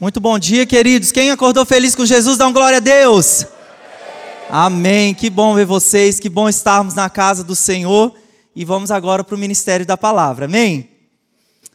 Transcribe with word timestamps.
Muito 0.00 0.20
bom 0.20 0.38
dia, 0.38 0.64
queridos. 0.64 1.10
Quem 1.10 1.32
acordou 1.32 1.66
feliz 1.66 1.96
com 1.96 2.06
Jesus, 2.06 2.38
dá 2.38 2.46
um 2.46 2.52
glória 2.52 2.76
a 2.76 2.80
Deus. 2.80 3.44
Amém. 4.48 5.12
Que 5.12 5.28
bom 5.28 5.56
ver 5.56 5.64
vocês, 5.64 6.20
que 6.20 6.28
bom 6.28 6.48
estarmos 6.48 6.94
na 6.94 7.10
casa 7.10 7.42
do 7.42 7.56
Senhor. 7.56 8.14
E 8.54 8.64
vamos 8.64 8.92
agora 8.92 9.24
para 9.24 9.34
o 9.34 9.38
ministério 9.38 9.84
da 9.84 9.96
palavra. 9.96 10.44
Amém? 10.44 10.88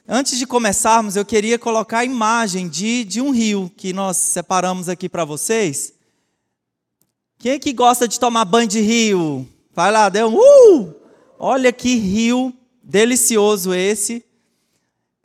Antes 0.08 0.40
de 0.40 0.48
começarmos, 0.48 1.18
eu 1.18 1.26
queria 1.26 1.60
colocar 1.60 2.00
a 2.00 2.06
imagem 2.06 2.70
de, 2.70 3.04
de 3.04 3.20
um 3.20 3.32
rio 3.32 3.70
que 3.76 3.92
nós 3.92 4.16
separamos 4.16 4.88
aqui 4.88 5.10
para 5.10 5.26
vocês. 5.26 5.92
Quem 7.40 7.52
é 7.52 7.60
que 7.60 7.74
gosta 7.74 8.08
de 8.08 8.18
tomar 8.18 8.46
banho 8.46 8.70
de 8.70 8.80
rio? 8.80 9.46
Vai 9.76 9.92
lá, 9.92 10.08
deu 10.08 10.30
um. 10.30 10.80
Uh! 10.80 10.96
Olha 11.38 11.74
que 11.74 11.96
rio 11.96 12.54
delicioso 12.82 13.74
esse. 13.74 14.24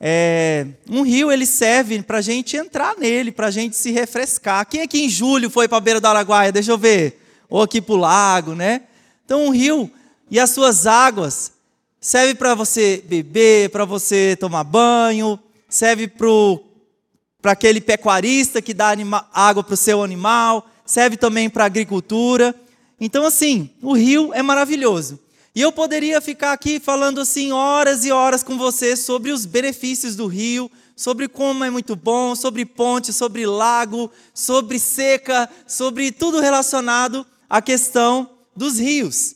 É, 0.00 0.64
um 0.88 1.02
rio 1.02 1.32
ele 1.32 1.44
serve 1.44 2.00
para 2.02 2.18
a 2.18 2.22
gente 2.22 2.56
entrar 2.56 2.96
nele, 2.96 3.32
para 3.32 3.48
a 3.48 3.50
gente 3.50 3.76
se 3.76 3.90
refrescar. 3.90 4.66
Quem 4.66 4.82
aqui 4.82 5.04
em 5.04 5.08
julho 5.08 5.50
foi 5.50 5.66
para 5.66 5.78
a 5.78 5.80
beira 5.80 6.00
do 6.00 6.06
Araguaia? 6.06 6.52
Deixa 6.52 6.70
eu 6.70 6.78
ver. 6.78 7.20
Ou 7.48 7.62
aqui 7.62 7.80
para 7.80 7.94
o 7.94 7.98
lago, 7.98 8.54
né? 8.54 8.82
Então 9.24 9.46
um 9.46 9.50
rio 9.50 9.90
e 10.30 10.38
as 10.38 10.50
suas 10.50 10.86
águas 10.86 11.52
serve 12.00 12.34
para 12.34 12.54
você 12.54 13.02
beber, 13.06 13.70
para 13.70 13.84
você 13.84 14.36
tomar 14.38 14.62
banho, 14.62 15.38
serve 15.68 16.06
para 16.06 17.52
aquele 17.52 17.80
pecuarista 17.80 18.62
que 18.62 18.72
dá 18.72 18.90
anima, 18.90 19.28
água 19.32 19.64
para 19.64 19.74
o 19.74 19.76
seu 19.76 20.02
animal, 20.02 20.68
serve 20.86 21.16
também 21.16 21.50
para 21.50 21.64
a 21.64 21.66
agricultura. 21.66 22.54
Então 23.00 23.26
assim, 23.26 23.70
o 23.82 23.94
rio 23.94 24.32
é 24.32 24.42
maravilhoso. 24.42 25.18
E 25.58 25.60
eu 25.60 25.72
poderia 25.72 26.20
ficar 26.20 26.52
aqui 26.52 26.78
falando 26.78 27.20
assim 27.20 27.50
horas 27.50 28.04
e 28.04 28.12
horas 28.12 28.44
com 28.44 28.56
você 28.56 28.94
sobre 28.94 29.32
os 29.32 29.44
benefícios 29.44 30.14
do 30.14 30.28
rio, 30.28 30.70
sobre 30.94 31.26
como 31.26 31.64
é 31.64 31.68
muito 31.68 31.96
bom, 31.96 32.36
sobre 32.36 32.64
ponte, 32.64 33.12
sobre 33.12 33.44
lago, 33.44 34.08
sobre 34.32 34.78
seca, 34.78 35.50
sobre 35.66 36.12
tudo 36.12 36.38
relacionado 36.38 37.26
à 37.50 37.60
questão 37.60 38.30
dos 38.54 38.78
rios. 38.78 39.34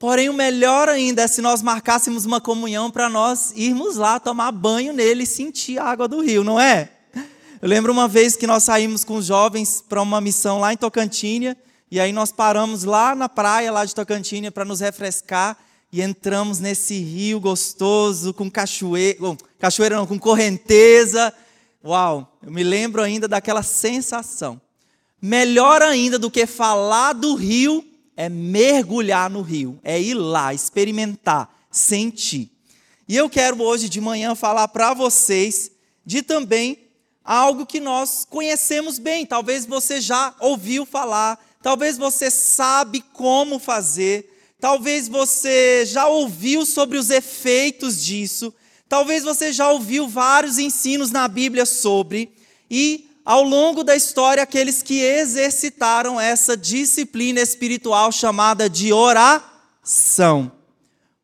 Porém, 0.00 0.28
o 0.28 0.34
melhor 0.34 0.88
ainda 0.88 1.22
é 1.22 1.28
se 1.28 1.40
nós 1.40 1.62
marcássemos 1.62 2.24
uma 2.24 2.40
comunhão 2.40 2.90
para 2.90 3.08
nós 3.08 3.52
irmos 3.54 3.94
lá 3.94 4.18
tomar 4.18 4.50
banho 4.50 4.92
nele 4.92 5.22
e 5.22 5.26
sentir 5.28 5.78
a 5.78 5.84
água 5.84 6.08
do 6.08 6.20
rio, 6.20 6.42
não 6.42 6.58
é? 6.58 6.90
Eu 7.62 7.68
lembro 7.68 7.92
uma 7.92 8.08
vez 8.08 8.34
que 8.34 8.48
nós 8.48 8.64
saímos 8.64 9.04
com 9.04 9.14
os 9.14 9.26
jovens 9.26 9.80
para 9.80 10.02
uma 10.02 10.20
missão 10.20 10.58
lá 10.58 10.72
em 10.72 10.76
Tocantins 10.76 11.54
e 11.90 11.98
aí 11.98 12.12
nós 12.12 12.30
paramos 12.30 12.84
lá 12.84 13.14
na 13.14 13.28
praia, 13.28 13.72
lá 13.72 13.84
de 13.84 13.94
Tocantins, 13.94 14.50
para 14.50 14.64
nos 14.64 14.80
refrescar 14.80 15.56
e 15.90 16.02
entramos 16.02 16.58
nesse 16.58 17.00
rio 17.00 17.40
gostoso, 17.40 18.34
com 18.34 18.50
cachoeira, 18.50 19.18
cachoeira 19.58 19.96
não, 19.96 20.06
com 20.06 20.18
correnteza. 20.18 21.32
Uau, 21.82 22.36
eu 22.42 22.52
me 22.52 22.62
lembro 22.62 23.00
ainda 23.00 23.26
daquela 23.26 23.62
sensação. 23.62 24.60
Melhor 25.20 25.80
ainda 25.80 26.18
do 26.18 26.30
que 26.30 26.46
falar 26.46 27.14
do 27.14 27.34
rio 27.34 27.84
é 28.16 28.28
mergulhar 28.28 29.30
no 29.30 29.40
rio, 29.40 29.78
é 29.82 30.00
ir 30.00 30.14
lá, 30.14 30.52
experimentar, 30.52 31.48
sentir. 31.70 32.50
E 33.08 33.16
eu 33.16 33.30
quero 33.30 33.62
hoje 33.62 33.88
de 33.88 34.00
manhã 34.00 34.34
falar 34.34 34.68
para 34.68 34.92
vocês 34.92 35.70
de 36.04 36.20
também 36.20 36.78
algo 37.24 37.64
que 37.64 37.80
nós 37.80 38.26
conhecemos 38.28 38.98
bem, 38.98 39.24
talvez 39.24 39.64
você 39.64 40.00
já 40.00 40.34
ouviu 40.40 40.84
falar, 40.84 41.38
talvez 41.62 41.98
você 41.98 42.30
sabe 42.30 43.02
como 43.12 43.58
fazer, 43.58 44.54
talvez 44.60 45.08
você 45.08 45.84
já 45.86 46.06
ouviu 46.06 46.64
sobre 46.64 46.98
os 46.98 47.10
efeitos 47.10 48.02
disso, 48.02 48.54
talvez 48.88 49.24
você 49.24 49.52
já 49.52 49.70
ouviu 49.70 50.08
vários 50.08 50.58
ensinos 50.58 51.10
na 51.10 51.28
Bíblia 51.28 51.66
sobre, 51.66 52.32
e 52.70 53.08
ao 53.28 53.42
longo 53.42 53.84
da 53.84 53.94
história, 53.94 54.42
aqueles 54.42 54.82
que 54.82 55.02
exercitaram 55.02 56.18
essa 56.18 56.56
disciplina 56.56 57.40
espiritual 57.40 58.10
chamada 58.10 58.70
de 58.70 58.90
oração. 58.90 60.50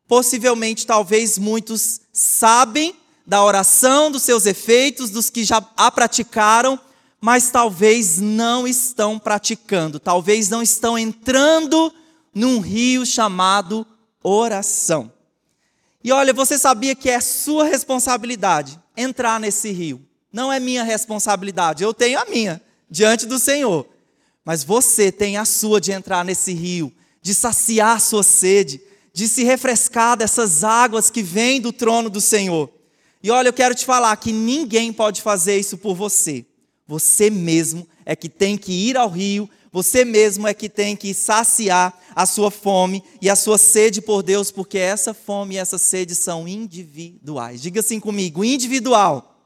Possivelmente, 0.07 0.85
talvez 0.85 1.39
muitos 1.39 2.01
sabem 2.13 2.95
da 3.25 3.43
oração, 3.43 4.11
dos 4.11 4.21
seus 4.21 4.45
efeitos, 4.45 5.09
dos 5.09 5.31
que 5.31 5.43
já 5.43 5.67
a 5.75 5.89
praticaram, 5.89 6.79
mas 7.21 7.49
talvez 7.49 8.19
não 8.19 8.67
estão 8.67 9.17
praticando, 9.17 9.99
talvez 9.99 10.49
não 10.49 10.61
estão 10.61 10.97
entrando 10.97 11.93
num 12.33 12.59
rio 12.59 13.05
chamado 13.05 13.85
oração. 14.21 15.11
E 16.03 16.11
olha, 16.11 16.33
você 16.33 16.57
sabia 16.57 16.93
que 16.95 17.09
é 17.09 17.19
sua 17.19 17.63
responsabilidade 17.63 18.79
entrar 18.95 19.39
nesse 19.39 19.71
rio. 19.71 20.05
Não 20.31 20.51
é 20.51 20.59
minha 20.59 20.83
responsabilidade, 20.83 21.83
eu 21.83 21.93
tenho 21.93 22.19
a 22.19 22.25
minha 22.25 22.61
diante 22.89 23.25
do 23.25 23.39
Senhor. 23.39 23.87
Mas 24.43 24.63
você 24.63 25.11
tem 25.11 25.37
a 25.37 25.45
sua 25.45 25.81
de 25.81 25.91
entrar 25.91 26.23
nesse 26.23 26.53
rio, 26.53 26.93
de 27.21 27.33
saciar 27.33 27.99
sua 27.99 28.21
sede, 28.21 28.79
de 29.11 29.27
se 29.27 29.43
refrescar 29.43 30.15
dessas 30.17 30.63
águas 30.63 31.09
que 31.09 31.23
vêm 31.23 31.59
do 31.59 31.73
trono 31.73 32.09
do 32.09 32.21
Senhor. 32.21 32.69
E 33.23 33.31
olha, 33.31 33.47
eu 33.47 33.53
quero 33.53 33.73
te 33.73 33.85
falar 33.85 34.15
que 34.17 34.31
ninguém 34.31 34.93
pode 34.93 35.21
fazer 35.21 35.57
isso 35.57 35.77
por 35.77 35.95
você. 35.95 36.45
Você 36.87 37.29
mesmo 37.29 37.87
é 38.05 38.15
que 38.15 38.29
tem 38.29 38.57
que 38.57 38.71
ir 38.71 38.97
ao 38.97 39.09
rio, 39.09 39.49
você 39.71 40.05
mesmo 40.05 40.47
é 40.47 40.53
que 40.53 40.69
tem 40.69 40.95
que 40.95 41.13
saciar 41.13 41.93
a 42.15 42.25
sua 42.25 42.49
fome 42.49 43.03
e 43.21 43.29
a 43.29 43.35
sua 43.35 43.57
sede 43.57 44.01
por 44.01 44.23
Deus, 44.23 44.49
porque 44.49 44.77
essa 44.77 45.13
fome 45.13 45.55
e 45.55 45.57
essa 45.57 45.77
sede 45.77 46.15
são 46.15 46.47
individuais. 46.47 47.61
Diga 47.61 47.81
assim 47.81 47.99
comigo: 47.99 48.45
individual. 48.45 49.37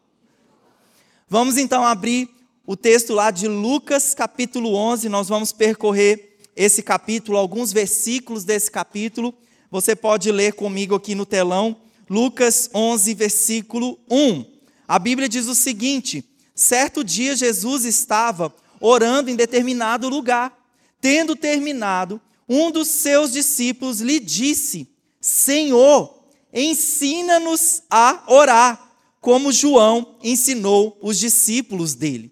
Vamos 1.27 1.57
então 1.57 1.83
abrir 1.83 2.29
o 2.65 2.77
texto 2.77 3.13
lá 3.13 3.31
de 3.31 3.47
Lucas, 3.47 4.13
capítulo 4.13 4.75
11. 4.75 5.09
Nós 5.09 5.27
vamos 5.27 5.51
percorrer 5.51 6.37
esse 6.55 6.83
capítulo, 6.83 7.37
alguns 7.37 7.73
versículos 7.73 8.43
desse 8.43 8.69
capítulo. 8.69 9.33
Você 9.71 9.95
pode 9.95 10.31
ler 10.31 10.53
comigo 10.53 10.93
aqui 10.93 11.15
no 11.15 11.25
telão. 11.25 11.75
Lucas 12.07 12.69
11, 12.71 13.13
versículo 13.15 13.97
1. 14.11 14.45
A 14.87 14.99
Bíblia 14.99 15.27
diz 15.27 15.47
o 15.47 15.55
seguinte: 15.55 16.23
Certo 16.59 17.05
dia 17.05 17.37
Jesus 17.37 17.85
estava 17.85 18.53
orando 18.81 19.29
em 19.29 19.35
determinado 19.37 20.09
lugar. 20.09 20.53
Tendo 20.99 21.33
terminado, 21.33 22.19
um 22.49 22.69
dos 22.69 22.89
seus 22.89 23.31
discípulos 23.31 24.01
lhe 24.01 24.19
disse: 24.19 24.85
Senhor, 25.21 26.21
ensina-nos 26.53 27.83
a 27.89 28.25
orar, 28.27 28.91
como 29.21 29.53
João 29.53 30.17
ensinou 30.21 30.99
os 31.01 31.17
discípulos 31.17 31.95
dele. 31.95 32.29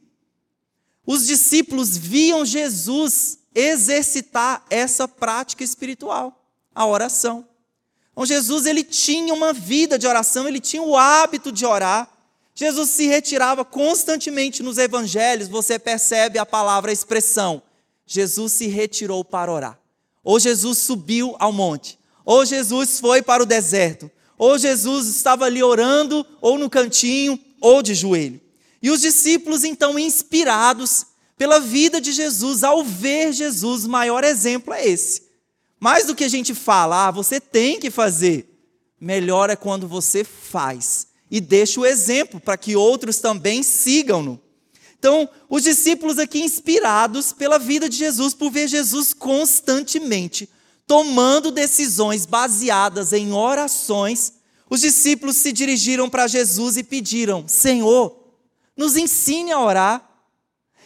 Os 1.05 1.25
discípulos 1.25 1.95
viam 1.95 2.43
Jesus 2.43 3.39
exercitar 3.55 4.65
essa 4.69 5.07
prática 5.07 5.63
espiritual, 5.63 6.45
a 6.75 6.85
oração. 6.85 7.47
Então 8.11 8.25
Jesus 8.25 8.65
ele 8.65 8.83
tinha 8.83 9.33
uma 9.33 9.53
vida 9.53 9.97
de 9.97 10.05
oração, 10.05 10.49
ele 10.49 10.59
tinha 10.59 10.83
o 10.83 10.97
hábito 10.97 11.49
de 11.49 11.65
orar. 11.65 12.16
Jesus 12.59 12.89
se 12.89 13.05
retirava 13.05 13.63
constantemente 13.63 14.63
nos 14.63 14.79
evangelhos, 14.79 15.47
você 15.47 15.77
percebe 15.77 16.39
a 16.39 16.45
palavra, 16.45 16.89
a 16.89 16.93
expressão. 16.93 17.61
Jesus 18.03 18.51
se 18.53 18.65
retirou 18.65 19.23
para 19.23 19.53
orar. 19.53 19.79
Ou 20.23 20.39
Jesus 20.39 20.79
subiu 20.79 21.35
ao 21.37 21.53
monte, 21.53 21.99
ou 22.25 22.43
Jesus 22.43 22.99
foi 22.99 23.21
para 23.21 23.43
o 23.43 23.45
deserto, 23.45 24.09
ou 24.39 24.57
Jesus 24.57 25.05
estava 25.05 25.45
ali 25.45 25.61
orando, 25.61 26.25
ou 26.41 26.57
no 26.57 26.67
cantinho, 26.67 27.39
ou 27.61 27.83
de 27.83 27.93
joelho. 27.93 28.41
E 28.81 28.89
os 28.89 29.01
discípulos, 29.01 29.63
então, 29.63 29.99
inspirados 29.99 31.05
pela 31.37 31.59
vida 31.59 32.01
de 32.01 32.11
Jesus, 32.11 32.63
ao 32.63 32.83
ver 32.83 33.33
Jesus, 33.33 33.85
o 33.85 33.89
maior 33.89 34.23
exemplo 34.23 34.73
é 34.73 34.83
esse. 34.83 35.27
Mais 35.79 36.07
do 36.07 36.15
que 36.15 36.23
a 36.23 36.29
gente 36.29 36.55
fala, 36.55 37.05
ah, 37.05 37.11
você 37.11 37.39
tem 37.39 37.79
que 37.79 37.91
fazer, 37.91 38.49
melhor 38.99 39.51
é 39.51 39.55
quando 39.55 39.87
você 39.87 40.23
faz 40.23 41.05
e 41.29 41.41
deixa 41.41 41.79
o 41.79 41.85
exemplo 41.85 42.39
para 42.39 42.57
que 42.57 42.75
outros 42.75 43.19
também 43.19 43.63
sigam-no. 43.63 44.39
Então, 44.97 45.29
os 45.49 45.63
discípulos 45.63 46.17
aqui 46.17 46.41
inspirados 46.41 47.31
pela 47.31 47.59
vida 47.59 47.87
de 47.87 47.97
Jesus, 47.97 48.33
por 48.33 48.51
ver 48.51 48.67
Jesus 48.67 49.13
constantemente 49.13 50.49
tomando 50.87 51.51
decisões 51.51 52.25
baseadas 52.25 53.11
em 53.11 53.33
orações, 53.33 54.33
os 54.69 54.81
discípulos 54.81 55.35
se 55.35 55.51
dirigiram 55.51 56.09
para 56.09 56.27
Jesus 56.27 56.77
e 56.77 56.83
pediram: 56.83 57.45
Senhor, 57.47 58.17
nos 58.75 58.95
ensine 58.95 59.51
a 59.51 59.59
orar. 59.59 60.03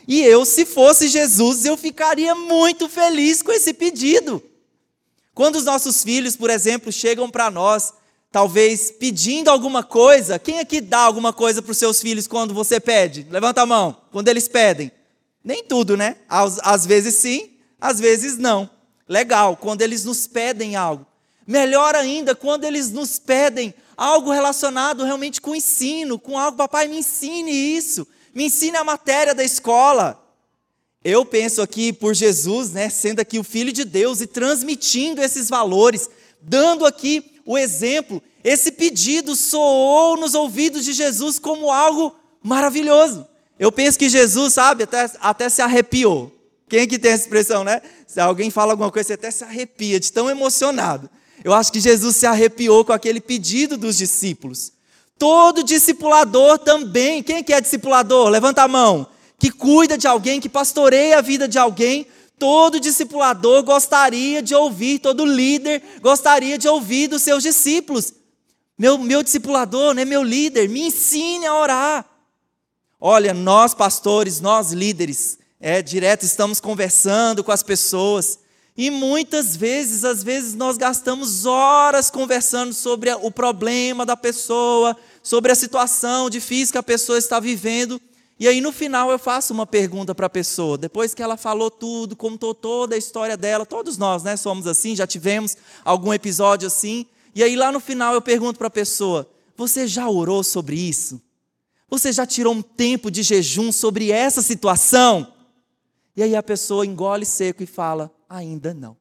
E 0.08 0.20
eu, 0.22 0.44
se 0.44 0.66
fosse 0.66 1.08
Jesus, 1.08 1.64
eu 1.64 1.78
ficaria 1.78 2.34
muito 2.34 2.90
feliz 2.90 3.44
com 3.44 3.52
esse 3.52 3.72
pedido. 3.72 4.44
Quando 5.34 5.56
os 5.56 5.64
nossos 5.64 6.04
filhos, 6.04 6.36
por 6.36 6.50
exemplo, 6.50 6.92
chegam 6.92 7.30
para 7.30 7.52
nós 7.52 7.94
talvez 8.32 8.92
pedindo 8.92 9.50
alguma 9.50 9.84
coisa. 9.84 10.40
Quem 10.40 10.60
aqui 10.60 10.80
dá 10.80 11.00
alguma 11.00 11.34
coisa 11.34 11.62
para 11.62 11.72
os 11.72 11.78
seus 11.78 12.02
filhos 12.02 12.28
quando 12.28 12.54
você 12.54 12.80
pede? 12.80 13.28
Levanta 13.30 13.62
a 13.62 13.66
mão. 13.66 13.98
Quando 14.12 14.30
eles 14.30 14.48
pedem. 14.48 14.92
Nem 15.44 15.64
tudo, 15.64 15.98
né? 15.98 16.16
Às, 16.30 16.60
às 16.64 16.86
vezes 16.86 17.16
sim, 17.16 17.52
às 17.80 18.00
vezes 18.00 18.38
não. 18.38 18.70
Legal, 19.08 19.58
quando 19.58 19.82
eles 19.82 20.06
nos 20.06 20.28
pedem 20.28 20.76
algo. 20.76 21.06
Melhor 21.46 21.96
ainda, 21.96 22.34
quando 22.34 22.64
eles 22.64 22.92
nos 22.92 23.20
pedem 23.20 23.74
algo 23.98 24.32
relacionado 24.32 25.04
realmente 25.04 25.42
com 25.42 25.56
ensino, 25.56 26.18
com 26.18 26.38
algo, 26.38 26.58
papai, 26.58 26.88
me 26.88 27.00
ensine 27.00 27.52
isso, 27.52 28.08
me 28.34 28.46
ensine 28.46 28.78
a 28.78 28.84
matéria 28.84 29.36
da 29.36 29.44
escola. 29.44 30.18
Eu 31.04 31.26
penso 31.26 31.62
aqui 31.62 31.92
por 31.92 32.14
Jesus, 32.14 32.72
né, 32.72 32.90
sendo 32.90 33.20
aqui 33.20 33.40
o 33.40 33.44
Filho 33.44 33.74
de 33.74 33.84
Deus 33.84 34.22
e 34.22 34.28
transmitindo 34.28 35.22
esses 35.22 35.50
valores, 35.50 36.10
dando 36.42 36.86
aqui 36.86 37.31
o 37.46 37.58
exemplo. 37.58 38.22
Esse 38.44 38.72
pedido 38.72 39.36
soou 39.36 40.18
nos 40.18 40.34
ouvidos 40.34 40.86
de 40.86 40.94
Jesus 40.94 41.40
como 41.40 41.72
algo 41.72 42.16
maravilhoso. 42.42 43.28
Eu 43.60 43.72
penso 43.72 44.00
que 44.00 44.10
Jesus, 44.10 44.54
sabe, 44.54 44.84
até, 44.84 45.10
até 45.20 45.50
se 45.50 45.62
arrepiou. 45.62 46.32
Quem 46.68 46.88
que 46.88 46.98
tem 46.98 47.12
essa 47.12 47.24
expressão, 47.24 47.64
né? 47.64 47.82
Se 48.08 48.20
alguém 48.20 48.50
fala 48.50 48.74
alguma 48.74 48.92
coisa, 48.92 49.08
você 49.08 49.14
até 49.14 49.30
se 49.30 49.44
arrepia 49.44 50.00
de 50.00 50.12
tão 50.12 50.30
emocionado. 50.30 51.10
Eu 51.44 51.54
acho 51.54 51.72
que 51.72 51.80
Jesus 51.80 52.16
se 52.16 52.26
arrepiou 52.26 52.86
com 52.86 52.94
aquele 52.94 53.20
pedido 53.20 53.78
dos 53.78 53.98
discípulos. 53.98 54.72
Todo 55.18 55.64
discipulador 55.64 56.58
também, 56.60 57.22
quem 57.22 57.44
que 57.44 57.54
é 57.54 57.62
discipulador? 57.62 58.30
Levanta 58.30 58.64
a 58.64 58.68
mão. 58.68 59.08
Que 59.38 59.52
cuida 59.52 59.98
de 59.98 60.08
alguém, 60.08 60.40
que 60.40 60.50
pastoreia 60.50 61.18
a 61.18 61.22
vida 61.22 61.48
de 61.48 61.60
alguém, 61.60 62.08
todo 62.42 62.80
discipulador 62.80 63.62
gostaria 63.62 64.42
de 64.42 64.56
ouvir, 64.56 64.98
todo 64.98 65.24
líder 65.24 66.00
gostaria 66.02 66.58
de 66.58 66.68
ouvir 66.68 67.08
dos 67.08 67.22
seus 67.22 67.44
discípulos. 67.44 68.16
Meu, 68.76 68.98
meu 68.98 69.22
discipulador, 69.22 69.94
né, 69.94 70.06
meu 70.06 70.24
líder, 70.24 70.68
me 70.68 70.88
ensine 70.88 71.46
a 71.46 71.54
orar. 71.54 72.06
Olha, 73.00 73.32
nós 73.32 73.76
pastores, 73.76 74.42
nós 74.42 74.72
líderes, 74.72 75.38
é, 75.60 75.84
direto 75.84 76.24
estamos 76.24 76.60
conversando 76.60 77.44
com 77.44 77.52
as 77.52 77.62
pessoas. 77.62 78.40
E 78.76 78.90
muitas 78.90 79.56
vezes, 79.56 80.04
às 80.04 80.24
vezes, 80.24 80.56
nós 80.56 80.78
gastamos 80.78 81.46
horas 81.46 82.10
conversando 82.10 82.74
sobre 82.74 83.14
o 83.14 83.30
problema 83.30 84.04
da 84.04 84.18
pessoa, 84.18 84.98
sobre 85.22 85.52
a 85.52 85.56
situação 85.56 86.28
difícil 86.28 86.72
que 86.72 86.80
a 86.80 86.84
pessoa 86.84 87.20
está 87.20 87.40
vivendo. 87.40 88.02
E 88.42 88.48
aí, 88.48 88.60
no 88.60 88.72
final, 88.72 89.12
eu 89.12 89.20
faço 89.20 89.54
uma 89.54 89.68
pergunta 89.68 90.16
para 90.16 90.26
a 90.26 90.30
pessoa. 90.30 90.76
Depois 90.76 91.14
que 91.14 91.22
ela 91.22 91.38
falou 91.38 91.70
tudo, 91.70 92.16
contou 92.16 92.56
toda 92.56 92.96
a 92.96 92.98
história 92.98 93.38
dela, 93.38 93.68
todos 93.68 94.00
nós 94.00 94.24
né, 94.24 94.36
somos 94.36 94.66
assim, 94.66 94.96
já 94.96 95.06
tivemos 95.06 95.56
algum 95.86 96.12
episódio 96.12 96.66
assim. 96.66 97.06
E 97.36 97.44
aí, 97.44 97.56
lá 97.56 97.72
no 97.72 97.80
final, 97.80 98.16
eu 98.16 98.22
pergunto 98.22 98.58
para 98.58 98.66
a 98.66 98.72
pessoa: 98.72 99.30
Você 99.56 99.86
já 99.86 100.10
orou 100.10 100.44
sobre 100.44 100.76
isso? 100.76 101.22
Você 101.88 102.12
já 102.12 102.26
tirou 102.26 102.56
um 102.56 102.64
tempo 102.64 103.12
de 103.12 103.22
jejum 103.22 103.72
sobre 103.72 104.10
essa 104.10 104.42
situação? 104.42 105.32
E 106.16 106.24
aí 106.24 106.36
a 106.36 106.42
pessoa 106.42 106.84
engole 106.84 107.28
seco 107.28 107.62
e 107.62 107.68
fala: 107.68 108.12
ainda 108.28 108.74
não. 108.74 108.98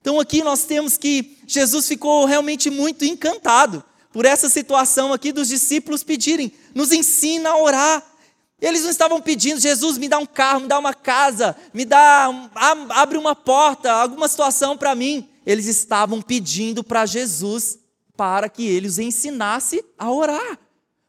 Então 0.00 0.18
aqui 0.18 0.42
nós 0.42 0.64
temos 0.64 0.98
que 0.98 1.38
Jesus 1.46 1.86
ficou 1.86 2.24
realmente 2.24 2.70
muito 2.70 3.04
encantado 3.04 3.84
por 4.12 4.24
essa 4.24 4.48
situação 4.48 5.12
aqui 5.12 5.30
dos 5.30 5.46
discípulos 5.46 6.02
pedirem: 6.02 6.50
nos 6.74 6.90
ensina 6.90 7.50
a 7.50 7.62
orar. 7.62 8.15
Eles 8.60 8.82
não 8.82 8.90
estavam 8.90 9.20
pedindo, 9.20 9.60
Jesus, 9.60 9.98
me 9.98 10.08
dá 10.08 10.18
um 10.18 10.26
carro, 10.26 10.60
me 10.60 10.68
dá 10.68 10.78
uma 10.78 10.94
casa, 10.94 11.54
me 11.74 11.84
dá, 11.84 12.28
abre 12.90 13.18
uma 13.18 13.34
porta, 13.34 13.92
alguma 13.92 14.28
situação 14.28 14.76
para 14.76 14.94
mim. 14.94 15.28
Eles 15.44 15.66
estavam 15.66 16.22
pedindo 16.22 16.82
para 16.82 17.04
Jesus 17.04 17.78
para 18.16 18.48
que 18.48 18.66
ele 18.66 18.88
os 18.88 18.98
ensinasse 18.98 19.84
a 19.98 20.10
orar. 20.10 20.58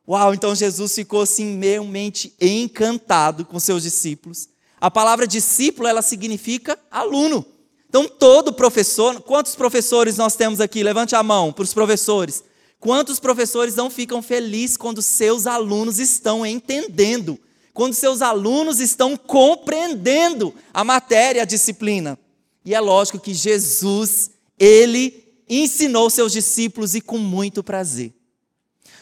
Uau, 0.08 0.34
então 0.34 0.54
Jesus 0.54 0.94
ficou 0.94 1.22
assim 1.22 1.60
realmente 1.60 2.34
encantado 2.40 3.46
com 3.46 3.60
seus 3.60 3.84
discípulos. 3.84 4.50
A 4.80 4.92
palavra 4.92 5.26
discípulo, 5.26 5.88
ela 5.88 6.02
significa 6.02 6.78
aluno. 6.92 7.46
Então, 7.90 8.08
todo 8.08 8.54
professor, 8.54 9.22
quantos 9.22 9.56
professores 9.56 10.18
nós 10.18 10.36
temos 10.36 10.60
aqui? 10.60 10.84
Levante 10.84 11.16
a 11.16 11.24
mão 11.24 11.52
para 11.54 11.64
os 11.64 11.74
professores. 11.74 12.44
Quantos 12.80 13.20
professores 13.20 13.76
não 13.76 13.90
ficam 13.90 14.22
felizes 14.22 14.78
quando 14.78 15.02
seus 15.02 15.48
alunos 15.48 16.00
estão 16.00 16.46
entendendo, 16.46 17.40
quando 17.74 17.94
seus 17.94 18.22
alunos 18.22 18.80
estão 18.80 19.18
compreendendo 19.18 20.54
a 20.74 20.84
matéria, 20.84 21.42
a 21.42 21.46
disciplina? 21.46 22.18
E 22.64 22.76
é 22.76 22.80
lógico 22.80 23.20
que 23.20 23.34
Jesus, 23.34 24.32
ele 24.60 25.26
ensinou 25.50 26.10
seus 26.10 26.32
discípulos 26.32 26.94
e 26.94 27.02
com 27.02 27.18
muito 27.18 27.64
prazer. 27.64 28.14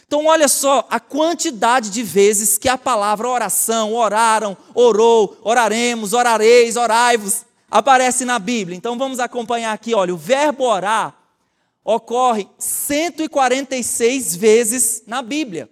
Então, 0.06 0.26
olha 0.26 0.46
só 0.46 0.86
a 0.88 1.00
quantidade 1.00 1.90
de 1.90 2.02
vezes 2.02 2.56
que 2.56 2.68
a 2.68 2.78
palavra 2.78 3.28
oração, 3.28 3.92
oraram, 3.92 4.56
orou, 4.72 5.36
oraremos, 5.42 6.12
orareis, 6.12 6.76
orai-vos, 6.76 7.44
aparece 7.68 8.24
na 8.24 8.38
Bíblia. 8.38 8.76
Então, 8.76 8.96
vamos 8.96 9.18
acompanhar 9.18 9.72
aqui, 9.72 9.94
olha, 9.94 10.14
o 10.14 10.16
verbo 10.16 10.64
orar 10.64 11.25
ocorre 11.86 12.48
146 12.58 14.34
vezes 14.34 15.04
na 15.06 15.22
Bíblia. 15.22 15.70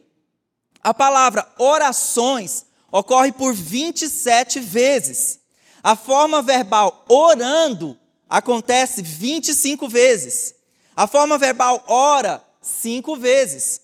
A 0.80 0.94
palavra 0.94 1.44
orações 1.58 2.66
ocorre 2.92 3.32
por 3.32 3.52
27 3.52 4.60
vezes. 4.60 5.40
A 5.82 5.96
forma 5.96 6.40
verbal 6.40 7.04
orando 7.08 7.98
acontece 8.30 9.02
25 9.02 9.88
vezes. 9.88 10.54
A 10.94 11.08
forma 11.08 11.36
verbal 11.36 11.82
ora, 11.88 12.40
cinco 12.62 13.16
vezes. 13.16 13.80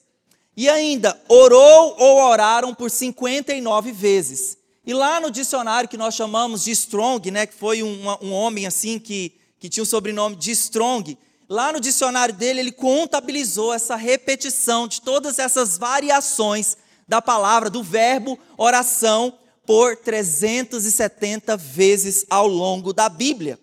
E 0.57 0.69
ainda, 0.69 1.21
orou 1.29 1.97
ou 1.99 2.19
oraram 2.19 2.73
por 2.73 2.93
59 2.93 3.91
vezes. 3.91 4.57
E 4.87 4.95
lá 4.95 5.21
no 5.21 5.33
dicionário 5.33 5.89
que 5.89 5.97
nós 5.97 6.15
chamamos 6.15 6.63
de 6.63 6.71
Strong, 6.71 7.29
né, 7.33 7.45
que 7.45 7.55
foi 7.55 7.83
um, 7.83 8.09
um 8.23 8.33
homem 8.33 8.67
assim 8.67 9.01
que, 9.01 9.35
que 9.59 9.69
tinha 9.69 9.83
o 9.83 9.87
sobrenome 9.87 10.37
de 10.37 10.53
Strong, 10.53 11.19
lá 11.51 11.73
no 11.73 11.81
dicionário 11.81 12.33
dele 12.33 12.61
ele 12.61 12.71
contabilizou 12.71 13.75
essa 13.75 13.97
repetição 13.97 14.87
de 14.87 15.03
todas 15.03 15.41
essas 15.41 15.77
variações 15.77 16.77
da 17.09 17.21
palavra, 17.21 17.69
do 17.69 17.83
verbo 17.83 18.39
oração, 18.57 19.37
por 19.67 19.97
370 19.97 21.57
vezes 21.57 22.25
ao 22.31 22.47
longo 22.47 22.93
da 22.93 23.09
Bíblia. 23.09 23.59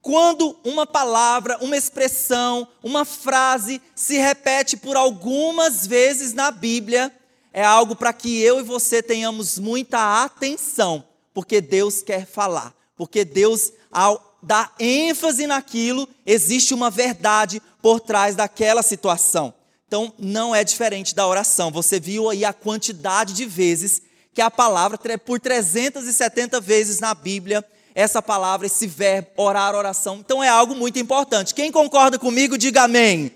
Quando 0.00 0.56
uma 0.64 0.86
palavra, 0.86 1.58
uma 1.60 1.76
expressão, 1.76 2.68
uma 2.82 3.04
frase 3.04 3.82
se 3.96 4.16
repete 4.16 4.76
por 4.76 4.96
algumas 4.96 5.86
vezes 5.86 6.34
na 6.34 6.50
Bíblia, 6.52 7.12
é 7.52 7.64
algo 7.64 7.96
para 7.96 8.12
que 8.12 8.40
eu 8.40 8.60
e 8.60 8.62
você 8.62 9.02
tenhamos 9.02 9.58
muita 9.58 10.22
atenção, 10.22 11.04
porque 11.32 11.60
Deus 11.60 12.02
quer 12.02 12.26
falar, 12.26 12.74
porque 12.96 13.24
Deus, 13.24 13.72
ao 13.90 14.33
dar 14.44 14.74
ênfase 14.78 15.46
naquilo, 15.46 16.08
existe 16.24 16.74
uma 16.74 16.90
verdade 16.90 17.60
por 17.82 18.00
trás 18.00 18.36
daquela 18.36 18.82
situação. 18.82 19.52
Então, 19.86 20.12
não 20.18 20.54
é 20.54 20.64
diferente 20.64 21.14
da 21.14 21.26
oração. 21.26 21.70
Você 21.70 21.98
viu 22.00 22.28
aí 22.28 22.44
a 22.44 22.52
quantidade 22.52 23.32
de 23.32 23.46
vezes 23.46 24.02
que 24.34 24.42
a 24.42 24.50
palavra, 24.50 24.98
por 25.24 25.38
370 25.38 26.60
vezes 26.60 26.98
na 26.98 27.14
Bíblia, 27.14 27.64
essa 27.94 28.20
palavra, 28.20 28.66
esse 28.66 28.86
verbo, 28.86 29.28
orar, 29.36 29.74
oração. 29.74 30.16
Então 30.16 30.42
é 30.42 30.48
algo 30.48 30.74
muito 30.74 30.98
importante. 30.98 31.54
Quem 31.54 31.70
concorda 31.70 32.18
comigo, 32.18 32.58
diga 32.58 32.82
amém. 32.82 33.30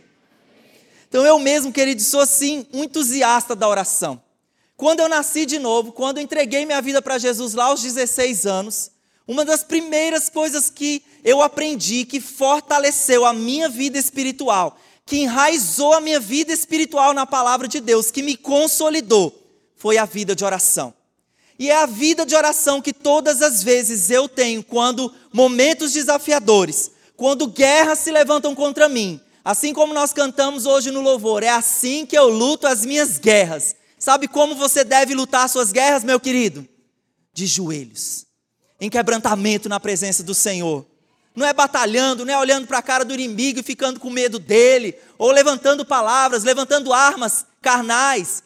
Então 1.09 1.25
eu 1.25 1.39
mesmo, 1.39 1.73
querido, 1.73 2.03
sou 2.03 2.21
assim, 2.21 2.67
um 2.73 2.83
entusiasta 2.83 3.55
da 3.55 3.69
oração. 3.69 4.21
Quando 4.77 5.01
eu 5.01 5.09
nasci 5.09 5.47
de 5.47 5.59
novo, 5.59 5.93
quando 5.93 6.21
entreguei 6.21 6.67
minha 6.67 6.83
vida 6.83 7.01
para 7.01 7.19
Jesus 7.19 7.55
lá 7.55 7.67
aos 7.67 7.83
16 7.83 8.47
anos, 8.47 8.91
uma 9.29 9.45
das 9.45 9.63
primeiras 9.63 10.31
coisas 10.31 10.71
que 10.71 11.03
eu 11.23 11.43
aprendi, 11.43 12.07
que 12.07 12.19
fortaleceu 12.19 13.27
a 13.27 13.35
minha 13.35 13.69
vida 13.69 13.99
espiritual, 13.99 14.81
que 15.05 15.19
enraizou 15.19 15.93
a 15.93 16.01
minha 16.01 16.19
vida 16.19 16.51
espiritual 16.51 17.13
na 17.13 17.27
palavra 17.27 17.69
de 17.69 17.79
Deus, 17.79 18.11
que 18.11 18.23
me 18.23 18.39
consolidou, 18.39 19.35
foi 19.77 19.99
a 19.99 20.07
vida 20.07 20.35
de 20.35 20.45
oração. 20.45 20.95
E 21.59 21.71
é 21.71 21.77
a 21.77 21.87
vida 21.87 22.25
de 22.25 22.35
oração 22.35 22.81
que 22.81 22.93
todas 22.93 23.43
as 23.43 23.63
vezes 23.63 24.11
eu 24.11 24.29
tenho 24.29 24.63
quando 24.63 25.13
momentos 25.31 25.93
desafiadores, 25.93 26.91
quando 27.15 27.49
guerras 27.49 27.99
se 27.99 28.11
levantam 28.11 28.55
contra 28.55 28.89
mim, 28.89 29.21
assim 29.45 29.75
como 29.75 29.93
nós 29.93 30.13
cantamos 30.13 30.67
hoje 30.67 30.91
no 30.91 31.03
louvor, 31.03 31.43
é 31.43 31.49
assim 31.49 32.07
que 32.07 32.17
eu 32.17 32.29
luto 32.29 32.67
as 32.67 32.87
minhas 32.87 33.19
guerras. 33.19 33.77
Sabe 33.99 34.29
como 34.29 34.55
você 34.55 34.85
deve 34.85 35.15
lutar 35.15 35.49
suas 35.49 35.73
guerras, 35.73 36.05
meu 36.05 36.21
querido? 36.21 36.67
De 37.35 37.45
joelhos, 37.45 38.28
em 38.81 38.89
quebrantamento 38.89 39.69
na 39.69 39.81
presença 39.81 40.23
do 40.23 40.35
Senhor. 40.35 40.87
Não 41.35 41.47
é 41.47 41.53
batalhando, 41.53 42.25
não 42.25 42.35
é 42.35 42.39
olhando 42.39 42.67
para 42.67 42.79
a 42.79 42.83
cara 42.83 43.05
do 43.05 43.15
inimigo 43.15 43.61
e 43.61 43.63
ficando 43.63 44.01
com 44.01 44.11
medo 44.11 44.39
dele, 44.39 44.97
ou 45.17 45.31
levantando 45.31 45.85
palavras, 45.85 46.43
levantando 46.43 46.93
armas 46.93 47.47
carnais, 47.63 48.43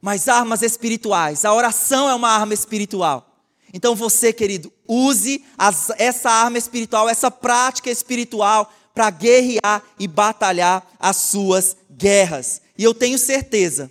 mas 0.00 0.28
armas 0.28 0.62
espirituais. 0.62 1.44
A 1.44 1.54
oração 1.54 2.08
é 2.08 2.14
uma 2.14 2.28
arma 2.28 2.52
espiritual. 2.52 3.30
Então 3.72 3.94
você, 3.94 4.32
querido, 4.32 4.72
use 4.86 5.44
as, 5.58 5.90
essa 5.98 6.30
arma 6.30 6.58
espiritual, 6.58 7.08
essa 7.08 7.30
prática 7.30 7.90
espiritual 7.90 8.70
para 8.94 9.10
guerrear 9.10 9.82
e 9.98 10.06
batalhar 10.06 10.86
as 11.00 11.16
suas 11.16 11.76
guerras. 11.90 12.62
E 12.78 12.84
eu 12.84 12.94
tenho 12.94 13.18
certeza 13.18 13.90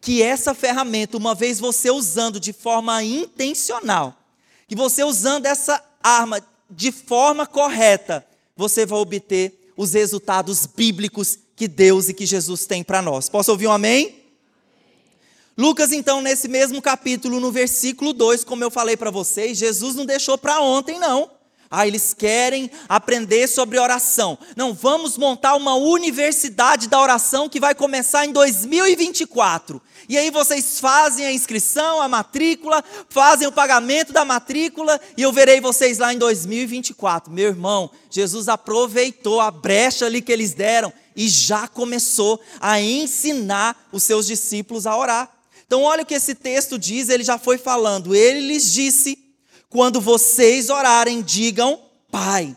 que 0.00 0.22
essa 0.22 0.52
ferramenta, 0.52 1.16
uma 1.16 1.34
vez 1.34 1.60
você 1.60 1.90
usando 1.90 2.40
de 2.40 2.52
forma 2.52 3.02
intencional, 3.02 4.21
que 4.68 4.74
você 4.74 5.04
usando 5.04 5.46
essa 5.46 5.82
arma 6.02 6.40
de 6.70 6.90
forma 6.90 7.46
correta, 7.46 8.26
você 8.56 8.86
vai 8.86 8.98
obter 8.98 9.72
os 9.76 9.92
resultados 9.92 10.66
bíblicos 10.66 11.38
que 11.54 11.68
Deus 11.68 12.08
e 12.08 12.14
que 12.14 12.26
Jesus 12.26 12.66
tem 12.66 12.82
para 12.82 13.02
nós. 13.02 13.28
Posso 13.28 13.50
ouvir 13.50 13.66
um 13.66 13.72
amém? 13.72 14.22
Lucas, 15.56 15.92
então, 15.92 16.22
nesse 16.22 16.48
mesmo 16.48 16.80
capítulo, 16.80 17.38
no 17.38 17.52
versículo 17.52 18.12
2, 18.12 18.42
como 18.44 18.64
eu 18.64 18.70
falei 18.70 18.96
para 18.96 19.10
vocês, 19.10 19.58
Jesus 19.58 19.94
não 19.94 20.06
deixou 20.06 20.38
para 20.38 20.60
ontem, 20.60 20.98
não. 20.98 21.30
Ah, 21.74 21.86
eles 21.86 22.12
querem 22.12 22.70
aprender 22.86 23.48
sobre 23.48 23.78
oração. 23.78 24.38
Não, 24.54 24.74
vamos 24.74 25.16
montar 25.16 25.54
uma 25.54 25.74
universidade 25.74 26.86
da 26.86 27.00
oração 27.00 27.48
que 27.48 27.58
vai 27.58 27.74
começar 27.74 28.26
em 28.26 28.30
2024. 28.30 29.80
E 30.06 30.18
aí 30.18 30.30
vocês 30.30 30.78
fazem 30.78 31.24
a 31.24 31.32
inscrição, 31.32 32.02
a 32.02 32.08
matrícula, 32.08 32.84
fazem 33.08 33.48
o 33.48 33.52
pagamento 33.52 34.12
da 34.12 34.22
matrícula 34.22 35.00
e 35.16 35.22
eu 35.22 35.32
verei 35.32 35.62
vocês 35.62 35.96
lá 35.96 36.12
em 36.12 36.18
2024. 36.18 37.32
Meu 37.32 37.48
irmão, 37.48 37.90
Jesus 38.10 38.50
aproveitou 38.50 39.40
a 39.40 39.50
brecha 39.50 40.04
ali 40.04 40.20
que 40.20 40.30
eles 40.30 40.52
deram 40.52 40.92
e 41.16 41.26
já 41.26 41.66
começou 41.66 42.38
a 42.60 42.82
ensinar 42.82 43.88
os 43.90 44.02
seus 44.02 44.26
discípulos 44.26 44.86
a 44.86 44.94
orar. 44.94 45.30
Então, 45.66 45.84
olha 45.84 46.02
o 46.02 46.06
que 46.06 46.12
esse 46.12 46.34
texto 46.34 46.78
diz, 46.78 47.08
ele 47.08 47.24
já 47.24 47.38
foi 47.38 47.56
falando. 47.56 48.14
Ele 48.14 48.40
lhes 48.40 48.70
disse 48.70 49.31
quando 49.72 50.02
vocês 50.02 50.68
orarem, 50.68 51.22
digam: 51.22 51.80
Pai, 52.10 52.54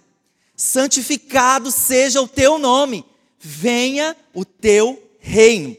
santificado 0.56 1.72
seja 1.72 2.22
o 2.22 2.28
teu 2.28 2.60
nome, 2.60 3.06
venha 3.40 4.16
o 4.34 4.44
teu 4.44 5.02
reino. 5.18 5.76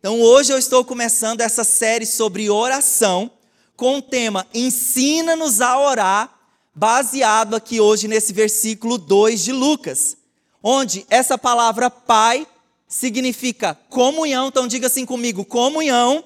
Então 0.00 0.20
hoje 0.20 0.50
eu 0.50 0.58
estou 0.58 0.82
começando 0.84 1.42
essa 1.42 1.62
série 1.62 2.06
sobre 2.06 2.48
oração 2.48 3.30
com 3.76 3.98
o 3.98 4.02
tema 4.02 4.46
Ensina-nos 4.54 5.60
a 5.60 5.78
orar, 5.78 6.34
baseado 6.74 7.54
aqui 7.54 7.80
hoje 7.80 8.08
nesse 8.08 8.32
versículo 8.32 8.96
2 8.96 9.44
de 9.44 9.52
Lucas, 9.52 10.16
onde 10.62 11.04
essa 11.10 11.36
palavra 11.36 11.90
Pai 11.90 12.46
significa 12.88 13.78
comunhão, 13.90 14.48
então 14.48 14.66
diga 14.66 14.86
assim 14.86 15.04
comigo: 15.04 15.44
comunhão. 15.44 16.24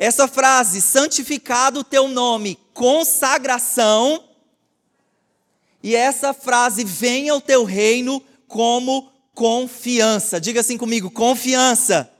Essa 0.00 0.26
frase, 0.26 0.80
santificado 0.80 1.80
o 1.80 1.84
teu 1.84 2.08
nome, 2.08 2.58
consagração. 2.72 4.24
E 5.82 5.94
essa 5.94 6.32
frase, 6.32 6.84
venha 6.84 7.34
o 7.34 7.40
teu 7.40 7.64
reino 7.64 8.22
como 8.48 9.12
confiança. 9.34 10.40
Diga 10.40 10.60
assim 10.60 10.78
comigo, 10.78 11.10
confiança. 11.10 12.10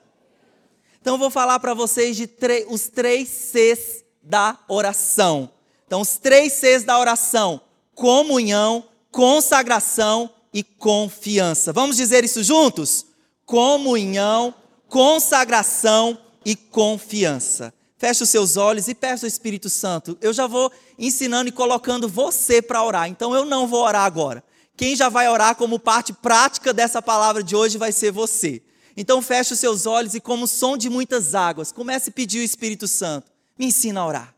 Então 1.01 1.15
eu 1.15 1.19
vou 1.19 1.31
falar 1.31 1.59
para 1.59 1.73
vocês 1.73 2.19
de 2.19 2.29
os 2.69 2.89
três 2.89 3.31
Cs 3.51 4.05
da 4.23 4.59
oração. 4.69 5.51
Então, 5.87 6.03
os 6.03 6.19
três 6.19 6.53
Cs 6.53 6.85
da 6.85 6.99
oração: 6.99 7.63
comunhão, 7.95 8.85
consagração 9.11 10.29
e 10.53 10.63
confiança. 10.63 11.73
Vamos 11.73 11.97
dizer 11.97 12.25
isso 12.25 12.43
juntos? 12.43 13.07
Comunhão, 13.47 14.55
consagração 14.87 16.19
e 16.45 16.57
confiança. 16.57 17.73
Feche 17.99 18.23
os 18.23 18.31
seus 18.31 18.57
olhos 18.57 18.89
e 18.89 18.95
peça 18.95 19.27
o 19.27 19.29
Espírito 19.29 19.69
Santo. 19.69 20.17
Eu 20.23 20.33
já 20.33 20.47
vou 20.47 20.73
ensinando 20.99 21.51
e 21.51 21.53
colocando 21.53 22.09
você 22.09 22.63
para 22.63 22.83
orar. 22.83 23.09
Então 23.09 23.35
eu 23.35 23.45
não 23.45 23.67
vou 23.67 23.85
orar 23.85 24.05
agora. 24.05 24.43
Quem 24.75 24.97
já 24.97 25.11
vai 25.11 25.29
orar 25.29 25.55
como 25.55 25.79
parte 25.79 26.13
prática 26.13 26.73
dessa 26.73 27.03
palavra 27.03 27.43
de 27.43 27.55
hoje 27.55 27.77
vai 27.77 27.93
ser 27.93 28.11
você. 28.11 28.63
Então 28.97 29.21
feche 29.21 29.53
os 29.53 29.61
seus 29.61 29.85
olhos 29.85 30.15
e 30.15 30.21
como 30.21 30.47
som 30.47 30.77
de 30.77 30.89
muitas 30.89 31.35
águas, 31.35 31.71
comece 31.71 32.09
a 32.09 32.13
pedir 32.13 32.39
o 32.39 32.43
Espírito 32.43 32.89
Santo. 32.89 33.31
Me 33.59 33.67
ensina 33.67 34.01
a 34.01 34.07
orar. 34.07 34.35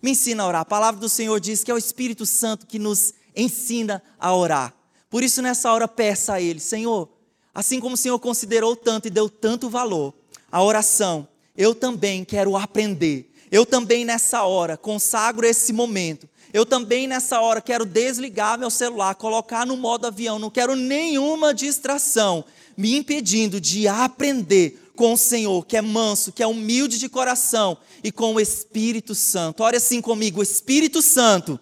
Me 0.00 0.12
ensina 0.12 0.44
a 0.44 0.46
orar. 0.46 0.60
A 0.60 0.64
palavra 0.64 1.00
do 1.00 1.08
Senhor 1.08 1.40
diz 1.40 1.64
que 1.64 1.70
é 1.70 1.74
o 1.74 1.78
Espírito 1.78 2.24
Santo 2.24 2.66
que 2.66 2.78
nos 2.78 3.12
ensina 3.34 4.00
a 4.18 4.32
orar. 4.32 4.72
Por 5.10 5.24
isso 5.24 5.42
nessa 5.42 5.72
hora 5.72 5.88
peça 5.88 6.34
a 6.34 6.40
ele, 6.40 6.60
Senhor, 6.60 7.08
assim 7.52 7.80
como 7.80 7.94
o 7.94 7.98
Senhor 7.98 8.18
considerou 8.20 8.76
tanto 8.76 9.08
e 9.08 9.10
deu 9.10 9.28
tanto 9.28 9.68
valor, 9.68 10.14
a 10.52 10.62
oração 10.62 11.26
eu 11.56 11.74
também 11.74 12.24
quero 12.24 12.56
aprender. 12.56 13.30
Eu 13.50 13.66
também 13.66 14.04
nessa 14.04 14.44
hora 14.44 14.76
consagro 14.76 15.46
esse 15.46 15.72
momento. 15.72 16.28
Eu 16.52 16.66
também 16.66 17.06
nessa 17.06 17.40
hora 17.40 17.60
quero 17.60 17.84
desligar 17.84 18.58
meu 18.58 18.70
celular, 18.70 19.14
colocar 19.14 19.66
no 19.66 19.76
modo 19.76 20.06
avião. 20.06 20.38
Não 20.38 20.50
quero 20.50 20.74
nenhuma 20.74 21.54
distração 21.54 22.44
me 22.76 22.96
impedindo 22.96 23.60
de 23.60 23.86
aprender 23.86 24.80
com 24.96 25.12
o 25.12 25.18
Senhor, 25.18 25.64
que 25.64 25.76
é 25.76 25.82
manso, 25.82 26.32
que 26.32 26.42
é 26.42 26.46
humilde 26.46 26.98
de 26.98 27.08
coração 27.08 27.78
e 28.02 28.12
com 28.12 28.34
o 28.34 28.40
Espírito 28.40 29.14
Santo. 29.14 29.62
Ore 29.62 29.76
assim 29.76 30.00
comigo: 30.00 30.42
Espírito 30.42 31.00
Santo 31.02 31.58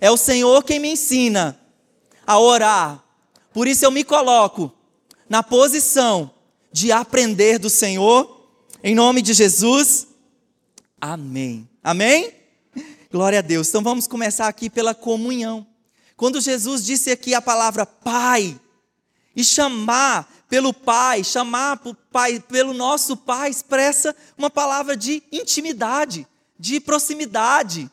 é 0.00 0.10
o 0.10 0.16
Senhor 0.16 0.62
quem 0.64 0.78
me 0.78 0.92
ensina 0.92 1.58
a 2.26 2.38
orar. 2.38 3.02
Por 3.52 3.66
isso 3.66 3.84
eu 3.84 3.90
me 3.90 4.04
coloco 4.04 4.72
na 5.28 5.42
posição 5.42 6.30
de 6.72 6.92
aprender 6.92 7.58
do 7.58 7.70
Senhor 7.70 8.37
em 8.82 8.94
nome 8.94 9.22
de 9.22 9.32
Jesus, 9.32 10.06
amém. 11.00 11.68
Amém? 11.82 12.32
Glória 13.10 13.40
a 13.40 13.42
Deus. 13.42 13.68
Então 13.68 13.82
vamos 13.82 14.06
começar 14.06 14.46
aqui 14.46 14.70
pela 14.70 14.94
comunhão. 14.94 15.66
Quando 16.16 16.40
Jesus 16.40 16.84
disse 16.84 17.10
aqui 17.10 17.34
a 17.34 17.42
palavra 17.42 17.86
Pai, 17.86 18.58
e 19.34 19.44
chamar 19.44 20.28
pelo 20.48 20.72
Pai, 20.74 21.22
chamar 21.22 21.80
pai, 22.10 22.40
pelo 22.40 22.72
nosso 22.72 23.16
Pai, 23.16 23.50
expressa 23.50 24.14
uma 24.36 24.50
palavra 24.50 24.96
de 24.96 25.22
intimidade, 25.30 26.26
de 26.58 26.80
proximidade. 26.80 27.90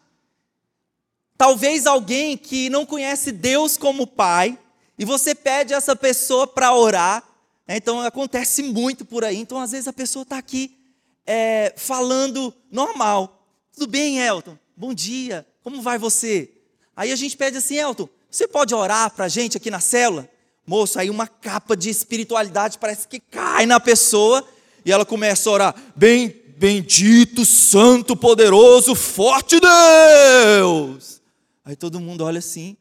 Talvez 1.38 1.86
alguém 1.86 2.38
que 2.38 2.70
não 2.70 2.86
conhece 2.86 3.32
Deus 3.32 3.78
como 3.78 4.08
Pai, 4.08 4.58
e 4.98 5.06
você 5.06 5.36
pede 5.36 5.74
essa 5.74 5.96
pessoa 5.96 6.48
para 6.48 6.74
orar? 6.74 7.24
Então 7.68 8.00
acontece 8.02 8.62
muito 8.64 9.06
por 9.06 9.24
aí. 9.24 9.38
Então, 9.38 9.60
às 9.60 9.72
vezes, 9.72 9.88
a 9.88 9.94
pessoa 9.94 10.24
está 10.24 10.38
aqui 10.38 10.78
é, 11.26 11.74
falando 11.76 12.54
normal. 12.72 13.48
Tudo 13.74 13.88
bem, 13.88 14.20
Elton? 14.20 14.58
Bom 14.78 14.94
dia. 14.94 15.46
Como 15.64 15.82
vai 15.82 15.98
você? 15.98 16.52
Aí 16.96 17.12
a 17.12 17.16
gente 17.16 17.36
pede 17.36 17.58
assim, 17.58 17.76
Elton, 17.76 18.08
você 18.30 18.48
pode 18.48 18.74
orar 18.74 19.12
para 19.12 19.26
a 19.26 19.30
gente 19.30 19.58
aqui 19.58 19.72
na 19.72 19.80
célula? 19.80 20.30
Moço, 20.66 21.00
aí 21.00 21.10
uma 21.10 21.28
capa 21.28 21.76
de 21.76 21.90
espiritualidade 21.90 22.78
parece 22.78 23.08
que 23.08 23.20
cai 23.20 23.66
na 23.66 23.80
pessoa 23.80 24.48
e 24.84 24.92
ela 24.92 25.06
começa 25.06 25.50
a 25.50 25.54
orar. 25.54 25.76
Bem, 25.96 26.36
bendito, 26.58 27.46
santo, 27.46 28.16
poderoso, 28.16 28.96
forte 28.96 29.60
Deus. 29.60 31.22
Aí 31.64 31.76
todo 31.76 32.00
mundo 32.00 32.24
olha 32.24 32.40
assim, 32.40 32.78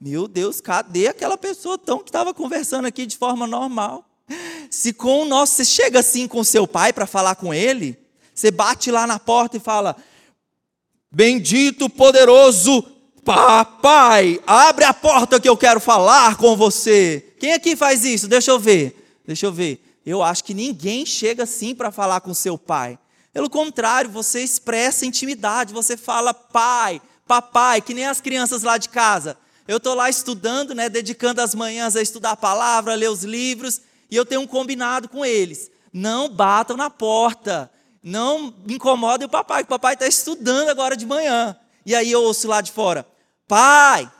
meu 0.00 0.28
Deus, 0.28 0.60
cadê 0.60 1.08
aquela 1.08 1.38
pessoa 1.38 1.78
tão 1.78 1.98
que 1.98 2.08
estava 2.08 2.34
conversando 2.34 2.86
aqui 2.86 3.06
de 3.06 3.16
forma 3.16 3.46
normal? 3.46 4.04
Se 4.70 4.92
com 4.92 5.22
o 5.22 5.24
nosso, 5.24 5.54
você 5.54 5.64
chega 5.64 6.00
assim 6.00 6.26
com 6.26 6.42
seu 6.42 6.66
pai 6.66 6.92
para 6.92 7.06
falar 7.06 7.36
com 7.36 7.54
ele, 7.54 7.98
você 8.34 8.50
bate 8.50 8.90
lá 8.90 9.06
na 9.06 9.18
porta 9.18 9.56
e 9.56 9.60
fala: 9.60 9.96
Bendito, 11.10 11.88
poderoso 11.88 12.82
papai, 13.24 14.40
abre 14.46 14.84
a 14.84 14.94
porta 14.94 15.40
que 15.40 15.48
eu 15.48 15.56
quero 15.56 15.80
falar 15.80 16.36
com 16.36 16.56
você. 16.56 17.34
Quem 17.40 17.52
aqui 17.52 17.74
faz 17.74 18.04
isso? 18.04 18.28
Deixa 18.28 18.52
eu 18.52 18.58
ver. 18.58 19.20
Deixa 19.26 19.46
eu 19.46 19.52
ver. 19.52 19.82
Eu 20.06 20.22
acho 20.22 20.44
que 20.44 20.54
ninguém 20.54 21.04
chega 21.04 21.42
assim 21.42 21.74
para 21.74 21.90
falar 21.90 22.20
com 22.20 22.32
seu 22.32 22.56
pai. 22.56 22.96
Pelo 23.32 23.50
contrário, 23.50 24.08
você 24.08 24.40
expressa 24.40 25.04
intimidade, 25.04 25.74
você 25.74 25.96
fala 25.96 26.32
pai, 26.32 27.02
papai, 27.26 27.80
que 27.80 27.92
nem 27.92 28.06
as 28.06 28.20
crianças 28.20 28.62
lá 28.62 28.78
de 28.78 28.88
casa. 28.88 29.36
Eu 29.66 29.78
estou 29.78 29.94
lá 29.94 30.08
estudando, 30.08 30.74
né, 30.74 30.88
dedicando 30.88 31.42
as 31.42 31.54
manhãs 31.54 31.96
a 31.96 32.02
estudar 32.02 32.30
a 32.30 32.36
palavra, 32.36 32.92
a 32.92 32.96
ler 32.96 33.10
os 33.10 33.24
livros, 33.24 33.80
e 34.10 34.16
eu 34.16 34.24
tenho 34.24 34.40
um 34.40 34.46
combinado 34.46 35.08
com 35.08 35.24
eles: 35.24 35.70
não 35.92 36.28
batam 36.28 36.76
na 36.76 36.90
porta, 36.90 37.70
não 38.02 38.54
incomodem 38.68 39.26
o 39.26 39.30
papai, 39.30 39.62
que 39.62 39.68
o 39.68 39.70
papai 39.70 39.94
está 39.94 40.06
estudando 40.06 40.68
agora 40.68 40.96
de 40.96 41.06
manhã. 41.06 41.56
E 41.84 41.94
aí 41.94 42.10
eu 42.10 42.22
ouço 42.22 42.48
lá 42.48 42.60
de 42.60 42.72
fora: 42.72 43.06
pai, 43.46 44.10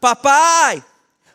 papai, 0.00 0.84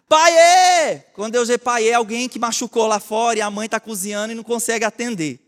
pai 0.07 0.37
é! 0.37 0.97
Quando 1.13 1.35
eu 1.35 1.41
dizer 1.41 1.59
pai 1.59 1.87
é 1.87 1.93
alguém 1.93 2.27
que 2.29 2.39
machucou 2.39 2.87
lá 2.87 2.99
fora 2.99 3.39
e 3.39 3.41
a 3.41 3.51
mãe 3.51 3.65
está 3.65 3.79
cozinhando 3.79 4.33
e 4.33 4.35
não 4.35 4.43
consegue 4.43 4.85
atender. 4.85 5.39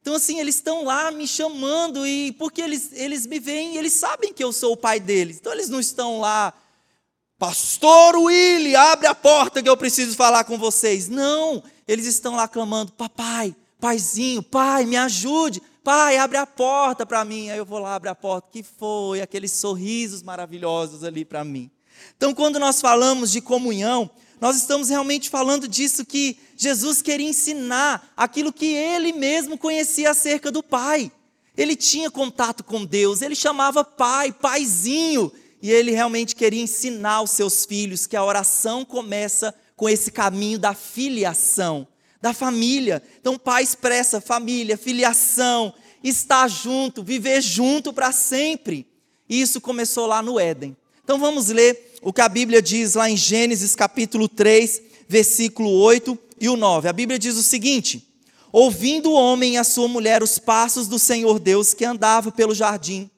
Então, 0.00 0.14
assim, 0.14 0.40
eles 0.40 0.54
estão 0.54 0.84
lá 0.84 1.10
me 1.10 1.28
chamando 1.28 2.06
e 2.06 2.32
porque 2.32 2.62
eles, 2.62 2.90
eles 2.92 3.26
me 3.26 3.38
veem, 3.38 3.76
eles 3.76 3.92
sabem 3.92 4.32
que 4.32 4.42
eu 4.42 4.50
sou 4.50 4.72
o 4.72 4.76
pai 4.76 4.98
deles. 4.98 5.36
Então, 5.38 5.52
eles 5.52 5.68
não 5.68 5.78
estão 5.78 6.20
lá, 6.20 6.54
Pastor 7.38 8.16
Willy, 8.16 8.74
abre 8.74 9.06
a 9.06 9.14
porta 9.14 9.62
que 9.62 9.68
eu 9.68 9.76
preciso 9.76 10.16
falar 10.16 10.44
com 10.44 10.56
vocês. 10.56 11.08
Não, 11.08 11.62
eles 11.90 12.06
estão 12.06 12.36
lá 12.36 12.46
clamando: 12.46 12.92
Papai, 12.92 13.54
paizinho, 13.80 14.44
pai, 14.44 14.86
me 14.86 14.96
ajude. 14.96 15.60
Pai, 15.82 16.18
abre 16.18 16.36
a 16.36 16.46
porta 16.46 17.04
para 17.04 17.24
mim. 17.24 17.50
Aí 17.50 17.58
eu 17.58 17.64
vou 17.64 17.80
lá, 17.80 17.96
abre 17.96 18.08
a 18.08 18.14
porta. 18.14 18.48
Que 18.52 18.62
foi? 18.62 19.20
Aqueles 19.20 19.50
sorrisos 19.50 20.22
maravilhosos 20.22 21.02
ali 21.02 21.24
para 21.24 21.42
mim. 21.42 21.68
Então, 22.16 22.32
quando 22.32 22.60
nós 22.60 22.80
falamos 22.80 23.32
de 23.32 23.40
comunhão, 23.40 24.08
nós 24.40 24.56
estamos 24.56 24.88
realmente 24.88 25.28
falando 25.28 25.66
disso 25.66 26.06
que 26.06 26.38
Jesus 26.56 27.02
queria 27.02 27.28
ensinar 27.28 28.12
aquilo 28.16 28.52
que 28.52 28.66
ele 28.66 29.12
mesmo 29.12 29.58
conhecia 29.58 30.10
acerca 30.10 30.52
do 30.52 30.62
Pai. 30.62 31.10
Ele 31.56 31.74
tinha 31.74 32.08
contato 32.08 32.62
com 32.62 32.84
Deus, 32.84 33.20
ele 33.20 33.34
chamava 33.34 33.82
Pai, 33.82 34.32
Paizinho, 34.32 35.32
e 35.60 35.70
ele 35.72 35.90
realmente 35.90 36.36
queria 36.36 36.62
ensinar 36.62 37.14
aos 37.14 37.30
seus 37.32 37.64
filhos 37.64 38.06
que 38.06 38.16
a 38.16 38.24
oração 38.24 38.84
começa 38.84 39.52
com 39.80 39.88
esse 39.88 40.10
caminho 40.10 40.58
da 40.58 40.74
filiação, 40.74 41.88
da 42.20 42.34
família. 42.34 43.02
Então, 43.18 43.38
pai 43.38 43.62
expressa 43.62 44.20
família, 44.20 44.76
filiação, 44.76 45.72
estar 46.04 46.46
junto, 46.48 47.02
viver 47.02 47.40
junto 47.40 47.90
para 47.90 48.12
sempre. 48.12 48.86
E 49.26 49.40
isso 49.40 49.58
começou 49.58 50.06
lá 50.06 50.20
no 50.20 50.38
Éden. 50.38 50.76
Então 51.02 51.18
vamos 51.18 51.48
ler 51.48 51.94
o 52.02 52.12
que 52.12 52.20
a 52.20 52.28
Bíblia 52.28 52.60
diz 52.60 52.92
lá 52.92 53.08
em 53.08 53.16
Gênesis 53.16 53.74
capítulo 53.74 54.28
3, 54.28 54.82
versículo 55.08 55.70
8 55.70 56.18
e 56.38 56.50
o 56.50 56.58
9. 56.58 56.86
A 56.86 56.92
Bíblia 56.92 57.18
diz 57.18 57.38
o 57.38 57.42
seguinte: 57.42 58.06
Ouvindo 58.52 59.12
o 59.12 59.14
homem 59.14 59.54
e 59.54 59.56
a 59.56 59.64
sua 59.64 59.88
mulher 59.88 60.22
os 60.22 60.38
passos 60.38 60.88
do 60.88 60.98
Senhor 60.98 61.38
Deus 61.38 61.72
que 61.72 61.86
andava 61.86 62.30
pelo 62.30 62.54
jardim, 62.54 63.10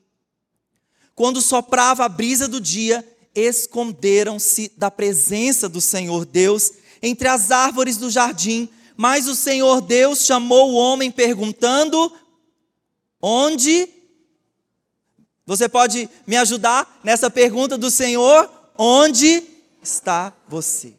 quando 1.13 1.43
soprava 1.43 2.05
a 2.05 2.09
brisa 2.09 2.47
do 2.47 2.61
dia, 2.61 3.05
esconderam-se 3.35 4.73
da 4.77 4.91
presença 4.91 5.69
do 5.69 5.81
Senhor 5.81 6.25
Deus 6.25 6.73
entre 7.03 7.29
as 7.29 7.51
árvores 7.51 7.97
do 7.97 8.11
jardim. 8.11 8.69
Mas 8.97 9.27
o 9.27 9.35
Senhor 9.35 9.81
Deus 9.81 10.25
chamou 10.25 10.73
o 10.73 10.75
homem 10.75 11.11
perguntando: 11.11 12.13
Onde? 13.21 13.89
Você 15.45 15.69
pode 15.69 16.09
me 16.27 16.37
ajudar 16.37 17.01
nessa 17.03 17.31
pergunta 17.31 17.77
do 17.77 17.91
Senhor? 17.91 18.51
Onde 18.79 19.43
está 19.83 20.33
você? 20.49 20.95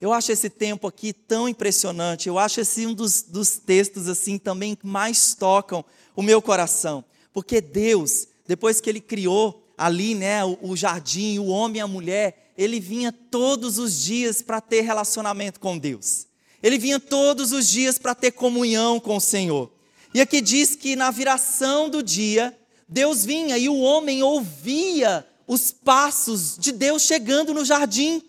Eu 0.00 0.12
acho 0.12 0.32
esse 0.32 0.48
tempo 0.48 0.86
aqui 0.86 1.12
tão 1.12 1.48
impressionante. 1.48 2.28
Eu 2.28 2.38
acho 2.38 2.60
esse 2.60 2.86
um 2.86 2.94
dos, 2.94 3.22
dos 3.22 3.58
textos 3.58 4.08
assim 4.08 4.38
também 4.38 4.74
que 4.74 4.86
mais 4.86 5.34
tocam 5.34 5.84
o 6.16 6.22
meu 6.22 6.40
coração, 6.40 7.04
porque 7.32 7.60
Deus, 7.60 8.26
depois 8.46 8.80
que 8.80 8.88
Ele 8.88 9.00
criou 9.00 9.69
ali, 9.80 10.14
né, 10.14 10.44
o, 10.44 10.76
jardim, 10.76 11.38
o 11.38 11.46
homem 11.46 11.78
e 11.78 11.80
a 11.80 11.86
mulher, 11.86 12.52
ele 12.54 12.78
vinha 12.78 13.10
todos 13.10 13.78
os 13.78 13.98
dias 13.98 14.42
para 14.42 14.60
ter 14.60 14.82
relacionamento 14.82 15.58
com 15.58 15.78
Deus. 15.78 16.26
Ele 16.62 16.76
vinha 16.76 17.00
todos 17.00 17.50
os 17.50 17.66
dias 17.66 17.98
para 17.98 18.14
ter 18.14 18.32
comunhão 18.32 19.00
com 19.00 19.16
o 19.16 19.20
Senhor. 19.20 19.72
E 20.12 20.20
aqui 20.20 20.42
diz 20.42 20.76
que 20.76 20.94
na 20.94 21.10
viração 21.10 21.88
do 21.88 22.02
dia, 22.02 22.54
Deus 22.86 23.24
vinha 23.24 23.56
e 23.56 23.70
o 23.70 23.80
homem 23.80 24.22
ouvia 24.22 25.26
os 25.46 25.72
passos 25.72 26.58
de 26.58 26.72
Deus 26.72 27.00
chegando 27.00 27.54
no 27.54 27.64
jardim. 27.64 28.22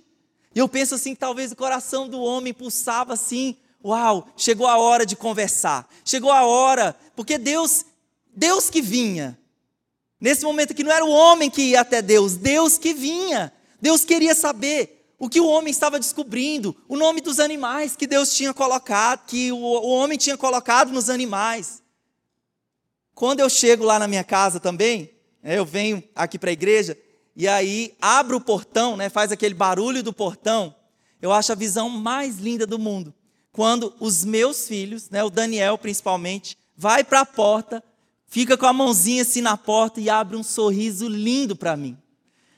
E 0.56 0.60
eu 0.60 0.70
penso 0.70 0.96
assim, 0.96 1.14
talvez 1.14 1.52
o 1.52 1.56
coração 1.58 2.08
do 2.08 2.22
homem 2.22 2.54
pulsava 2.54 3.12
assim, 3.12 3.58
uau, 3.84 4.30
chegou 4.38 4.68
a 4.68 4.78
hora 4.78 5.06
de 5.06 5.18
conversar. 5.18 5.86
Chegou 6.06 6.32
a 6.32 6.46
hora, 6.46 6.96
porque 7.14 7.38
Deus, 7.38 7.84
Deus 8.34 8.70
que 8.70 8.82
vinha. 8.82 9.38
Nesse 10.22 10.44
momento 10.44 10.76
que 10.76 10.84
não 10.84 10.92
era 10.92 11.04
o 11.04 11.10
homem 11.10 11.50
que 11.50 11.64
ia 11.64 11.82
até 11.82 12.00
Deus, 12.00 12.36
Deus 12.36 12.78
que 12.78 12.94
vinha. 12.94 13.52
Deus 13.82 14.06
queria 14.06 14.36
saber 14.36 15.14
o 15.18 15.28
que 15.28 15.42
o 15.42 15.48
homem 15.48 15.72
estava 15.72 16.00
descobrindo, 16.00 16.76
o 16.88 16.96
nome 16.96 17.22
dos 17.22 17.40
animais 17.40 17.96
que 17.96 18.06
Deus 18.06 18.36
tinha 18.36 18.54
colocado, 18.54 19.26
que 19.26 19.52
o, 19.52 19.58
o 19.58 19.90
homem 19.90 20.20
tinha 20.20 20.38
colocado 20.38 20.92
nos 20.92 21.10
animais. 21.10 21.82
Quando 23.16 23.40
eu 23.40 23.50
chego 23.50 23.84
lá 23.84 23.98
na 23.98 24.08
minha 24.08 24.24
casa 24.24 24.60
também, 24.60 25.12
né, 25.42 25.58
eu 25.58 25.66
venho 25.66 26.04
aqui 26.16 26.38
para 26.38 26.52
a 26.52 26.54
igreja, 26.54 26.98
e 27.36 27.48
aí 27.48 27.96
abre 28.02 28.36
o 28.36 28.42
portão, 28.42 28.96
né, 28.96 29.10
faz 29.10 29.32
aquele 29.32 29.54
barulho 29.54 30.04
do 30.04 30.14
portão, 30.14 30.76
eu 31.22 31.32
acho 31.32 31.52
a 31.52 31.56
visão 31.56 31.90
mais 31.90 32.38
linda 32.38 32.66
do 32.66 32.80
mundo. 32.80 33.14
Quando 33.52 33.94
os 34.00 34.24
meus 34.24 34.68
filhos, 34.68 35.10
né, 35.10 35.24
o 35.24 35.30
Daniel 35.30 35.78
principalmente, 35.78 36.58
vai 36.76 37.04
para 37.04 37.22
a 37.22 37.26
porta, 37.26 37.84
fica 38.32 38.58
com 38.58 38.66
a 38.66 38.74
mãozinha 38.74 39.22
assim 39.22 39.42
na 39.42 39.56
porta 39.56 40.02
e 40.02 40.10
abre 40.10 40.36
um 40.36 40.42
sorriso 40.42 41.08
lindo 41.08 41.56
para 41.56 41.78
mim. 41.78 41.96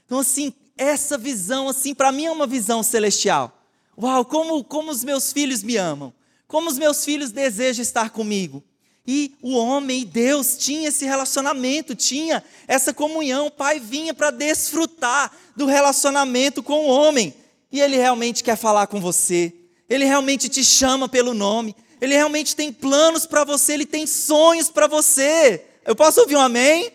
Então 0.06 0.20
assim, 0.20 0.54
essa 0.78 1.18
visão, 1.18 1.68
assim, 1.68 1.94
para 1.94 2.12
mim 2.12 2.26
é 2.26 2.32
uma 2.32 2.48
visão 2.48 2.84
celestial. 2.84 3.60
Uau, 4.00 4.24
como, 4.24 4.64
como 4.64 4.92
os 4.92 5.04
meus 5.04 5.34
filhos 5.34 5.64
me 5.64 5.76
amam. 5.76 6.14
Como 6.48 6.70
os 6.70 6.78
meus 6.78 7.04
filhos 7.04 7.32
desejam 7.32 7.82
estar 7.82 8.12
comigo. 8.12 8.64
E 9.06 9.36
o 9.42 9.58
homem 9.58 10.02
e 10.02 10.06
Deus 10.06 10.56
tinha 10.58 10.90
esse 10.90 11.06
relacionamento, 11.06 11.96
tinha 11.96 12.44
essa 12.68 12.94
comunhão. 12.94 13.48
O 13.48 13.52
pai 13.52 13.80
vinha 13.80 14.14
para 14.14 14.32
desfrutar 14.32 15.32
do 15.56 15.66
relacionamento 15.66 16.62
com 16.62 16.86
o 16.86 16.88
homem. 16.88 17.34
E 17.72 17.82
ele 17.82 17.98
realmente 17.98 18.44
quer 18.44 18.56
falar 18.56 18.88
com 18.88 19.02
você. 19.02 19.52
Ele 19.90 20.06
realmente 20.06 20.48
te 20.48 20.64
chama 20.64 21.10
pelo 21.10 21.34
nome. 21.34 21.76
Ele 22.04 22.16
realmente 22.16 22.54
tem 22.54 22.70
planos 22.70 23.26
para 23.26 23.46
você, 23.46 23.72
ele 23.72 23.86
tem 23.86 24.06
sonhos 24.06 24.70
para 24.70 24.88
você. 24.88 25.64
Eu 25.86 25.96
posso 25.96 26.20
ouvir 26.20 26.36
um 26.36 26.42
amém? 26.42 26.92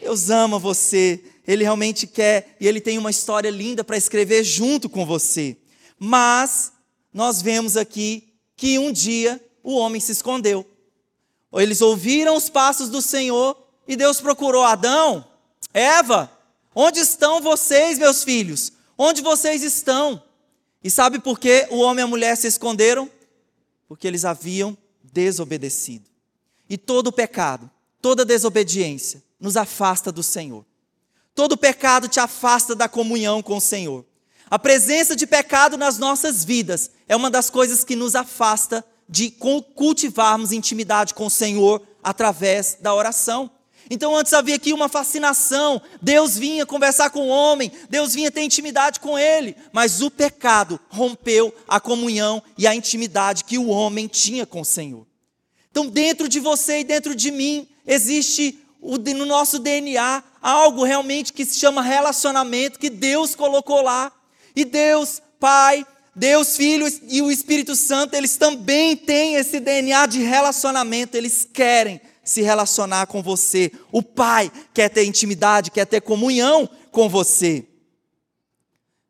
Deus 0.00 0.30
ama 0.30 0.58
você. 0.58 1.22
Ele 1.46 1.62
realmente 1.62 2.06
quer 2.06 2.56
e 2.58 2.66
ele 2.66 2.80
tem 2.80 2.96
uma 2.96 3.10
história 3.10 3.50
linda 3.50 3.84
para 3.84 3.94
escrever 3.94 4.42
junto 4.42 4.88
com 4.88 5.04
você. 5.04 5.54
Mas 5.98 6.72
nós 7.12 7.42
vemos 7.42 7.76
aqui 7.76 8.32
que 8.56 8.78
um 8.78 8.90
dia 8.90 9.38
o 9.62 9.76
homem 9.76 10.00
se 10.00 10.12
escondeu. 10.12 10.66
Eles 11.52 11.82
ouviram 11.82 12.36
os 12.36 12.48
passos 12.48 12.88
do 12.88 13.02
Senhor 13.02 13.54
e 13.86 13.96
Deus 13.96 14.18
procurou 14.18 14.64
Adão, 14.64 15.26
Eva, 15.74 16.32
onde 16.74 17.00
estão 17.00 17.42
vocês, 17.42 17.98
meus 17.98 18.24
filhos? 18.24 18.72
Onde 18.96 19.20
vocês 19.20 19.62
estão? 19.62 20.22
E 20.82 20.90
sabe 20.90 21.18
por 21.18 21.38
que 21.38 21.66
o 21.70 21.80
homem 21.80 22.02
e 22.02 22.06
a 22.06 22.08
mulher 22.08 22.34
se 22.34 22.46
esconderam? 22.46 23.10
Porque 23.88 24.06
eles 24.06 24.24
haviam 24.24 24.76
desobedecido. 25.02 26.08
E 26.68 26.76
todo 26.76 27.12
pecado, 27.12 27.70
toda 28.00 28.24
desobediência 28.24 29.22
nos 29.38 29.56
afasta 29.56 30.10
do 30.10 30.22
Senhor. 30.22 30.64
Todo 31.34 31.56
pecado 31.56 32.08
te 32.08 32.18
afasta 32.18 32.74
da 32.74 32.88
comunhão 32.88 33.42
com 33.42 33.58
o 33.58 33.60
Senhor. 33.60 34.04
A 34.48 34.58
presença 34.58 35.14
de 35.14 35.26
pecado 35.26 35.76
nas 35.76 35.98
nossas 35.98 36.44
vidas 36.44 36.90
é 37.08 37.16
uma 37.16 37.30
das 37.30 37.50
coisas 37.50 37.84
que 37.84 37.96
nos 37.96 38.14
afasta 38.14 38.84
de 39.08 39.30
cultivarmos 39.30 40.52
intimidade 40.52 41.14
com 41.14 41.26
o 41.26 41.30
Senhor 41.30 41.82
através 42.02 42.78
da 42.80 42.94
oração. 42.94 43.50
Então 43.88 44.16
antes 44.16 44.32
havia 44.32 44.56
aqui 44.56 44.72
uma 44.72 44.88
fascinação, 44.88 45.80
Deus 46.02 46.36
vinha 46.36 46.66
conversar 46.66 47.10
com 47.10 47.20
o 47.20 47.28
homem, 47.28 47.70
Deus 47.88 48.14
vinha 48.14 48.30
ter 48.30 48.42
intimidade 48.42 48.98
com 48.98 49.18
ele, 49.18 49.56
mas 49.72 50.02
o 50.02 50.10
pecado 50.10 50.80
rompeu 50.88 51.54
a 51.68 51.78
comunhão 51.78 52.42
e 52.58 52.66
a 52.66 52.74
intimidade 52.74 53.44
que 53.44 53.58
o 53.58 53.68
homem 53.68 54.08
tinha 54.08 54.44
com 54.44 54.60
o 54.60 54.64
Senhor. 54.64 55.06
Então 55.70 55.86
dentro 55.86 56.28
de 56.28 56.40
você 56.40 56.80
e 56.80 56.84
dentro 56.84 57.14
de 57.14 57.30
mim 57.30 57.68
existe 57.86 58.58
no 58.80 59.26
nosso 59.26 59.58
DNA 59.58 60.22
algo 60.42 60.84
realmente 60.84 61.32
que 61.32 61.44
se 61.44 61.58
chama 61.58 61.82
relacionamento, 61.82 62.78
que 62.78 62.90
Deus 62.90 63.34
colocou 63.34 63.82
lá. 63.82 64.12
E 64.54 64.64
Deus, 64.64 65.20
Pai, 65.40 65.84
Deus, 66.14 66.56
Filho 66.56 66.86
e 67.08 67.20
o 67.20 67.30
Espírito 67.30 67.76
Santo, 67.76 68.14
eles 68.14 68.36
também 68.36 68.96
têm 68.96 69.34
esse 69.34 69.60
DNA 69.60 70.06
de 70.06 70.20
relacionamento, 70.20 71.16
eles 71.16 71.46
querem 71.52 72.00
se 72.26 72.42
relacionar 72.42 73.06
com 73.06 73.22
você. 73.22 73.72
O 73.90 74.02
Pai 74.02 74.52
quer 74.74 74.90
ter 74.90 75.04
intimidade, 75.04 75.70
quer 75.70 75.86
ter 75.86 76.02
comunhão 76.02 76.68
com 76.90 77.08
você. 77.08 77.64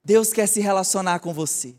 Deus 0.04 0.32
quer 0.32 0.46
se 0.46 0.60
relacionar 0.60 1.18
com 1.18 1.34
você. 1.34 1.74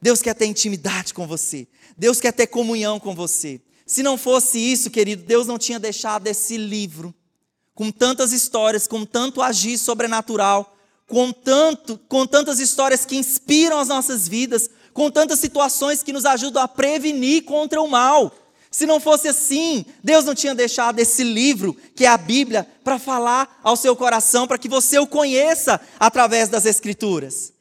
Deus 0.00 0.22
quer 0.22 0.34
ter 0.34 0.46
intimidade 0.46 1.12
com 1.12 1.26
você. 1.26 1.66
Deus 1.98 2.20
quer 2.20 2.32
ter 2.32 2.46
comunhão 2.46 2.98
com 2.98 3.14
você. 3.14 3.60
Se 3.84 4.02
não 4.02 4.16
fosse 4.16 4.58
isso, 4.58 4.90
querido, 4.90 5.24
Deus 5.24 5.46
não 5.46 5.58
tinha 5.58 5.78
deixado 5.78 6.26
esse 6.26 6.56
livro 6.56 7.14
com 7.74 7.90
tantas 7.90 8.32
histórias, 8.32 8.86
com 8.86 9.04
tanto 9.04 9.42
agir 9.42 9.76
sobrenatural, 9.76 10.76
com, 11.06 11.32
tanto, 11.32 11.98
com 12.08 12.26
tantas 12.26 12.60
histórias 12.60 13.04
que 13.04 13.16
inspiram 13.16 13.78
as 13.78 13.88
nossas 13.88 14.28
vidas, 14.28 14.70
com 14.92 15.10
tantas 15.10 15.40
situações 15.40 16.02
que 16.02 16.12
nos 16.12 16.24
ajudam 16.24 16.62
a 16.62 16.68
prevenir 16.68 17.44
contra 17.44 17.82
o 17.82 17.88
mal. 17.88 18.32
Se 18.74 18.86
não 18.86 18.98
fosse 18.98 19.28
assim, 19.28 19.86
Deus 20.02 20.24
não 20.24 20.34
tinha 20.34 20.52
deixado 20.52 20.98
esse 20.98 21.22
livro, 21.22 21.76
que 21.94 22.04
é 22.04 22.08
a 22.08 22.16
Bíblia, 22.18 22.66
para 22.82 22.98
falar 22.98 23.60
ao 23.62 23.76
seu 23.76 23.94
coração, 23.94 24.48
para 24.48 24.58
que 24.58 24.68
você 24.68 24.98
o 24.98 25.06
conheça 25.06 25.80
através 25.96 26.48
das 26.48 26.66
Escrituras. 26.66 27.52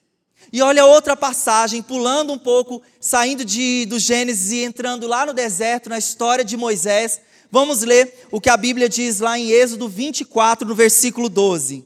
E 0.51 0.59
olha 0.59 0.87
outra 0.87 1.15
passagem, 1.15 1.83
pulando 1.83 2.33
um 2.33 2.39
pouco, 2.39 2.81
saindo 2.99 3.45
de, 3.45 3.85
do 3.85 3.99
Gênesis 3.99 4.51
e 4.53 4.63
entrando 4.63 5.05
lá 5.05 5.23
no 5.23 5.33
deserto, 5.33 5.87
na 5.87 5.99
história 5.99 6.43
de 6.43 6.57
Moisés. 6.57 7.21
Vamos 7.51 7.83
ler 7.83 8.25
o 8.31 8.41
que 8.41 8.49
a 8.49 8.57
Bíblia 8.57 8.89
diz 8.89 9.19
lá 9.19 9.37
em 9.37 9.51
Êxodo 9.51 9.87
24, 9.87 10.67
no 10.67 10.73
versículo 10.73 11.29
12. 11.29 11.85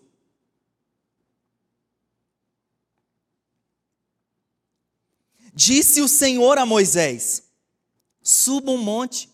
Disse 5.53 5.99
o 5.99 6.07
Senhor 6.07 6.57
a 6.57 6.65
Moisés: 6.65 7.46
Suba 8.27 8.73
um 8.73 8.77
monte, 8.77 9.29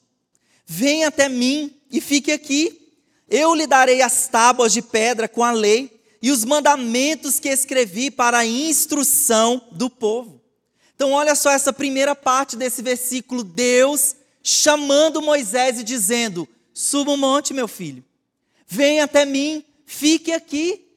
venha 0.68 1.08
até 1.08 1.28
mim 1.28 1.74
e 1.90 2.00
fique 2.00 2.32
aqui. 2.32 2.94
Eu 3.28 3.56
lhe 3.56 3.66
darei 3.66 4.04
as 4.04 4.28
tábuas 4.28 4.72
de 4.72 4.84
pedra 4.84 5.28
com 5.28 5.44
a 5.44 5.52
lei 5.52 6.00
e 6.22 6.30
os 6.30 6.46
mandamentos 6.46 7.40
que 7.40 7.50
escrevi 7.50 8.12
para 8.12 8.38
a 8.38 8.46
instrução 8.46 9.60
do 9.72 9.90
povo. 9.90 10.40
Então, 10.94 11.12
olha 11.12 11.34
só 11.34 11.50
essa 11.50 11.74
primeira 11.74 12.14
parte 12.14 12.56
desse 12.56 12.84
versículo: 12.84 13.44
Deus 13.44 14.16
chamando 14.44 15.24
Moisés 15.24 15.80
e 15.80 15.84
dizendo: 15.84 16.48
Suba 16.72 17.14
um 17.14 17.18
monte, 17.18 17.52
meu 17.52 17.68
filho, 17.68 18.06
venha 18.68 19.06
até 19.06 19.26
mim, 19.26 19.66
fique 19.88 20.32
aqui. 20.32 20.88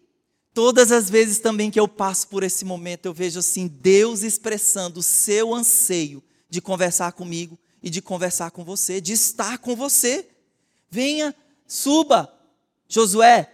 Todas 0.52 0.92
as 0.92 1.08
vezes 1.08 1.38
também 1.38 1.70
que 1.70 1.80
eu 1.80 1.88
passo 1.88 2.28
por 2.28 2.42
esse 2.42 2.62
momento, 2.62 3.06
eu 3.06 3.14
vejo 3.14 3.38
assim 3.38 3.66
Deus 3.66 4.22
expressando 4.22 5.00
o 5.00 5.02
seu 5.02 5.54
anseio 5.54 6.22
de 6.50 6.60
conversar 6.60 7.12
comigo 7.12 7.58
e 7.82 7.90
de 7.90 8.00
conversar 8.02 8.50
com 8.50 8.64
você, 8.64 9.00
de 9.00 9.12
estar 9.12 9.58
com 9.58 9.76
você. 9.76 10.28
Venha, 10.90 11.34
suba. 11.66 12.32
Josué, 12.88 13.50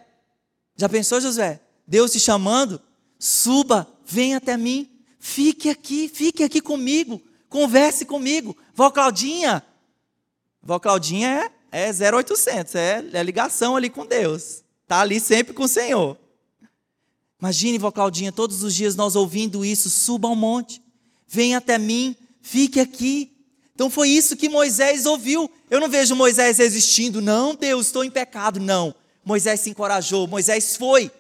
já 0.77 0.89
pensou, 0.89 1.21
Josué? 1.21 1.61
Deus 1.87 2.13
te 2.13 2.21
chamando? 2.21 2.81
Suba, 3.19 3.87
venha 4.05 4.39
até 4.39 4.57
mim. 4.57 4.89
Fique 5.19 5.69
aqui, 5.71 6.09
fique 6.09 6.43
aqui 6.43 6.61
comigo. 6.61 7.23
Converse 7.49 8.05
comigo. 8.05 8.57
Vó 8.75 8.91
Claudinha. 8.91 9.63
Vó 10.63 10.79
Claudinha 10.79 11.51
é, 11.71 11.89
é 11.89 12.13
0800, 12.15 12.75
é, 12.75 13.05
é 13.13 13.23
ligação 13.23 13.77
ali 13.77 13.91
com 13.91 14.07
Deus. 14.07 14.63
Está 14.83 15.01
ali 15.01 15.19
sempre 15.21 15.53
com 15.53 15.65
o 15.65 15.69
Senhor. 15.69 16.19
Imagine, 17.41 17.79
vó 17.79 17.91
Claudinha, 17.91 18.31
todos 18.31 18.63
os 18.63 18.75
dias 18.75 18.95
nós 18.95 19.17
ouvindo 19.17 19.65
isso, 19.65 19.91
suba 19.91 20.29
ao 20.29 20.37
monte, 20.37 20.81
venha 21.27 21.59
até 21.59 21.77
mim, 21.77 22.15
fique 22.41 22.79
aqui. 22.79 23.32
Então 23.83 23.91
foi 23.91 24.11
isso 24.11 24.37
que 24.37 24.49
Moisés 24.49 25.07
ouviu. 25.07 25.51
Eu 25.69 25.81
não 25.81 25.89
vejo 25.89 26.15
Moisés 26.15 26.59
resistindo, 26.59 27.21
não, 27.21 27.53
Deus, 27.53 27.87
estou 27.87 28.05
em 28.05 28.11
pecado, 28.13 28.61
não. 28.61 28.95
Moisés 29.25 29.59
se 29.59 29.71
encorajou, 29.71 30.29
Moisés 30.29 30.77
foi. 30.77 31.11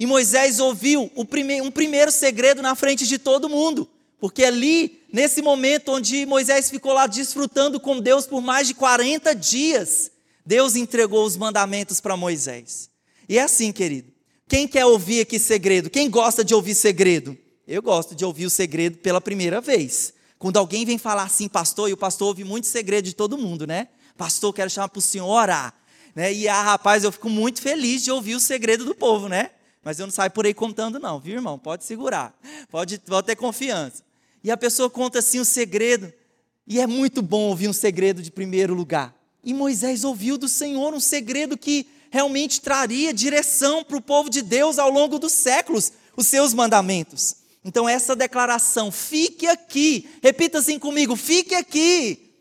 E 0.00 0.04
Moisés 0.04 0.58
ouviu 0.58 1.08
prime 1.30 1.60
um 1.62 1.70
primeiro 1.70 2.10
segredo 2.10 2.60
na 2.60 2.74
frente 2.74 3.06
de 3.06 3.18
todo 3.18 3.48
mundo. 3.48 3.88
Porque 4.18 4.42
ali, 4.42 5.00
nesse 5.12 5.40
momento 5.40 5.92
onde 5.92 6.26
Moisés 6.26 6.68
ficou 6.68 6.92
lá 6.92 7.06
desfrutando 7.06 7.78
com 7.78 8.00
Deus 8.00 8.26
por 8.26 8.42
mais 8.42 8.66
de 8.66 8.74
40 8.74 9.32
dias, 9.32 10.10
Deus 10.44 10.74
entregou 10.74 11.24
os 11.24 11.36
mandamentos 11.36 12.00
para 12.00 12.16
Moisés. 12.16 12.90
E 13.28 13.38
é 13.38 13.42
assim, 13.42 13.70
querido. 13.70 14.12
Quem 14.48 14.66
quer 14.66 14.86
ouvir 14.86 15.20
aqui 15.20 15.38
segredo? 15.38 15.88
Quem 15.88 16.10
gosta 16.10 16.44
de 16.44 16.52
ouvir 16.52 16.74
segredo? 16.74 17.38
Eu 17.64 17.80
gosto 17.80 18.12
de 18.16 18.24
ouvir 18.24 18.46
o 18.46 18.50
segredo 18.50 18.98
pela 18.98 19.20
primeira 19.20 19.60
vez. 19.60 20.17
Quando 20.38 20.56
alguém 20.56 20.84
vem 20.84 20.98
falar 20.98 21.24
assim, 21.24 21.48
pastor, 21.48 21.90
e 21.90 21.92
o 21.92 21.96
pastor 21.96 22.28
ouve 22.28 22.44
muito 22.44 22.66
segredo 22.66 23.06
de 23.06 23.14
todo 23.14 23.36
mundo, 23.36 23.66
né? 23.66 23.88
Pastor, 24.16 24.52
quero 24.52 24.70
chamar 24.70 24.88
para 24.88 24.98
o 24.98 25.02
senhor 25.02 25.26
orar. 25.26 25.74
Né? 26.14 26.32
E, 26.32 26.48
ah, 26.48 26.62
rapaz, 26.62 27.04
eu 27.04 27.12
fico 27.12 27.28
muito 27.28 27.60
feliz 27.60 28.02
de 28.04 28.10
ouvir 28.10 28.34
o 28.34 28.40
segredo 28.40 28.84
do 28.84 28.94
povo, 28.94 29.28
né? 29.28 29.50
Mas 29.82 29.98
eu 29.98 30.06
não 30.06 30.12
saio 30.12 30.30
por 30.30 30.46
aí 30.46 30.54
contando, 30.54 30.98
não, 30.98 31.18
viu, 31.18 31.34
irmão? 31.34 31.58
Pode 31.58 31.84
segurar. 31.84 32.36
Pode, 32.70 32.98
pode 32.98 33.26
ter 33.26 33.36
confiança. 33.36 34.02
E 34.42 34.50
a 34.50 34.56
pessoa 34.56 34.90
conta 34.90 35.20
assim 35.20 35.40
o 35.40 35.44
segredo. 35.44 36.12
E 36.66 36.80
é 36.80 36.86
muito 36.86 37.22
bom 37.22 37.42
ouvir 37.48 37.68
um 37.68 37.72
segredo 37.72 38.22
de 38.22 38.30
primeiro 38.30 38.74
lugar. 38.74 39.14
E 39.42 39.54
Moisés 39.54 40.04
ouviu 40.04 40.36
do 40.36 40.48
Senhor 40.48 40.92
um 40.92 41.00
segredo 41.00 41.56
que 41.56 41.86
realmente 42.10 42.60
traria 42.60 43.14
direção 43.14 43.82
para 43.82 43.96
o 43.96 44.02
povo 44.02 44.28
de 44.28 44.42
Deus 44.42 44.78
ao 44.78 44.90
longo 44.90 45.18
dos 45.18 45.32
séculos, 45.32 45.92
os 46.16 46.26
seus 46.26 46.52
mandamentos. 46.52 47.36
Então, 47.64 47.88
essa 47.88 48.14
declaração, 48.14 48.90
fique 48.90 49.46
aqui, 49.46 50.08
repita 50.22 50.58
assim 50.58 50.78
comigo: 50.78 51.16
fique 51.16 51.54
aqui. 51.54 52.32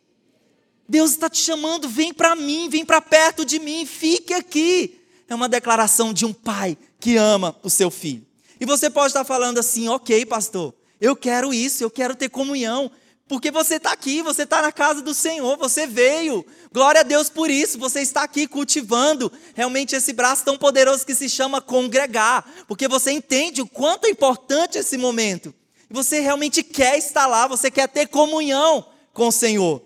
Deus 0.87 1.11
está 1.11 1.29
te 1.29 1.39
chamando, 1.39 1.89
vem 1.89 2.13
para 2.13 2.35
mim, 2.35 2.69
vem 2.69 2.85
para 2.85 3.01
perto 3.01 3.43
de 3.43 3.59
mim, 3.59 3.85
fique 3.85 4.33
aqui. 4.33 5.01
É 5.27 5.35
uma 5.35 5.49
declaração 5.49 6.13
de 6.13 6.25
um 6.25 6.31
pai 6.31 6.77
que 6.99 7.17
ama 7.17 7.55
o 7.61 7.69
seu 7.69 7.91
filho. 7.91 8.25
E 8.59 8.65
você 8.65 8.89
pode 8.89 9.07
estar 9.07 9.25
falando 9.25 9.57
assim, 9.57 9.89
ok, 9.89 10.25
pastor, 10.25 10.73
eu 10.99 11.15
quero 11.15 11.53
isso, 11.53 11.83
eu 11.83 11.91
quero 11.91 12.15
ter 12.15 12.29
comunhão, 12.29 12.89
porque 13.27 13.51
você 13.51 13.75
está 13.75 13.91
aqui, 13.91 14.21
você 14.21 14.43
está 14.43 14.61
na 14.61 14.71
casa 14.71 15.01
do 15.01 15.13
Senhor, 15.13 15.57
você 15.57 15.85
veio. 15.85 16.45
Glória 16.71 17.01
a 17.01 17.03
Deus 17.03 17.29
por 17.29 17.49
isso, 17.49 17.77
você 17.77 17.99
está 18.01 18.23
aqui 18.23 18.47
cultivando 18.47 19.31
realmente 19.53 19.95
esse 19.95 20.13
braço 20.13 20.45
tão 20.45 20.57
poderoso 20.57 21.05
que 21.05 21.13
se 21.13 21.27
chama 21.27 21.61
congregar, 21.61 22.49
porque 22.67 22.87
você 22.87 23.11
entende 23.11 23.61
o 23.61 23.67
quanto 23.67 24.05
é 24.05 24.09
importante 24.09 24.77
esse 24.77 24.97
momento. 24.97 25.53
E 25.89 25.93
você 25.93 26.19
realmente 26.19 26.63
quer 26.63 26.97
estar 26.97 27.27
lá, 27.27 27.47
você 27.47 27.69
quer 27.69 27.87
ter 27.89 28.07
comunhão 28.07 28.85
com 29.13 29.27
o 29.27 29.31
Senhor. 29.31 29.81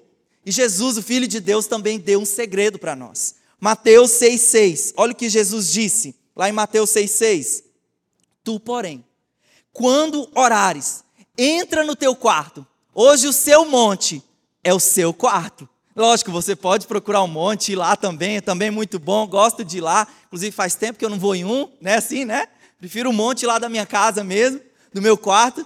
E 0.46 0.52
Jesus, 0.52 0.98
o 0.98 1.04
Filho 1.04 1.28
de 1.28 1.40
Deus, 1.40 1.66
também 1.68 2.00
deu 2.00 2.20
um 2.20 2.26
segredo 2.26 2.78
para 2.78 2.96
nós. 2.96 3.36
Mateus 3.60 4.12
6,6. 4.12 4.94
Olha 4.98 5.14
o 5.14 5.16
que 5.16 5.30
Jesus 5.30 5.72
disse 5.72 6.16
lá 6.36 6.48
em 6.50 6.52
Mateus 6.52 6.92
6,6. 6.92 7.64
Tu, 8.44 8.60
porém, 8.60 9.06
quando 9.72 10.30
orares, 10.36 11.04
entra 11.38 11.84
no 11.84 11.96
teu 11.96 12.16
quarto 12.16 12.66
Hoje 12.94 13.26
o 13.26 13.34
seu 13.34 13.66
monte 13.66 14.22
é 14.62 14.74
o 14.74 14.80
seu 14.80 15.14
quarto. 15.14 15.68
Lógico, 15.96 16.30
você 16.30 16.58
pode 16.58 16.88
procurar 16.88 17.24
um 17.24 17.28
monte, 17.28 17.72
ir 17.72 17.76
lá 17.76 17.96
também, 17.96 18.38
é 18.38 18.42
também 18.42 18.70
muito 18.70 19.00
bom, 19.00 19.26
gosto 19.26 19.64
de 19.64 19.78
ir 19.78 19.82
lá. 19.82 20.06
Inclusive 20.28 20.52
faz 20.52 20.76
tempo 20.76 21.00
que 21.00 21.06
eu 21.06 21.10
não 21.10 21.18
vou 21.18 21.34
em 21.34 21.46
um, 21.46 21.70
né? 21.80 21.96
Assim, 21.96 22.26
né? 22.26 22.48
Prefiro 22.78 23.10
um 23.10 23.14
monte 23.14 23.46
lá 23.46 23.60
da 23.60 23.70
minha 23.70 23.86
casa 23.86 24.26
mesmo, 24.26 24.60
do 24.94 25.02
meu 25.02 25.18
quarto. 25.18 25.66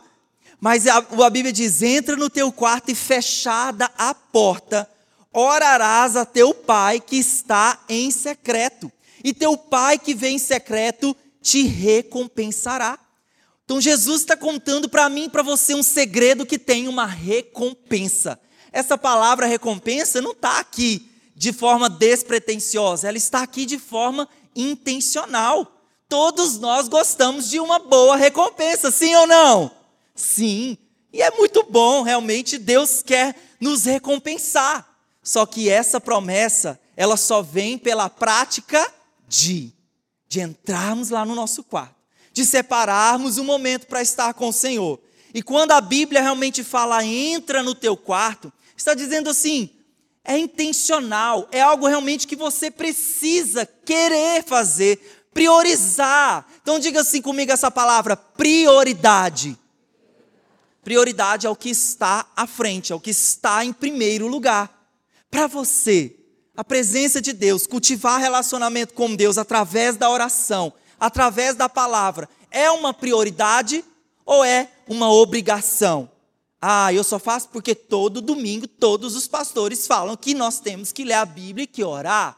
Mas 0.59 0.85
a, 0.85 0.97
a 0.97 1.29
Bíblia 1.29 1.51
diz: 1.51 1.81
entra 1.81 2.15
no 2.15 2.29
teu 2.29 2.51
quarto 2.51 2.91
e 2.91 2.95
fechada 2.95 3.89
a 3.97 4.13
porta, 4.13 4.87
orarás 5.33 6.15
a 6.15 6.25
teu 6.25 6.53
pai 6.53 6.99
que 6.99 7.15
está 7.15 7.79
em 7.89 8.11
secreto. 8.11 8.91
E 9.23 9.33
teu 9.33 9.57
pai 9.57 9.97
que 9.97 10.13
vem 10.13 10.35
em 10.35 10.39
secreto 10.39 11.15
te 11.41 11.63
recompensará. 11.63 12.99
Então 13.65 13.81
Jesus 13.81 14.21
está 14.21 14.37
contando 14.37 14.87
para 14.87 15.09
mim 15.09 15.27
para 15.27 15.41
você 15.41 15.73
um 15.73 15.81
segredo 15.81 16.45
que 16.45 16.59
tem 16.59 16.87
uma 16.87 17.05
recompensa. 17.05 18.39
Essa 18.71 18.97
palavra 18.97 19.47
recompensa 19.47 20.21
não 20.21 20.31
está 20.31 20.59
aqui 20.59 21.11
de 21.35 21.51
forma 21.51 21.89
despretensiosa, 21.89 23.07
ela 23.07 23.17
está 23.17 23.41
aqui 23.41 23.65
de 23.65 23.79
forma 23.79 24.29
intencional. 24.55 25.81
Todos 26.07 26.59
nós 26.59 26.87
gostamos 26.87 27.49
de 27.49 27.59
uma 27.59 27.79
boa 27.79 28.15
recompensa, 28.15 28.91
sim 28.91 29.15
ou 29.15 29.25
não? 29.25 29.71
Sim. 30.13 30.77
E 31.11 31.21
é 31.21 31.31
muito 31.31 31.63
bom, 31.63 32.03
realmente 32.03 32.59
Deus 32.59 33.01
quer 33.01 33.35
nos 33.59 33.85
recompensar. 33.85 34.87
Só 35.23 35.43
que 35.45 35.69
essa 35.69 35.99
promessa, 35.99 36.79
ela 36.95 37.17
só 37.17 37.41
vem 37.41 37.79
pela 37.79 38.09
prática 38.09 38.93
de 39.27 39.73
de 40.27 40.41
entrarmos 40.41 41.11
lá 41.11 41.23
no 41.23 41.33
nosso 41.33 41.63
quarto 41.63 41.94
de 42.35 42.45
separarmos 42.45 43.37
um 43.37 43.45
momento 43.45 43.87
para 43.87 44.01
estar 44.01 44.33
com 44.33 44.49
o 44.49 44.53
Senhor. 44.53 44.99
E 45.33 45.41
quando 45.41 45.71
a 45.71 45.79
Bíblia 45.79 46.21
realmente 46.21 46.65
fala, 46.65 47.01
entra 47.01 47.63
no 47.63 47.73
teu 47.73 47.95
quarto, 47.95 48.51
está 48.75 48.93
dizendo 48.93 49.29
assim, 49.29 49.69
é 50.21 50.37
intencional, 50.37 51.47
é 51.49 51.61
algo 51.61 51.87
realmente 51.87 52.27
que 52.27 52.35
você 52.35 52.69
precisa 52.69 53.65
querer 53.65 54.43
fazer, 54.43 55.27
priorizar. 55.33 56.45
Então 56.61 56.77
diga 56.77 56.99
assim 56.99 57.21
comigo 57.21 57.53
essa 57.53 57.71
palavra, 57.71 58.17
prioridade. 58.17 59.57
Prioridade 60.83 61.47
é 61.47 61.49
o 61.49 61.55
que 61.55 61.69
está 61.69 62.27
à 62.35 62.45
frente, 62.45 62.91
é 62.91 62.95
o 62.95 62.99
que 62.99 63.11
está 63.11 63.63
em 63.63 63.71
primeiro 63.71 64.27
lugar. 64.27 64.89
Para 65.31 65.47
você, 65.47 66.17
a 66.53 66.65
presença 66.65 67.21
de 67.21 67.31
Deus, 67.31 67.65
cultivar 67.65 68.19
relacionamento 68.19 68.93
com 68.93 69.15
Deus 69.15 69.37
através 69.37 69.95
da 69.95 70.09
oração, 70.09 70.73
através 70.99 71.55
da 71.55 71.67
palavra 71.67 72.29
é 72.51 72.69
uma 72.71 72.93
prioridade 72.93 73.83
ou 74.25 74.43
é 74.43 74.69
uma 74.87 75.11
obrigação? 75.11 76.09
Ah, 76.61 76.91
eu 76.91 77.03
só 77.03 77.19
faço 77.19 77.49
porque 77.49 77.75
todo 77.75 78.21
domingo 78.21 78.67
todos 78.67 79.15
os 79.15 79.27
pastores 79.27 79.85
falam 79.85 80.15
que 80.17 80.33
nós 80.33 80.59
temos 80.59 80.91
que 80.91 81.03
ler 81.03 81.13
a 81.13 81.25
Bíblia 81.25 81.65
e 81.65 81.67
que 81.67 81.83
orar. 81.83 82.37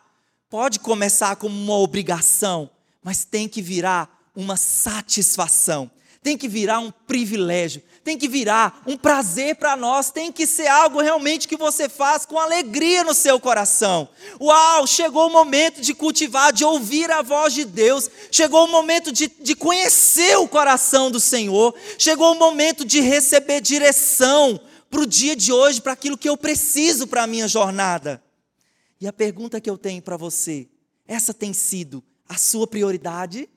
Pode 0.49 0.79
começar 0.79 1.35
como 1.35 1.55
uma 1.55 1.77
obrigação, 1.77 2.69
mas 3.03 3.23
tem 3.23 3.47
que 3.47 3.61
virar 3.61 4.29
uma 4.35 4.57
satisfação, 4.57 5.89
tem 6.21 6.37
que 6.37 6.47
virar 6.47 6.79
um 6.79 6.91
privilégio, 6.91 7.81
tem 8.03 8.17
que 8.17 8.27
virar 8.27 8.81
um 8.85 8.97
prazer 8.97 9.55
para 9.55 9.75
nós, 9.75 10.11
tem 10.11 10.31
que 10.31 10.45
ser 10.45 10.67
algo 10.67 11.01
realmente 11.01 11.47
que 11.47 11.57
você 11.57 11.87
faz 11.87 12.25
com 12.25 12.39
alegria 12.39 13.03
no 13.03 13.13
seu 13.13 13.39
coração. 13.39 14.09
Uau, 14.39 14.85
chegou 14.87 15.27
o 15.27 15.31
momento 15.31 15.81
de 15.81 15.93
cultivar, 15.93 16.51
de 16.51 16.65
ouvir 16.65 17.09
a 17.11 17.21
voz 17.21 17.53
de 17.53 17.65
Deus, 17.65 18.09
chegou 18.31 18.65
o 18.65 18.71
momento 18.71 19.11
de, 19.11 19.27
de 19.27 19.55
conhecer 19.55 20.37
o 20.37 20.47
coração 20.47 21.09
do 21.09 21.19
Senhor, 21.19 21.73
chegou 21.97 22.33
o 22.33 22.39
momento 22.39 22.83
de 22.83 22.99
receber 22.99 23.61
direção 23.61 24.59
para 24.89 25.01
o 25.01 25.05
dia 25.05 25.35
de 25.35 25.51
hoje, 25.51 25.81
para 25.81 25.93
aquilo 25.93 26.17
que 26.17 26.29
eu 26.29 26.37
preciso 26.37 27.07
para 27.07 27.23
a 27.23 27.27
minha 27.27 27.47
jornada. 27.47 28.23
E 28.99 29.07
a 29.07 29.13
pergunta 29.13 29.61
que 29.61 29.69
eu 29.69 29.77
tenho 29.77 30.01
para 30.01 30.17
você, 30.17 30.67
essa 31.07 31.33
tem 31.33 31.53
sido 31.53 32.03
a 32.27 32.37
sua 32.37 32.67
prioridade? 32.67 33.49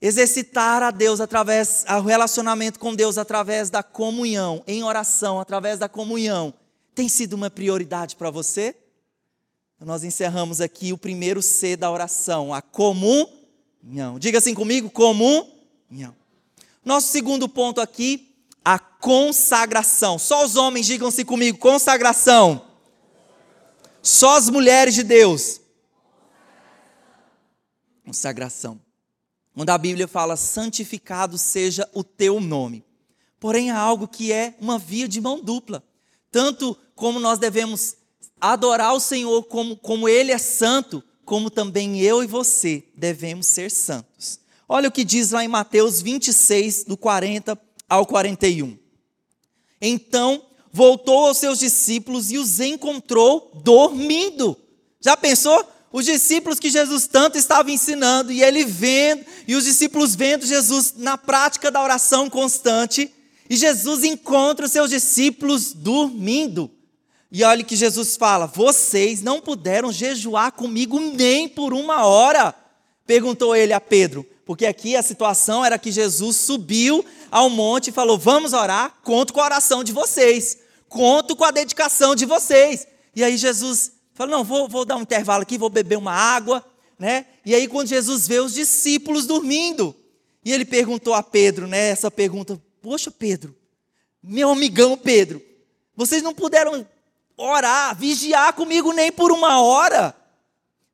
Exercitar 0.00 0.82
a 0.82 0.90
Deus 0.90 1.20
através, 1.20 1.84
o 1.88 2.02
relacionamento 2.02 2.78
com 2.78 2.94
Deus 2.94 3.16
através 3.16 3.70
da 3.70 3.82
comunhão, 3.82 4.62
em 4.66 4.84
oração, 4.84 5.40
através 5.40 5.78
da 5.78 5.88
comunhão, 5.88 6.52
tem 6.94 7.08
sido 7.08 7.34
uma 7.34 7.50
prioridade 7.50 8.16
para 8.16 8.30
você? 8.30 8.74
Nós 9.80 10.04
encerramos 10.04 10.60
aqui 10.60 10.92
o 10.92 10.98
primeiro 10.98 11.42
C 11.42 11.76
da 11.76 11.90
oração, 11.90 12.54
a 12.54 12.62
comunhão. 12.62 14.18
Diga 14.18 14.38
assim 14.38 14.54
comigo, 14.54 14.88
comunhão. 14.88 16.14
Nosso 16.84 17.08
segundo 17.08 17.48
ponto 17.48 17.80
aqui, 17.80 18.34
a 18.64 18.78
consagração. 18.78 20.18
Só 20.18 20.44
os 20.44 20.56
homens 20.56 20.86
digam-se 20.86 21.24
comigo, 21.24 21.58
consagração. 21.58 22.64
Só 24.02 24.36
as 24.36 24.48
mulheres 24.48 24.94
de 24.94 25.02
Deus. 25.02 25.60
Consagração. 28.04 28.85
Quando 29.56 29.70
a 29.70 29.78
Bíblia 29.78 30.06
fala 30.06 30.36
santificado 30.36 31.38
seja 31.38 31.88
o 31.94 32.04
teu 32.04 32.42
nome. 32.42 32.84
Porém, 33.40 33.70
há 33.70 33.78
algo 33.78 34.06
que 34.06 34.30
é 34.30 34.54
uma 34.60 34.78
via 34.78 35.08
de 35.08 35.18
mão 35.18 35.40
dupla. 35.40 35.82
Tanto 36.30 36.76
como 36.94 37.18
nós 37.18 37.38
devemos 37.38 37.96
adorar 38.38 38.94
o 38.94 39.00
Senhor 39.00 39.42
como, 39.44 39.74
como 39.74 40.10
Ele 40.10 40.30
é 40.30 40.36
santo, 40.36 41.02
como 41.24 41.48
também 41.48 41.98
eu 42.02 42.22
e 42.22 42.26
você 42.26 42.84
devemos 42.94 43.46
ser 43.46 43.70
santos. 43.70 44.38
Olha 44.68 44.90
o 44.90 44.92
que 44.92 45.02
diz 45.02 45.30
lá 45.30 45.42
em 45.42 45.48
Mateus 45.48 46.02
26, 46.02 46.84
do 46.84 46.94
40 46.94 47.58
ao 47.88 48.04
41. 48.04 48.76
Então 49.80 50.42
voltou 50.70 51.28
aos 51.28 51.38
seus 51.38 51.58
discípulos 51.58 52.30
e 52.30 52.36
os 52.36 52.60
encontrou 52.60 53.50
dormindo. 53.64 54.54
Já 55.00 55.16
pensou? 55.16 55.66
Os 55.96 56.04
discípulos 56.04 56.60
que 56.60 56.68
Jesus 56.68 57.06
tanto 57.06 57.38
estava 57.38 57.70
ensinando, 57.70 58.30
e 58.30 58.42
ele 58.42 58.66
vendo, 58.66 59.24
e 59.48 59.56
os 59.56 59.64
discípulos 59.64 60.14
vendo 60.14 60.44
Jesus 60.44 60.92
na 60.94 61.16
prática 61.16 61.70
da 61.70 61.82
oração 61.82 62.28
constante, 62.28 63.10
e 63.48 63.56
Jesus 63.56 64.04
encontra 64.04 64.66
os 64.66 64.72
seus 64.72 64.90
discípulos 64.90 65.72
dormindo. 65.72 66.70
E 67.32 67.42
olha 67.42 67.64
que 67.64 67.74
Jesus 67.74 68.14
fala: 68.14 68.46
Vocês 68.46 69.22
não 69.22 69.40
puderam 69.40 69.90
jejuar 69.90 70.52
comigo 70.52 71.00
nem 71.00 71.48
por 71.48 71.72
uma 71.72 72.04
hora. 72.04 72.54
Perguntou 73.06 73.56
ele 73.56 73.72
a 73.72 73.80
Pedro, 73.80 74.22
porque 74.44 74.66
aqui 74.66 74.96
a 74.96 75.02
situação 75.02 75.64
era 75.64 75.78
que 75.78 75.90
Jesus 75.90 76.36
subiu 76.36 77.02
ao 77.30 77.48
monte 77.48 77.88
e 77.88 77.92
falou: 77.94 78.18
Vamos 78.18 78.52
orar, 78.52 78.94
conto 79.02 79.32
com 79.32 79.40
a 79.40 79.46
oração 79.46 79.82
de 79.82 79.92
vocês, 79.92 80.58
conto 80.90 81.34
com 81.34 81.44
a 81.44 81.50
dedicação 81.50 82.14
de 82.14 82.26
vocês. 82.26 82.86
E 83.14 83.24
aí 83.24 83.38
Jesus 83.38 83.95
falou: 84.16 84.38
Não, 84.38 84.44
vou, 84.44 84.68
vou 84.68 84.84
dar 84.84 84.96
um 84.96 85.02
intervalo 85.02 85.42
aqui, 85.42 85.56
vou 85.56 85.70
beber 85.70 85.96
uma 85.96 86.12
água. 86.12 86.64
Né? 86.98 87.26
E 87.44 87.54
aí, 87.54 87.68
quando 87.68 87.88
Jesus 87.88 88.26
vê 88.26 88.40
os 88.40 88.54
discípulos 88.54 89.26
dormindo, 89.26 89.94
e 90.44 90.52
ele 90.52 90.64
perguntou 90.64 91.12
a 91.14 91.22
Pedro, 91.22 91.66
né, 91.66 91.90
essa 91.90 92.10
pergunta: 92.10 92.60
Poxa, 92.80 93.10
Pedro, 93.10 93.54
meu 94.22 94.50
amigão 94.50 94.96
Pedro, 94.96 95.42
vocês 95.94 96.22
não 96.22 96.34
puderam 96.34 96.86
orar, 97.36 97.96
vigiar 97.96 98.52
comigo 98.54 98.92
nem 98.92 99.12
por 99.12 99.30
uma 99.30 99.60
hora? 99.60 100.14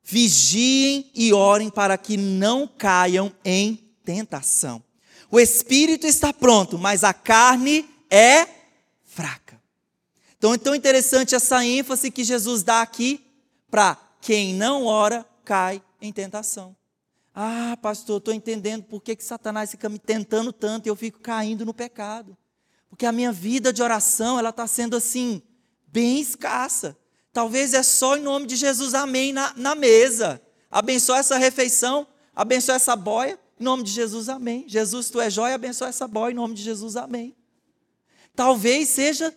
Vigiem 0.03 1.09
e 1.15 1.31
orem 1.31 1.69
para 1.69 1.97
que 1.97 2.17
não 2.17 2.67
caiam 2.67 3.31
em 3.45 3.79
tentação. 4.03 4.83
O 5.31 5.39
espírito 5.39 6.05
está 6.05 6.33
pronto, 6.33 6.77
mas 6.77 7.03
a 7.03 7.13
carne 7.13 7.85
é. 8.09 8.47
Então 10.43 10.53
é 10.53 10.57
tão 10.57 10.75
interessante 10.75 11.33
essa 11.33 11.65
ênfase 11.65 12.11
que 12.11 12.21
Jesus 12.21 12.63
dá 12.63 12.81
aqui 12.81 13.25
para 13.71 13.95
quem 14.19 14.53
não 14.53 14.85
ora 14.85 15.25
cai 15.45 15.81
em 16.01 16.11
tentação. 16.11 16.75
Ah, 17.33 17.77
pastor, 17.81 18.17
estou 18.17 18.33
entendendo 18.33 18.83
por 18.83 19.01
que, 19.01 19.15
que 19.15 19.23
Satanás 19.23 19.71
fica 19.71 19.87
me 19.87 19.97
tentando 19.97 20.51
tanto 20.51 20.85
e 20.85 20.89
eu 20.89 20.97
fico 20.97 21.21
caindo 21.21 21.65
no 21.65 21.73
pecado. 21.73 22.35
Porque 22.89 23.05
a 23.05 23.11
minha 23.13 23.31
vida 23.31 23.71
de 23.71 23.81
oração, 23.81 24.37
ela 24.37 24.49
está 24.49 24.67
sendo 24.67 24.97
assim, 24.97 25.41
bem 25.87 26.19
escassa. 26.19 26.97
Talvez 27.31 27.73
é 27.73 27.81
só 27.81 28.17
em 28.17 28.21
nome 28.21 28.45
de 28.45 28.57
Jesus, 28.57 28.93
amém, 28.93 29.31
na, 29.31 29.53
na 29.55 29.73
mesa. 29.75 30.41
Abençoa 30.69 31.19
essa 31.19 31.37
refeição, 31.37 32.05
abençoa 32.35 32.75
essa 32.75 32.97
boia, 32.97 33.39
em 33.57 33.63
nome 33.63 33.83
de 33.83 33.91
Jesus, 33.91 34.27
amém. 34.27 34.65
Jesus, 34.67 35.09
tu 35.09 35.21
é 35.21 35.29
jóia, 35.29 35.55
abençoa 35.55 35.87
essa 35.87 36.05
boia, 36.05 36.33
em 36.33 36.35
nome 36.35 36.53
de 36.53 36.63
Jesus, 36.63 36.97
amém. 36.97 37.33
Talvez 38.35 38.89
seja 38.89 39.33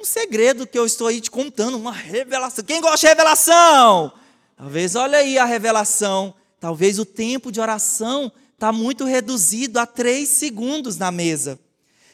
um, 0.00 0.04
segredo 0.04 0.66
que 0.66 0.78
eu 0.78 0.86
estou 0.86 1.06
aí 1.06 1.20
te 1.20 1.30
contando, 1.30 1.76
uma 1.76 1.92
revelação. 1.92 2.64
Quem 2.64 2.80
gosta 2.80 2.98
de 2.98 3.06
revelação? 3.06 4.12
Talvez, 4.56 4.94
olha 4.94 5.18
aí 5.18 5.38
a 5.38 5.44
revelação 5.44 6.34
Talvez 6.60 6.98
o 6.98 7.06
tempo 7.06 7.50
de 7.50 7.58
oração 7.58 8.30
está 8.52 8.70
muito 8.70 9.04
reduzido 9.06 9.80
a 9.80 9.86
três 9.86 10.28
segundos 10.28 10.98
na 10.98 11.10
mesa. 11.10 11.58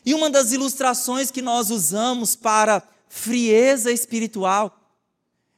E 0.05 0.15
uma 0.15 0.31
das 0.31 0.53
ilustrações 0.53 1.33
que 1.33 1.43
nós 1.43 1.69
usamos 1.69 2.37
para 2.37 2.81
frieza 3.09 3.91
espiritual 3.91 4.81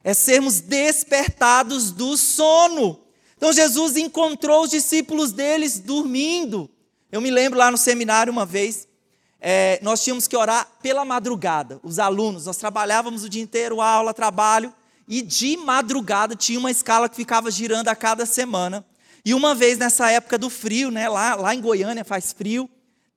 é 0.03 0.15
sermos 0.15 0.59
despertados 0.59 1.91
do 1.91 2.17
sono. 2.17 2.99
Então 3.37 3.53
Jesus 3.53 3.95
encontrou 3.95 4.63
os 4.63 4.71
discípulos 4.71 5.31
deles 5.31 5.77
dormindo. 5.77 6.67
Eu 7.11 7.21
me 7.21 7.29
lembro 7.29 7.59
lá 7.59 7.69
no 7.69 7.77
seminário 7.77 8.33
uma 8.33 8.45
vez, 8.45 8.87
é, 9.41 9.79
nós 9.81 10.03
tínhamos 10.03 10.27
que 10.27 10.35
orar 10.35 10.67
pela 10.81 11.05
madrugada, 11.05 11.79
os 11.83 11.97
alunos, 11.97 12.45
nós 12.45 12.57
trabalhávamos 12.57 13.23
o 13.23 13.29
dia 13.29 13.41
inteiro, 13.41 13.81
aula, 13.81 14.13
trabalho, 14.13 14.73
e 15.07 15.21
de 15.21 15.57
madrugada 15.57 16.35
tinha 16.35 16.59
uma 16.59 16.69
escala 16.69 17.09
que 17.09 17.15
ficava 17.15 17.49
girando 17.49 17.87
a 17.87 17.95
cada 17.95 18.25
semana. 18.25 18.85
E 19.25 19.33
uma 19.33 19.55
vez 19.55 19.77
nessa 19.77 20.11
época 20.11 20.37
do 20.37 20.49
frio, 20.49 20.91
né, 20.91 21.09
lá, 21.09 21.35
lá 21.35 21.55
em 21.55 21.61
Goiânia 21.61 22.03
faz 22.03 22.31
frio, 22.31 22.69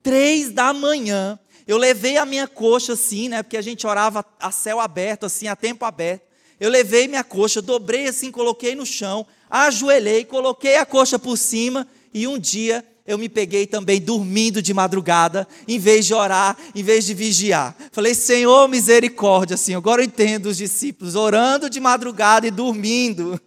três 0.03 0.51
da 0.51 0.73
manhã, 0.73 1.39
eu 1.67 1.77
levei 1.77 2.17
a 2.17 2.25
minha 2.25 2.49
coxa 2.49 2.95
assim, 2.95 3.29
né, 3.29 3.43
porque 3.43 3.57
a 3.57 3.63
gente 3.63 3.87
orava 3.87 4.25
a 4.41 4.51
céu 4.51 4.81
aberto, 4.81 5.27
assim, 5.27 5.49
a 5.49 5.57
tempo 5.57 5.85
aberto. 5.85 6.23
Eu 6.59 6.71
levei 6.71 7.09
minha 7.09 7.25
coxa, 7.25 7.61
dobrei 7.61 8.07
assim, 8.07 8.31
coloquei 8.31 8.75
no 8.75 8.87
chão, 8.87 9.27
ajoelhei, 9.51 10.25
coloquei 10.25 10.77
a 10.77 10.87
coxa 10.87 11.19
por 11.19 11.37
cima 11.37 11.87
e 12.15 12.27
um 12.27 12.39
dia 12.39 12.85
eu 13.07 13.19
me 13.19 13.29
peguei 13.29 13.67
também 13.67 14.01
dormindo 14.01 14.63
de 14.63 14.73
madrugada, 14.73 15.47
em 15.67 15.79
vez 15.79 16.07
de 16.07 16.15
orar, 16.15 16.57
em 16.75 16.83
vez 16.83 17.05
de 17.05 17.15
vigiar. 17.15 17.77
Falei, 17.91 18.15
Senhor, 18.15 18.69
misericórdia, 18.69 19.55
assim, 19.55 19.75
agora 19.75 20.03
eu 20.03 20.07
entendo 20.07 20.47
os 20.47 20.57
discípulos 20.57 21.15
orando 21.15 21.69
de 21.69 21.81
madrugada 21.81 22.47
e 22.47 22.51
dormindo. 22.51 23.41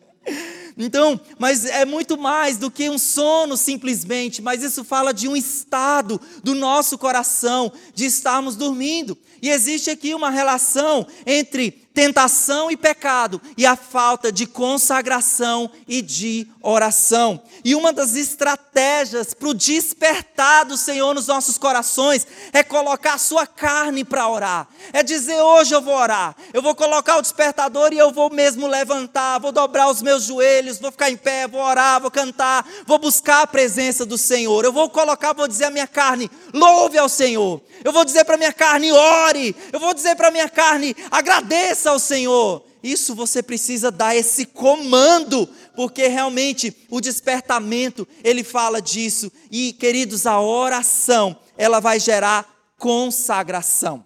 Então, 0.78 1.20
mas 1.39 1.63
é 1.63 1.86
muito 1.86 2.18
mais 2.18 2.58
do 2.58 2.70
que 2.70 2.89
um 2.89 2.98
sono 2.98 3.56
simplesmente, 3.56 4.41
mas 4.41 4.62
isso 4.62 4.84
fala 4.84 5.13
de 5.13 5.26
um 5.28 5.36
estado 5.36 6.20
do 6.44 6.54
nosso 6.54 6.98
coração, 6.98 7.72
de 7.94 8.06
estarmos 8.06 8.58
dormindo. 8.58 9.18
E 9.46 9.50
existe 9.52 9.92
aqui 9.92 10.16
uma 10.16 10.32
relação 10.32 11.06
entre 11.24 11.86
tentação 11.94 12.70
e 12.70 12.76
pecado, 12.76 13.42
e 13.56 13.66
a 13.66 13.78
falta 13.78 14.30
de 14.30 14.46
consagração 14.46 15.72
e 15.88 16.02
de 16.02 16.46
oração. 16.62 17.42
E 17.64 17.74
uma 17.74 17.94
das 17.94 18.16
estratégias 18.16 19.34
para 19.34 19.48
o 19.48 19.54
despertar 19.54 20.66
do 20.66 20.76
Senhor 20.76 21.14
nos 21.14 21.28
nossos 21.28 21.58
corações 21.58 22.28
é 22.52 22.62
colocar 22.64 23.14
a 23.14 23.18
sua 23.18 23.48
carne 23.48 24.04
para 24.04 24.28
orar. 24.28 24.68
É 24.92 25.02
dizer: 25.02 25.40
hoje 25.40 25.74
eu 25.74 25.82
vou 25.82 25.96
orar, 25.96 26.36
eu 26.52 26.62
vou 26.62 26.76
colocar 26.76 27.18
o 27.18 27.22
despertador 27.22 27.94
e 27.94 27.98
eu 27.98 28.12
vou 28.12 28.30
mesmo 28.30 28.68
levantar, 28.68 29.40
vou 29.40 29.54
dobrar 29.54 29.90
os 29.90 30.02
meus 30.02 30.26
joelhos, 30.26 30.80
vou 30.80 30.92
ficar 30.92 31.10
em 31.10 31.16
pé, 31.16 31.48
vou 31.48 31.62
orar, 31.62 32.02
vou 32.02 32.12
cantar, 32.12 32.68
vou 32.86 33.00
buscar 33.00 33.44
a 33.44 33.48
presença 33.48 34.06
do 34.06 34.18
Senhor. 34.18 34.66
Eu 34.66 34.74
vou 34.74 34.90
colocar, 34.90 35.32
vou 35.34 35.48
dizer 35.48 35.66
à 35.66 35.72
minha 35.72 35.88
carne: 35.88 36.30
louve 36.54 36.98
ao 36.98 37.08
Senhor. 37.08 37.62
Eu 37.86 37.94
vou 37.94 38.04
dizer 38.04 38.26
para 38.26 38.36
minha 38.36 38.52
carne: 38.52 38.92
ore. 38.92 39.35
Eu 39.71 39.80
vou 39.80 39.93
dizer 39.93 40.15
para 40.15 40.32
minha 40.32 40.50
carne: 40.50 40.95
agradeça 41.12 41.89
ao 41.89 42.00
Senhor. 42.00 42.63
Isso 42.84 43.15
você 43.15 43.41
precisa 43.41 43.89
dar 43.89 44.15
esse 44.15 44.45
comando, 44.45 45.50
porque 45.76 46.08
realmente 46.08 46.76
o 46.89 47.02
despertamento, 47.02 48.08
ele 48.24 48.43
fala 48.43 48.80
disso. 48.80 49.32
E, 49.50 49.74
queridos, 49.74 50.28
a 50.28 50.39
oração, 50.39 51.36
ela 51.58 51.80
vai 51.80 52.00
gerar 52.00 52.48
consagração. 52.78 54.06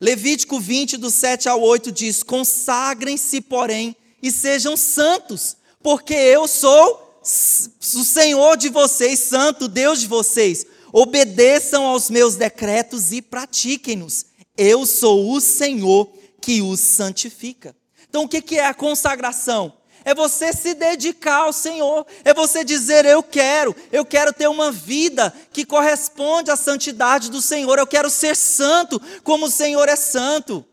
Levítico 0.00 0.58
20, 0.58 0.96
do 0.96 1.10
7 1.10 1.48
ao 1.48 1.60
8 1.60 1.92
diz: 1.92 2.22
Consagrem-se, 2.22 3.42
porém, 3.42 3.94
e 4.22 4.30
sejam 4.30 4.76
santos, 4.76 5.56
porque 5.82 6.14
eu 6.14 6.48
sou 6.48 7.20
o 7.22 8.04
Senhor 8.04 8.56
de 8.56 8.70
vocês, 8.70 9.18
santo 9.18 9.68
Deus 9.68 10.00
de 10.00 10.06
vocês. 10.06 10.64
Obedeçam 10.92 11.86
aos 11.86 12.10
meus 12.10 12.36
decretos 12.36 13.12
e 13.12 13.22
pratiquem-nos. 13.22 14.26
Eu 14.56 14.84
sou 14.84 15.32
o 15.32 15.40
Senhor 15.40 16.12
que 16.40 16.60
os 16.62 16.80
santifica. 16.80 17.74
Então, 18.08 18.24
o 18.24 18.28
que 18.28 18.58
é 18.58 18.66
a 18.66 18.74
consagração? 18.74 19.72
É 20.04 20.14
você 20.14 20.52
se 20.52 20.74
dedicar 20.74 21.44
ao 21.44 21.52
Senhor, 21.52 22.06
é 22.24 22.32
você 22.32 22.64
dizer: 22.64 23.04
Eu 23.04 23.22
quero, 23.22 23.76
eu 23.92 24.04
quero 24.04 24.32
ter 24.32 24.48
uma 24.48 24.72
vida 24.72 25.32
que 25.52 25.64
corresponde 25.64 26.50
à 26.50 26.56
santidade 26.56 27.30
do 27.30 27.42
Senhor, 27.42 27.78
eu 27.78 27.86
quero 27.86 28.08
ser 28.08 28.34
santo 28.34 29.00
como 29.22 29.46
o 29.46 29.50
Senhor 29.50 29.88
é 29.88 29.96
santo. 29.96 30.64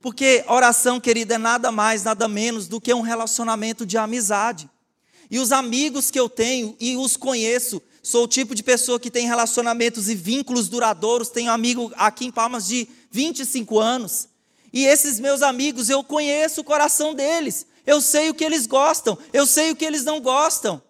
Porque 0.00 0.44
oração, 0.46 1.00
querida, 1.00 1.34
é 1.34 1.38
nada 1.38 1.72
mais, 1.72 2.04
nada 2.04 2.28
menos 2.28 2.68
do 2.68 2.80
que 2.80 2.94
um 2.94 3.00
relacionamento 3.00 3.84
de 3.84 3.98
amizade. 3.98 4.70
E 5.28 5.40
os 5.40 5.50
amigos 5.50 6.10
que 6.10 6.20
eu 6.20 6.28
tenho 6.28 6.76
e 6.78 6.96
os 6.96 7.16
conheço, 7.16 7.82
sou 8.06 8.22
o 8.22 8.28
tipo 8.28 8.54
de 8.54 8.62
pessoa 8.62 9.00
que 9.00 9.10
tem 9.10 9.26
relacionamentos 9.26 10.08
e 10.08 10.14
vínculos 10.14 10.68
duradouros. 10.68 11.28
Tenho 11.28 11.50
um 11.50 11.54
amigo 11.54 11.92
aqui 11.96 12.24
em 12.24 12.30
Palmas 12.30 12.68
de 12.68 12.86
25 13.10 13.80
anos. 13.80 14.28
E 14.72 14.86
esses 14.86 15.18
meus 15.18 15.42
amigos, 15.42 15.90
eu 15.90 16.04
conheço 16.04 16.60
o 16.60 16.64
coração 16.64 17.14
deles. 17.14 17.66
Eu 17.84 18.00
sei 18.00 18.30
o 18.30 18.34
que 18.34 18.44
eles 18.44 18.64
gostam, 18.64 19.18
eu 19.32 19.44
sei 19.44 19.72
o 19.72 19.76
que 19.76 19.84
eles 19.84 20.04
não 20.04 20.20
gostam. 20.20 20.80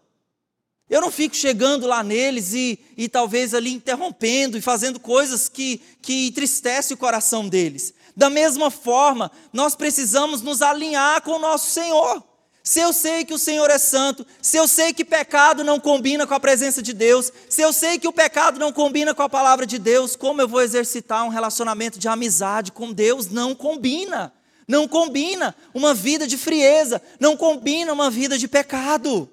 Eu 0.91 1.01
não 1.01 1.11
fico 1.11 1.35
chegando 1.35 1.87
lá 1.87 2.03
neles 2.03 2.53
e, 2.53 2.79
e 2.99 3.09
talvez 3.09 3.55
ali 3.55 3.73
interrompendo 3.73 4.59
e 4.59 4.61
fazendo 4.61 5.01
coisas 5.01 5.49
que, 5.49 5.81
que 6.03 6.27
entristecem 6.27 6.95
o 6.95 6.99
coração 6.99 7.49
deles. 7.49 7.95
Da 8.15 8.29
mesma 8.29 8.71
forma, 8.71 9.33
nós 9.55 9.75
precisamos 9.75 10.43
nos 10.43 10.61
alinhar 10.61 11.23
com 11.23 11.31
o 11.31 11.39
nosso 11.39 11.71
Senhor. 11.71 12.23
Se 12.67 12.81
eu 12.81 12.93
sei 12.93 13.25
que 13.25 13.33
o 13.33 13.39
Senhor 13.39 13.71
é 13.71 13.79
santo, 13.79 14.27
se 14.43 14.57
eu 14.57 14.67
sei 14.67 14.93
que 14.93 15.05
pecado 15.05 15.63
não 15.63 15.79
combina 15.79 16.27
com 16.27 16.35
a 16.35 16.41
presença 16.41 16.83
de 16.83 16.93
Deus, 16.93 17.33
se 17.49 17.63
eu 17.63 17.73
sei 17.73 17.97
que 17.97 18.09
o 18.09 18.13
pecado 18.13 18.59
não 18.59 18.73
combina 18.73 19.15
com 19.15 19.23
a 19.23 19.29
palavra 19.29 19.65
de 19.65 19.79
Deus, 19.79 20.17
como 20.17 20.41
eu 20.41 20.49
vou 20.49 20.61
exercitar 20.61 21.25
um 21.25 21.29
relacionamento 21.29 21.97
de 21.97 22.09
amizade 22.09 22.73
com 22.73 22.93
Deus? 22.93 23.29
Não 23.29 23.55
combina. 23.55 24.33
Não 24.67 24.89
combina 24.89 25.55
uma 25.73 25.95
vida 25.95 26.27
de 26.27 26.37
frieza, 26.37 27.01
não 27.21 27.37
combina 27.37 27.93
uma 27.93 28.11
vida 28.11 28.37
de 28.37 28.49
pecado. 28.49 29.31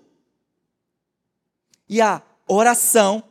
E 1.89 1.99
a 2.01 2.21
oração 2.47 3.23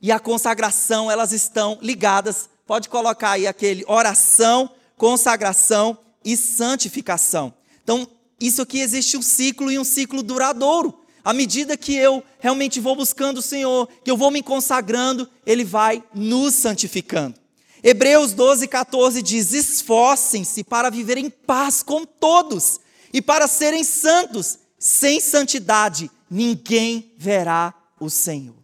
e 0.00 0.10
a 0.10 0.18
consagração, 0.18 1.10
elas 1.10 1.32
estão 1.32 1.78
ligadas. 1.82 2.48
Pode 2.66 2.88
colocar 2.88 3.32
aí 3.32 3.46
aquele 3.46 3.84
oração, 3.86 4.70
consagração 4.96 5.98
e 6.24 6.34
santificação. 6.34 7.52
Então, 7.82 8.08
isso 8.40 8.62
aqui 8.62 8.80
existe 8.80 9.16
um 9.16 9.22
ciclo 9.22 9.70
e 9.70 9.78
um 9.78 9.84
ciclo 9.84 10.22
duradouro. 10.22 10.98
À 11.22 11.34
medida 11.34 11.76
que 11.76 11.94
eu 11.94 12.24
realmente 12.38 12.80
vou 12.80 12.96
buscando 12.96 13.38
o 13.38 13.42
Senhor, 13.42 13.86
que 14.02 14.10
eu 14.10 14.16
vou 14.16 14.30
me 14.30 14.42
consagrando, 14.42 15.28
Ele 15.44 15.64
vai 15.64 16.02
nos 16.14 16.54
santificando. 16.54 17.38
Hebreus 17.82 18.32
12, 18.32 18.66
14 18.66 19.22
diz: 19.22 19.52
Esforcem-se 19.52 20.64
para 20.64 20.88
viver 20.90 21.18
em 21.18 21.28
paz 21.28 21.82
com 21.82 22.06
todos 22.06 22.80
e 23.12 23.20
para 23.20 23.46
serem 23.46 23.84
santos. 23.84 24.58
Sem 24.78 25.20
santidade, 25.20 26.10
ninguém 26.30 27.12
verá 27.18 27.74
o 27.98 28.08
Senhor. 28.08 28.56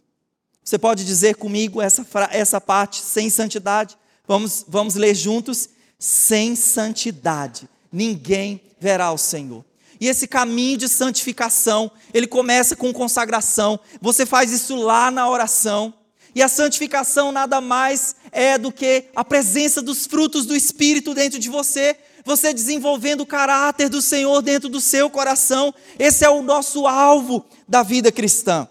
Você 0.63 0.79
pode 0.79 1.05
dizer 1.05 1.35
comigo 1.35 1.79
essa, 1.79 2.05
essa 2.31 2.59
parte, 2.59 3.01
sem 3.01 3.29
santidade? 3.29 3.95
Vamos, 4.27 4.65
vamos 4.67 4.95
ler 4.95 5.13
juntos? 5.13 5.69
Sem 5.99 6.55
santidade, 6.55 7.69
ninguém 7.91 8.61
verá 8.79 9.11
o 9.11 9.17
Senhor. 9.17 9.63
E 9.99 10.07
esse 10.07 10.27
caminho 10.27 10.77
de 10.77 10.87
santificação, 10.87 11.91
ele 12.13 12.27
começa 12.27 12.75
com 12.75 12.93
consagração. 12.93 13.79
Você 14.01 14.25
faz 14.25 14.51
isso 14.51 14.75
lá 14.75 15.09
na 15.09 15.27
oração. 15.29 15.93
E 16.35 16.41
a 16.43 16.47
santificação 16.47 17.31
nada 17.31 17.59
mais 17.59 18.15
é 18.31 18.57
do 18.59 18.71
que 18.71 19.05
a 19.15 19.25
presença 19.25 19.81
dos 19.81 20.05
frutos 20.05 20.45
do 20.45 20.55
Espírito 20.55 21.15
dentro 21.15 21.39
de 21.39 21.49
você. 21.49 21.95
Você 22.23 22.53
desenvolvendo 22.53 23.21
o 23.21 23.25
caráter 23.25 23.89
do 23.89 24.01
Senhor 24.01 24.41
dentro 24.41 24.69
do 24.69 24.79
seu 24.79 25.09
coração. 25.09 25.73
Esse 25.97 26.23
é 26.23 26.29
o 26.29 26.43
nosso 26.43 26.85
alvo 26.85 27.43
da 27.67 27.81
vida 27.81 28.11
cristã. 28.11 28.67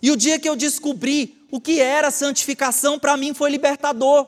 E 0.00 0.10
o 0.10 0.16
dia 0.16 0.38
que 0.38 0.48
eu 0.48 0.56
descobri 0.56 1.46
o 1.50 1.60
que 1.60 1.80
era 1.80 2.10
santificação, 2.10 2.98
para 2.98 3.16
mim 3.16 3.34
foi 3.34 3.50
libertador. 3.50 4.26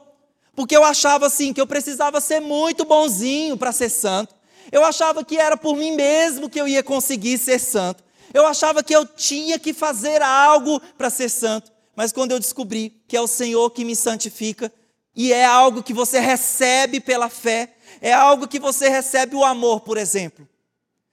Porque 0.55 0.77
eu 0.77 0.85
achava 0.85 1.27
assim 1.27 1.55
que 1.55 1.61
eu 1.61 1.67
precisava 1.67 2.21
ser 2.21 2.41
muito 2.41 2.85
bonzinho 2.85 3.57
para 3.57 3.73
ser 3.73 3.89
santo. 3.89 4.35
Eu 4.71 4.85
achava 4.85 5.25
que 5.25 5.37
era 5.37 5.57
por 5.57 5.77
mim 5.77 5.93
mesmo 5.93 6.49
que 6.49 6.61
eu 6.61 6.69
ia 6.69 6.83
conseguir 6.83 7.39
ser 7.39 7.59
santo. 7.59 8.03
Eu 8.33 8.47
achava 8.47 8.83
que 8.83 8.95
eu 8.95 9.07
tinha 9.07 9.59
que 9.59 9.73
fazer 9.73 10.23
algo 10.23 10.81
para 10.99 11.11
ser 11.11 11.29
santo. 11.29 11.73
Mas 11.95 12.13
quando 12.13 12.33
eu 12.33 12.41
descobri 12.41 13.03
que 13.07 13.17
é 13.17 13.21
o 13.21 13.27
Senhor 13.27 13.71
que 13.71 13.85
me 13.85 13.95
santifica, 13.95 14.73
e 15.17 15.33
é 15.33 15.45
algo 15.45 15.83
que 15.83 15.93
você 15.93 16.19
recebe 16.19 16.99
pela 16.99 17.29
fé, 17.29 17.75
é 18.01 18.13
algo 18.13 18.49
que 18.49 18.59
você 18.59 18.89
recebe 18.89 19.37
o 19.37 19.45
amor, 19.45 19.81
por 19.81 19.97
exemplo. 19.97 20.49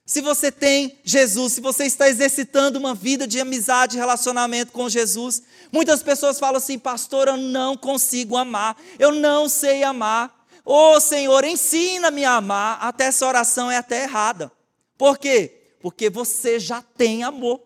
Se 0.06 0.20
você 0.20 0.52
tem 0.52 1.00
Jesus, 1.04 1.54
se 1.54 1.62
você 1.62 1.86
está 1.86 2.10
exercitando 2.10 2.80
uma 2.80 2.96
vida 2.96 3.28
de 3.28 3.40
amizade, 3.40 3.98
relacionamento 3.98 4.72
com 4.72 4.90
Jesus, 4.90 5.44
muitas 5.72 6.02
pessoas 6.02 6.40
falam 6.40 6.58
assim, 6.58 6.80
pastor, 6.80 7.28
eu 7.28 7.38
não 7.38 7.78
consigo 7.78 8.36
amar, 8.36 8.76
eu 8.98 9.12
não 9.12 9.48
sei 9.48 9.84
amar. 9.84 10.41
Ô 10.64 10.94
oh, 10.94 11.00
Senhor, 11.00 11.44
ensina-me 11.44 12.24
a 12.24 12.36
amar. 12.36 12.78
Até 12.82 13.06
essa 13.06 13.28
oração 13.28 13.70
é 13.72 13.78
até 13.78 14.04
errada. 14.04 14.52
Por 14.98 15.18
quê? 15.18 15.76
Porque 15.80 16.10
você 16.10 16.60
já 16.60 16.82
tem 16.82 17.24
amor. 17.24 17.62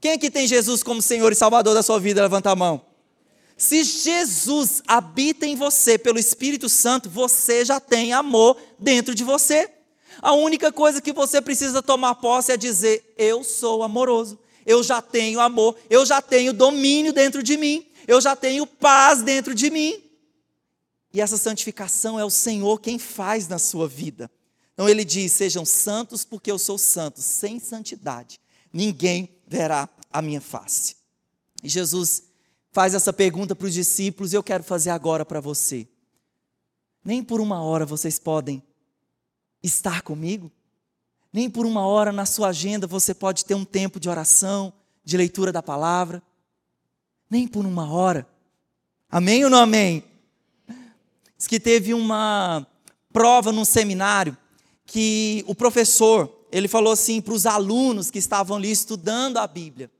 Quem 0.00 0.12
aqui 0.12 0.30
tem 0.30 0.46
Jesus 0.46 0.82
como 0.82 1.02
Senhor 1.02 1.32
e 1.32 1.34
Salvador 1.34 1.74
da 1.74 1.82
sua 1.82 1.98
vida? 1.98 2.22
Levanta 2.22 2.50
a 2.50 2.56
mão. 2.56 2.84
Se 3.56 3.82
Jesus 3.82 4.82
habita 4.86 5.46
em 5.46 5.56
você 5.56 5.96
pelo 5.96 6.18
Espírito 6.18 6.68
Santo, 6.68 7.08
você 7.08 7.64
já 7.64 7.80
tem 7.80 8.12
amor 8.12 8.56
dentro 8.78 9.14
de 9.14 9.24
você. 9.24 9.70
A 10.20 10.32
única 10.32 10.70
coisa 10.70 11.00
que 11.00 11.12
você 11.12 11.40
precisa 11.40 11.82
tomar 11.82 12.16
posse 12.16 12.52
é 12.52 12.56
dizer: 12.56 13.14
Eu 13.16 13.42
sou 13.42 13.82
amoroso, 13.82 14.38
eu 14.64 14.82
já 14.82 15.00
tenho 15.00 15.40
amor, 15.40 15.74
eu 15.88 16.04
já 16.04 16.20
tenho 16.20 16.52
domínio 16.52 17.12
dentro 17.12 17.42
de 17.42 17.56
mim, 17.56 17.86
eu 18.06 18.20
já 18.20 18.36
tenho 18.36 18.66
paz 18.66 19.22
dentro 19.22 19.54
de 19.54 19.70
mim. 19.70 20.02
E 21.16 21.20
essa 21.22 21.38
santificação 21.38 22.20
é 22.20 22.24
o 22.26 22.28
Senhor 22.28 22.78
quem 22.78 22.98
faz 22.98 23.48
na 23.48 23.58
sua 23.58 23.88
vida. 23.88 24.30
Então 24.74 24.86
ele 24.86 25.02
diz: 25.02 25.32
Sejam 25.32 25.64
santos, 25.64 26.26
porque 26.26 26.50
eu 26.52 26.58
sou 26.58 26.76
santo. 26.76 27.22
Sem 27.22 27.58
santidade, 27.58 28.38
ninguém 28.70 29.34
verá 29.48 29.88
a 30.12 30.20
minha 30.20 30.42
face. 30.42 30.94
E 31.62 31.70
Jesus 31.70 32.24
faz 32.70 32.92
essa 32.92 33.14
pergunta 33.14 33.56
para 33.56 33.66
os 33.66 33.72
discípulos 33.72 34.34
e 34.34 34.36
eu 34.36 34.42
quero 34.42 34.62
fazer 34.62 34.90
agora 34.90 35.24
para 35.24 35.40
você. 35.40 35.88
Nem 37.02 37.24
por 37.24 37.40
uma 37.40 37.62
hora 37.62 37.86
vocês 37.86 38.18
podem 38.18 38.62
estar 39.62 40.02
comigo? 40.02 40.52
Nem 41.32 41.48
por 41.48 41.64
uma 41.64 41.86
hora 41.86 42.12
na 42.12 42.26
sua 42.26 42.48
agenda 42.48 42.86
você 42.86 43.14
pode 43.14 43.46
ter 43.46 43.54
um 43.54 43.64
tempo 43.64 43.98
de 43.98 44.10
oração, 44.10 44.70
de 45.02 45.16
leitura 45.16 45.50
da 45.50 45.62
palavra? 45.62 46.22
Nem 47.30 47.48
por 47.48 47.64
uma 47.64 47.90
hora. 47.90 48.28
Amém 49.08 49.42
ou 49.44 49.48
não 49.48 49.60
amém? 49.60 50.04
Diz 51.36 51.46
que 51.46 51.60
teve 51.60 51.92
uma 51.92 52.66
prova 53.12 53.52
num 53.52 53.64
seminário 53.64 54.36
que 54.84 55.44
o 55.46 55.54
professor, 55.54 56.46
ele 56.50 56.68
falou 56.68 56.92
assim 56.92 57.20
para 57.20 57.34
os 57.34 57.46
alunos 57.46 58.10
que 58.10 58.18
estavam 58.18 58.56
ali 58.56 58.70
estudando 58.70 59.38
a 59.38 59.46
Bíblia: 59.46 59.90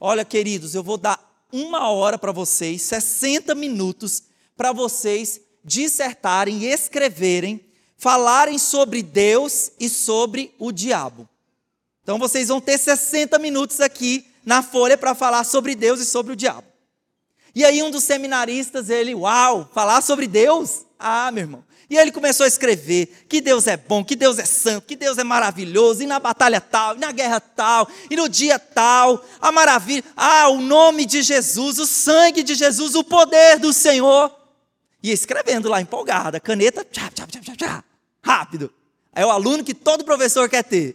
Olha, 0.00 0.24
queridos, 0.24 0.74
eu 0.74 0.82
vou 0.82 0.96
dar 0.96 1.20
uma 1.52 1.90
hora 1.90 2.18
para 2.18 2.32
vocês, 2.32 2.82
60 2.82 3.54
minutos 3.54 4.22
para 4.56 4.72
vocês 4.72 5.40
dissertarem 5.64 6.64
escreverem 6.64 7.60
falarem 7.96 8.58
sobre 8.58 9.02
Deus 9.02 9.72
e 9.80 9.88
sobre 9.88 10.54
o 10.58 10.70
diabo. 10.70 11.28
Então 12.02 12.18
vocês 12.18 12.48
vão 12.48 12.60
ter 12.60 12.78
60 12.78 13.38
minutos 13.38 13.80
aqui 13.80 14.26
na 14.44 14.62
folha 14.62 14.96
para 14.96 15.14
falar 15.14 15.44
sobre 15.44 15.74
Deus 15.74 16.00
e 16.00 16.04
sobre 16.04 16.32
o 16.32 16.36
diabo. 16.36 16.66
E 17.56 17.64
aí 17.64 17.82
um 17.82 17.90
dos 17.90 18.04
seminaristas, 18.04 18.90
ele, 18.90 19.14
uau, 19.14 19.66
falar 19.72 20.02
sobre 20.02 20.26
Deus? 20.26 20.84
Ah, 20.98 21.32
meu 21.32 21.44
irmão. 21.44 21.64
E 21.88 21.96
ele 21.96 22.12
começou 22.12 22.44
a 22.44 22.46
escrever 22.46 23.24
que 23.26 23.40
Deus 23.40 23.66
é 23.66 23.78
bom, 23.78 24.04
que 24.04 24.14
Deus 24.14 24.38
é 24.38 24.44
santo, 24.44 24.86
que 24.86 24.94
Deus 24.94 25.16
é 25.16 25.24
maravilhoso, 25.24 26.02
e 26.02 26.06
na 26.06 26.20
batalha 26.20 26.60
tal, 26.60 26.96
e 26.96 26.98
na 26.98 27.10
guerra 27.12 27.40
tal, 27.40 27.88
e 28.10 28.16
no 28.16 28.28
dia 28.28 28.58
tal, 28.58 29.24
a 29.40 29.50
maravilha, 29.50 30.04
ah, 30.14 30.48
o 30.50 30.60
nome 30.60 31.06
de 31.06 31.22
Jesus, 31.22 31.78
o 31.78 31.86
sangue 31.86 32.42
de 32.42 32.54
Jesus, 32.54 32.94
o 32.94 33.02
poder 33.02 33.58
do 33.58 33.72
Senhor. 33.72 34.30
E 35.02 35.10
escrevendo 35.10 35.70
lá 35.70 35.80
empolgada, 35.80 36.38
caneta, 36.38 36.84
tchá, 36.84 37.10
tchá, 37.10 37.26
tchá, 37.26 37.40
tchá, 37.40 37.56
tchá, 37.56 37.84
rápido. 38.22 38.70
É 39.14 39.24
o 39.24 39.30
aluno 39.30 39.64
que 39.64 39.72
todo 39.72 40.04
professor 40.04 40.46
quer 40.46 40.62
ter. 40.62 40.94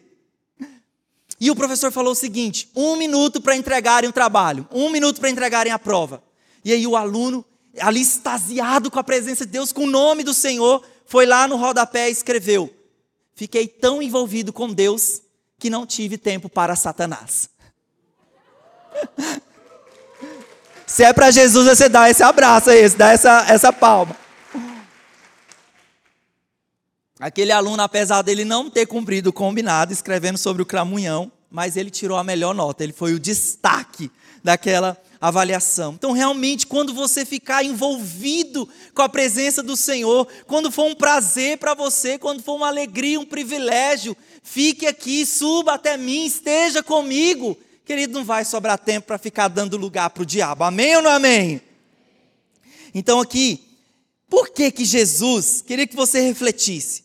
E 1.40 1.50
o 1.50 1.56
professor 1.56 1.92
falou 1.92 2.12
o 2.12 2.16
seguinte: 2.16 2.70
um 2.76 2.98
minuto 2.98 3.42
para 3.42 3.56
entregarem 3.56 4.08
o 4.08 4.14
trabalho, 4.14 4.68
um 4.72 4.92
minuto 4.92 5.20
para 5.20 5.32
entregarem 5.32 5.74
a 5.74 5.80
prova. 5.80 6.22
E 6.64 6.72
aí 6.72 6.86
o 6.86 6.96
aluno, 6.96 7.46
ali 7.80 8.02
extasiado 8.02 8.92
com 8.92 9.00
a 9.00 9.04
presença 9.04 9.46
de 9.46 9.52
Deus, 9.52 9.72
com 9.72 9.84
o 9.84 9.90
nome 9.90 10.24
do 10.24 10.34
Senhor, 10.34 10.84
foi 11.06 11.26
lá 11.26 11.48
no 11.48 11.58
rodapé 11.58 12.10
e 12.10 12.12
escreveu: 12.12 12.74
Fiquei 13.36 13.68
tão 13.68 14.02
envolvido 14.02 14.54
com 14.54 14.72
Deus 14.72 15.22
que 15.58 15.70
não 15.70 15.86
tive 15.86 16.18
tempo 16.18 16.50
para 16.50 16.76
Satanás. 16.76 17.50
Se 20.86 21.04
é 21.06 21.14
para 21.14 21.32
Jesus, 21.32 21.68
você 21.68 21.88
dá 21.88 22.10
esse 22.10 22.22
abraço 22.22 22.70
aí, 22.70 22.90
dá 22.90 23.12
essa, 23.12 23.46
essa 23.48 23.72
palma. 23.72 24.14
Aquele 27.18 27.52
aluno, 27.52 27.82
apesar 27.82 28.22
dele 28.24 28.44
não 28.44 28.70
ter 28.70 28.86
cumprido 28.86 29.30
o 29.30 29.34
combinado, 29.34 29.94
escrevendo 29.94 30.38
sobre 30.38 30.62
o 30.62 30.66
cramunhão, 30.66 31.32
mas 31.50 31.78
ele 31.78 31.90
tirou 31.90 32.18
a 32.18 32.24
melhor 32.24 32.54
nota, 32.54 32.84
ele 32.84 32.92
foi 32.92 33.14
o 33.14 33.20
destaque 33.20 34.12
daquela 34.44 34.98
avaliação. 35.22 35.94
Então, 35.94 36.12
realmente, 36.12 36.68
quando 36.68 36.94
você 36.94 37.24
ficar 37.24 37.64
envolvido 37.64 38.68
com 38.94 39.04
a 39.04 39.08
presença 39.08 39.62
do 39.64 39.78
Senhor, 39.78 40.28
quando 40.48 40.72
for 40.72 40.86
um 40.86 40.96
prazer 40.96 41.60
para 41.60 41.74
você, 41.74 42.18
quando 42.18 42.42
for 42.42 42.56
uma 42.56 42.68
alegria, 42.68 43.20
um 43.20 43.26
privilégio, 43.26 44.18
fique 44.44 44.88
aqui, 44.88 45.26
suba 45.26 45.76
até 45.76 45.96
mim, 45.96 46.26
esteja 46.26 46.82
comigo 46.82 47.56
querido, 47.92 48.14
não 48.14 48.24
vai 48.24 48.46
sobrar 48.46 48.78
tempo 48.78 49.08
para 49.08 49.18
ficar 49.18 49.50
dando 49.50 49.76
lugar 49.76 50.10
para 50.12 50.24
o 50.24 50.26
diabo. 50.26 50.64
Amém 50.64 50.96
ou 50.96 51.02
não 51.02 51.12
amém? 51.12 51.62
Então 52.94 53.20
aqui, 53.20 53.62
por 54.30 54.50
que 54.50 54.72
que 54.72 54.86
Jesus, 54.86 55.62
queria 55.62 55.86
que 55.86 55.96
você 55.96 56.22
refletisse, 56.22 57.04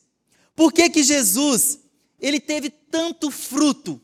por 0.54 0.72
que 0.72 0.88
que 0.88 1.02
Jesus, 1.02 1.80
ele 2.20 2.38
teve 2.38 2.70
tanto 2.70 3.32
fruto? 3.32 4.00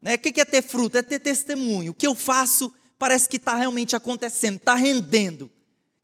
Né? 0.00 0.14
O 0.14 0.18
que 0.18 0.40
é 0.40 0.44
ter 0.44 0.62
fruto? 0.62 0.96
É 0.96 1.02
ter 1.02 1.18
testemunho. 1.18 1.90
O 1.90 1.94
que 1.94 2.06
eu 2.06 2.14
faço 2.14 2.72
parece 3.00 3.26
que 3.26 3.38
está 3.38 3.54
realmente 3.54 3.96
acontecendo, 3.96 4.56
está 4.56 4.74
rendendo. 4.74 5.50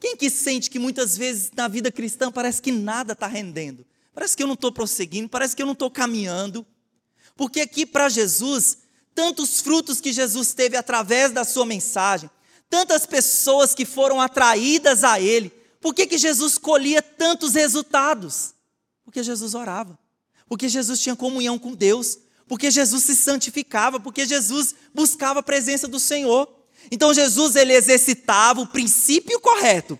Quem 0.01 0.17
que 0.17 0.31
sente 0.31 0.71
que 0.71 0.79
muitas 0.79 1.15
vezes 1.15 1.51
na 1.55 1.69
vida 1.69 1.93
cristã 1.93 2.33
parece 2.33 2.63
que 2.63 2.73
nada 2.73 3.13
está 3.13 3.27
rendendo? 3.27 3.85
Parece 4.15 4.35
que 4.35 4.43
eu 4.43 4.47
não 4.47 4.55
estou 4.55 4.73
prosseguindo, 4.73 5.29
parece 5.29 5.55
que 5.55 5.61
eu 5.61 5.67
não 5.67 5.75
estou 5.75 5.91
caminhando. 5.91 6.67
Porque 7.37 7.61
aqui 7.61 7.85
para 7.85 8.09
Jesus, 8.09 8.79
tantos 9.15 9.61
frutos 9.61 10.01
que 10.01 10.11
Jesus 10.11 10.55
teve 10.55 10.75
através 10.75 11.33
da 11.33 11.45
sua 11.45 11.67
mensagem, 11.67 12.31
tantas 12.71 13.05
pessoas 13.05 13.75
que 13.75 13.85
foram 13.85 14.19
atraídas 14.19 15.05
a 15.05 15.21
Ele, 15.21 15.51
por 15.83 15.95
que, 15.95 16.07
que 16.07 16.17
Jesus 16.17 16.57
colhia 16.57 17.03
tantos 17.03 17.53
resultados? 17.53 18.55
Porque 19.05 19.23
Jesus 19.23 19.55
orava, 19.55 19.99
porque 20.49 20.67
Jesus 20.67 20.99
tinha 21.01 21.15
comunhão 21.15 21.59
com 21.59 21.75
Deus, 21.75 22.19
porque 22.49 22.71
Jesus 22.71 23.05
se 23.05 23.15
santificava, 23.15 24.01
porque 24.01 24.25
Jesus 24.25 24.75
buscava 24.95 25.41
a 25.41 25.43
presença 25.43 25.87
do 25.87 26.01
Senhor. 26.01 26.56
Então 26.91 27.13
Jesus 27.13 27.57
ele 27.57 27.73
exercitava 27.73 28.61
o 28.61 28.67
princípio 28.67 29.41
correto. 29.41 29.99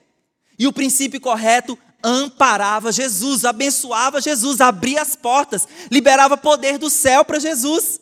E 0.59 0.67
o 0.67 0.73
princípio 0.73 1.21
correto 1.21 1.79
amparava 2.03 2.93
Jesus, 2.93 3.45
abençoava 3.45 4.21
Jesus, 4.21 4.61
abria 4.61 5.03
as 5.03 5.17
portas, 5.17 5.67
liberava 5.91 6.37
poder 6.37 6.79
do 6.79 6.89
céu 6.89 7.25
para 7.25 7.39
Jesus. 7.39 8.01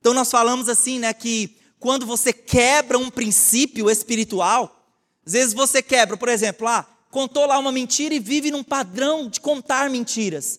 Então 0.00 0.12
nós 0.12 0.30
falamos 0.30 0.68
assim, 0.68 0.98
né, 0.98 1.12
que 1.12 1.56
quando 1.78 2.04
você 2.04 2.32
quebra 2.32 2.98
um 2.98 3.10
princípio 3.10 3.88
espiritual, 3.88 4.84
às 5.24 5.32
vezes 5.32 5.54
você 5.54 5.80
quebra, 5.82 6.16
por 6.16 6.28
exemplo, 6.28 6.66
ah, 6.66 6.86
contou 7.10 7.46
lá 7.46 7.58
uma 7.58 7.70
mentira 7.70 8.14
e 8.14 8.18
vive 8.18 8.50
num 8.50 8.64
padrão 8.64 9.28
de 9.28 9.40
contar 9.40 9.88
mentiras. 9.88 10.58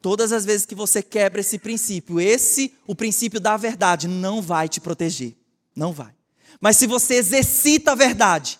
Todas 0.00 0.30
as 0.30 0.44
vezes 0.44 0.64
que 0.64 0.74
você 0.74 1.02
quebra 1.02 1.40
esse 1.40 1.58
princípio, 1.58 2.20
esse, 2.20 2.72
o 2.86 2.94
princípio 2.94 3.40
da 3.40 3.56
verdade, 3.56 4.06
não 4.06 4.40
vai 4.40 4.68
te 4.68 4.80
proteger. 4.80 5.34
Não 5.74 5.92
vai. 5.92 6.17
Mas 6.60 6.76
se 6.76 6.86
você 6.86 7.14
exercita 7.14 7.92
a 7.92 7.94
verdade, 7.94 8.58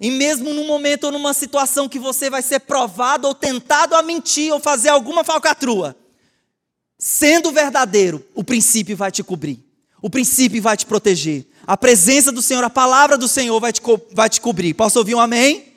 e 0.00 0.10
mesmo 0.10 0.52
num 0.52 0.66
momento 0.66 1.04
ou 1.04 1.12
numa 1.12 1.32
situação 1.32 1.88
que 1.88 1.98
você 1.98 2.28
vai 2.28 2.42
ser 2.42 2.60
provado 2.60 3.28
ou 3.28 3.34
tentado 3.34 3.94
a 3.94 4.02
mentir 4.02 4.52
ou 4.52 4.58
fazer 4.58 4.88
alguma 4.88 5.22
falcatrua, 5.22 5.96
sendo 6.98 7.52
verdadeiro, 7.52 8.24
o 8.34 8.42
princípio 8.42 8.96
vai 8.96 9.10
te 9.10 9.22
cobrir. 9.22 9.62
O 10.00 10.10
princípio 10.10 10.60
vai 10.60 10.76
te 10.76 10.84
proteger. 10.84 11.46
A 11.66 11.76
presença 11.76 12.30
do 12.30 12.42
Senhor, 12.42 12.62
a 12.62 12.70
palavra 12.70 13.16
do 13.16 13.26
Senhor 13.26 13.58
vai 13.58 13.72
te, 13.72 13.80
vai 14.12 14.28
te 14.28 14.40
cobrir. 14.40 14.74
Posso 14.74 14.98
ouvir 14.98 15.14
um 15.14 15.20
amém? 15.20 15.72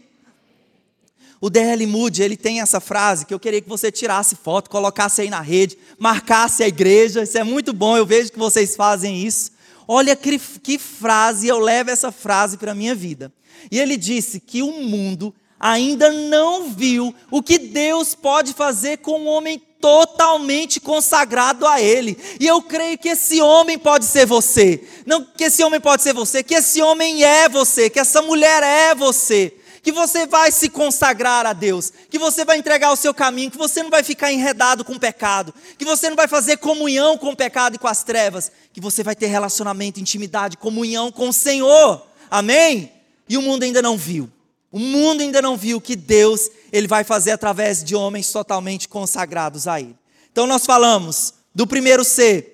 O 1.40 1.50
D.L. 1.50 1.86
Moody, 1.86 2.24
ele 2.24 2.36
tem 2.36 2.62
essa 2.62 2.80
frase 2.80 3.26
que 3.26 3.34
eu 3.34 3.40
queria 3.40 3.62
que 3.62 3.70
você 3.70 3.92
tirasse 3.92 4.36
foto, 4.36 4.70
colocasse 4.70 5.22
aí 5.22 5.30
na 5.30 5.40
rede, 5.40 5.78
marcasse 6.00 6.64
a 6.64 6.68
igreja. 6.68 7.24
Isso 7.24 7.38
é 7.38 7.44
muito 7.44 7.72
bom, 7.72 7.96
eu 7.96 8.06
vejo 8.06 8.32
que 8.32 8.40
vocês 8.40 8.76
fazem 8.76 9.24
isso. 9.24 9.52
Olha 9.88 10.16
que, 10.16 10.38
que 10.38 10.78
frase, 10.78 11.48
eu 11.48 11.60
levo 11.60 11.90
essa 11.90 12.12
frase 12.12 12.58
para 12.58 12.74
a 12.74 12.76
minha 12.76 12.94
vida. 12.94 13.32
E 13.72 13.80
ele 13.80 13.96
disse 13.96 14.40
que 14.40 14.62
o 14.62 14.72
mundo 14.84 15.34
ainda 15.60 16.12
não 16.12 16.70
viu 16.70 17.16
o 17.32 17.42
que 17.42 17.58
Deus 17.58 18.14
pode 18.14 18.54
fazer 18.54 18.98
com 18.98 19.22
um 19.22 19.28
homem 19.28 19.62
totalmente 19.80 20.80
consagrado 20.80 21.66
a 21.66 21.82
Ele. 21.82 22.18
E 22.40 22.46
eu 22.46 22.62
creio 22.62 22.98
que 22.98 23.10
esse 23.10 23.42
homem 23.42 23.78
pode 23.78 24.06
ser 24.06 24.26
você. 24.26 24.84
Não 25.06 25.24
que 25.24 25.46
esse 25.46 25.64
homem 25.64 25.80
pode 25.80 26.04
ser 26.04 26.14
você, 26.14 26.44
que 26.44 26.56
esse 26.56 26.82
homem 26.82 27.24
é 27.24 27.48
você, 27.48 27.90
que 27.90 28.00
essa 28.00 28.22
mulher 28.22 28.64
é 28.64 28.94
você 28.94 29.54
que 29.88 29.92
você 29.94 30.28
vai 30.28 30.52
se 30.52 30.68
consagrar 30.68 31.46
a 31.46 31.54
Deus, 31.54 31.94
que 32.10 32.20
você 32.20 32.44
vai 32.44 32.58
entregar 32.58 32.92
o 32.92 32.96
seu 32.98 33.14
caminho, 33.14 33.50
que 33.50 33.58
você 33.58 33.82
não 33.82 33.90
vai 33.90 34.04
ficar 34.04 34.34
enredado 34.34 34.84
com 34.84 34.92
o 34.92 35.00
pecado, 35.00 35.54
que 35.78 35.86
você 35.86 36.10
não 36.10 36.16
vai 36.18 36.28
fazer 36.28 36.58
comunhão 36.58 37.18
com 37.18 37.30
o 37.30 37.36
pecado 37.38 37.76
e 37.76 37.80
com 37.80 37.88
as 37.88 38.04
trevas, 38.04 38.52
que 38.74 38.82
você 38.82 39.02
vai 39.02 39.16
ter 39.16 39.28
relacionamento, 39.28 40.02
intimidade, 40.02 40.58
comunhão 40.58 41.10
com 41.10 41.30
o 41.30 41.34
Senhor. 41.34 42.06
Amém? 42.30 42.92
E 43.30 43.38
o 43.38 43.42
mundo 43.42 43.64
ainda 43.64 43.82
não 43.82 43.96
viu. 43.98 44.30
O 44.74 44.78
mundo 44.78 45.22
ainda 45.22 45.42
não 45.42 45.56
viu 45.56 45.80
que 45.80 45.96
Deus 45.96 46.50
ele 46.70 46.86
vai 46.86 47.06
fazer 47.06 47.32
através 47.32 47.82
de 47.82 47.96
homens 47.96 48.30
totalmente 48.30 48.90
consagrados 48.90 49.70
a 49.70 49.80
Ele. 49.80 49.96
Então 50.30 50.46
nós 50.46 50.66
falamos 50.66 51.34
do 51.56 51.66
primeiro 51.66 52.04
C, 52.04 52.46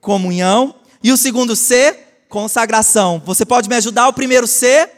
comunhão, 0.00 0.74
e 1.04 1.12
o 1.12 1.16
segundo 1.16 1.54
C, 1.54 1.96
consagração. 2.28 3.22
Você 3.24 3.46
pode 3.46 3.68
me 3.68 3.76
ajudar? 3.76 4.08
O 4.08 4.12
primeiro 4.12 4.48
C, 4.48 4.90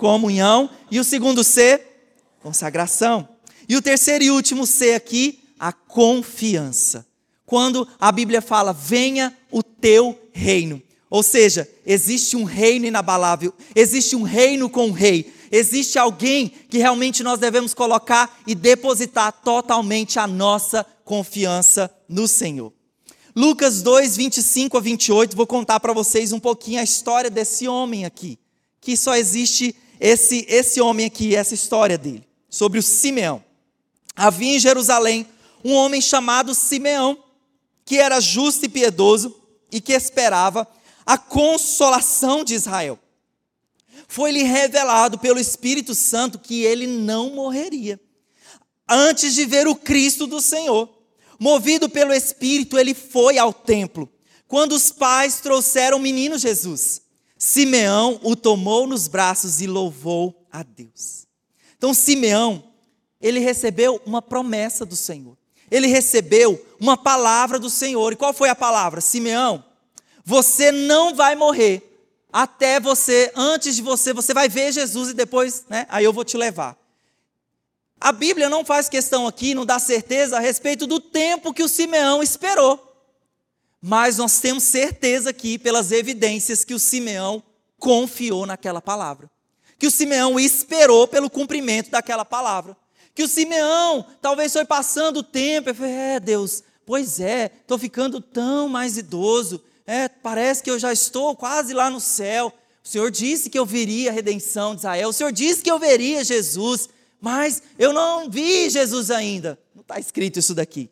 comunhão. 0.00 0.70
E 0.90 0.98
o 0.98 1.04
segundo 1.04 1.44
C, 1.44 1.80
consagração. 2.42 3.28
E 3.68 3.76
o 3.76 3.82
terceiro 3.82 4.24
e 4.24 4.30
último 4.30 4.66
C 4.66 4.94
aqui, 4.94 5.44
a 5.58 5.72
confiança. 5.72 7.06
Quando 7.44 7.86
a 8.00 8.10
Bíblia 8.10 8.40
fala, 8.40 8.72
venha 8.72 9.36
o 9.50 9.62
teu 9.62 10.18
reino. 10.32 10.82
Ou 11.10 11.22
seja, 11.22 11.68
existe 11.84 12.36
um 12.36 12.44
reino 12.44 12.86
inabalável, 12.86 13.52
existe 13.74 14.14
um 14.14 14.22
reino 14.22 14.70
com 14.70 14.86
um 14.86 14.92
rei, 14.92 15.32
existe 15.50 15.98
alguém 15.98 16.48
que 16.48 16.78
realmente 16.78 17.24
nós 17.24 17.40
devemos 17.40 17.74
colocar 17.74 18.40
e 18.46 18.54
depositar 18.54 19.32
totalmente 19.32 20.20
a 20.20 20.26
nossa 20.26 20.86
confiança 21.04 21.92
no 22.08 22.28
Senhor. 22.28 22.72
Lucas 23.34 23.82
2, 23.82 24.16
25 24.16 24.78
a 24.78 24.80
28, 24.80 25.36
vou 25.36 25.46
contar 25.46 25.80
para 25.80 25.92
vocês 25.92 26.32
um 26.32 26.38
pouquinho 26.38 26.80
a 26.80 26.84
história 26.84 27.28
desse 27.28 27.66
homem 27.66 28.04
aqui, 28.04 28.38
que 28.80 28.96
só 28.96 29.16
existe 29.16 29.74
esse, 30.00 30.46
esse 30.48 30.80
homem 30.80 31.06
aqui, 31.06 31.36
essa 31.36 31.54
história 31.54 31.98
dele, 31.98 32.26
sobre 32.48 32.78
o 32.78 32.82
Simeão. 32.82 33.44
Havia 34.16 34.56
em 34.56 34.58
Jerusalém 34.58 35.26
um 35.62 35.74
homem 35.74 36.00
chamado 36.00 36.54
Simeão, 36.54 37.22
que 37.84 37.98
era 37.98 38.18
justo 38.18 38.64
e 38.64 38.68
piedoso 38.68 39.36
e 39.70 39.80
que 39.80 39.92
esperava 39.92 40.66
a 41.04 41.18
consolação 41.18 42.42
de 42.42 42.54
Israel. 42.54 42.98
Foi-lhe 44.08 44.42
revelado 44.42 45.18
pelo 45.18 45.38
Espírito 45.38 45.94
Santo 45.94 46.38
que 46.38 46.62
ele 46.62 46.86
não 46.86 47.30
morreria 47.30 48.00
antes 48.88 49.34
de 49.34 49.44
ver 49.44 49.68
o 49.68 49.76
Cristo 49.76 50.26
do 50.26 50.40
Senhor. 50.40 50.88
Movido 51.38 51.88
pelo 51.88 52.12
Espírito, 52.12 52.78
ele 52.78 52.92
foi 52.92 53.38
ao 53.38 53.52
templo. 53.52 54.10
Quando 54.48 54.72
os 54.72 54.90
pais 54.90 55.40
trouxeram 55.40 55.98
o 55.98 56.00
menino 56.00 56.36
Jesus, 56.36 57.02
Simeão 57.42 58.20
o 58.22 58.36
tomou 58.36 58.86
nos 58.86 59.08
braços 59.08 59.62
e 59.62 59.66
louvou 59.66 60.46
a 60.52 60.62
Deus. 60.62 61.26
Então, 61.74 61.94
Simeão, 61.94 62.62
ele 63.18 63.40
recebeu 63.40 63.98
uma 64.04 64.20
promessa 64.20 64.84
do 64.84 64.94
Senhor. 64.94 65.38
Ele 65.70 65.86
recebeu 65.86 66.62
uma 66.78 66.98
palavra 66.98 67.58
do 67.58 67.70
Senhor. 67.70 68.12
E 68.12 68.16
qual 68.16 68.34
foi 68.34 68.50
a 68.50 68.54
palavra? 68.54 69.00
Simeão, 69.00 69.64
você 70.22 70.70
não 70.70 71.14
vai 71.14 71.34
morrer 71.34 71.82
até 72.30 72.78
você, 72.78 73.32
antes 73.34 73.74
de 73.74 73.80
você, 73.80 74.12
você 74.12 74.34
vai 74.34 74.46
ver 74.46 74.70
Jesus 74.70 75.08
e 75.08 75.14
depois, 75.14 75.64
né? 75.66 75.86
Aí 75.88 76.04
eu 76.04 76.12
vou 76.12 76.24
te 76.26 76.36
levar. 76.36 76.76
A 77.98 78.12
Bíblia 78.12 78.50
não 78.50 78.66
faz 78.66 78.86
questão 78.86 79.26
aqui, 79.26 79.54
não 79.54 79.64
dá 79.64 79.78
certeza 79.78 80.36
a 80.36 80.40
respeito 80.40 80.86
do 80.86 81.00
tempo 81.00 81.54
que 81.54 81.62
o 81.62 81.68
Simeão 81.68 82.22
esperou. 82.22 82.89
Mas 83.80 84.18
nós 84.18 84.40
temos 84.40 84.64
certeza 84.64 85.30
aqui, 85.30 85.58
pelas 85.58 85.90
evidências, 85.90 86.64
que 86.64 86.74
o 86.74 86.78
Simeão 86.78 87.42
confiou 87.78 88.44
naquela 88.44 88.82
palavra. 88.82 89.30
Que 89.78 89.86
o 89.86 89.90
Simeão 89.90 90.38
esperou 90.38 91.08
pelo 91.08 91.30
cumprimento 91.30 91.90
daquela 91.90 92.24
palavra. 92.24 92.76
Que 93.14 93.22
o 93.22 93.28
Simeão 93.28 94.04
talvez 94.20 94.52
foi 94.52 94.64
passando 94.64 95.18
o 95.18 95.22
tempo 95.22 95.70
e 95.70 95.74
falou: 95.74 95.90
É, 95.90 96.20
Deus, 96.20 96.62
pois 96.84 97.18
é, 97.20 97.50
estou 97.62 97.78
ficando 97.78 98.20
tão 98.20 98.68
mais 98.68 98.98
idoso. 98.98 99.62
É, 99.86 100.08
parece 100.08 100.62
que 100.62 100.70
eu 100.70 100.78
já 100.78 100.92
estou 100.92 101.34
quase 101.34 101.72
lá 101.72 101.88
no 101.88 102.00
céu. 102.00 102.52
O 102.84 102.88
Senhor 102.88 103.10
disse 103.10 103.48
que 103.48 103.58
eu 103.58 103.64
veria 103.64 104.10
a 104.10 104.12
redenção 104.12 104.74
de 104.74 104.80
Israel. 104.80 105.08
O 105.08 105.12
Senhor 105.12 105.32
disse 105.32 105.62
que 105.62 105.70
eu 105.70 105.78
veria 105.78 106.22
Jesus. 106.22 106.88
Mas 107.20 107.62
eu 107.78 107.92
não 107.92 108.30
vi 108.30 108.70
Jesus 108.70 109.10
ainda. 109.10 109.58
Não 109.74 109.82
está 109.82 109.98
escrito 109.98 110.38
isso 110.38 110.54
daqui. 110.54 110.90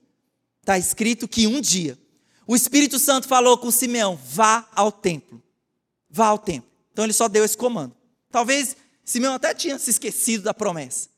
Está 0.61 0.78
escrito 0.78 1.26
que 1.26 1.47
um 1.47 1.61
dia 1.61 1.99
o 2.49 2.57
Espírito 2.57 2.99
Santo 2.99 3.28
falou 3.28 3.59
com 3.59 3.70
Simeão: 3.70 4.18
vá 4.24 4.66
ao 4.74 4.90
templo. 4.90 5.40
Vá 6.09 6.28
ao 6.28 6.38
templo. 6.38 6.68
Então 6.90 7.05
ele 7.05 7.12
só 7.12 7.28
deu 7.28 7.44
esse 7.44 7.57
comando. 7.57 7.94
Talvez 8.30 8.74
Simeão 9.05 9.34
até 9.34 9.53
tinha 9.53 9.78
se 9.78 9.90
esquecido 9.90 10.44
da 10.44 10.55
promessa. 10.55 11.11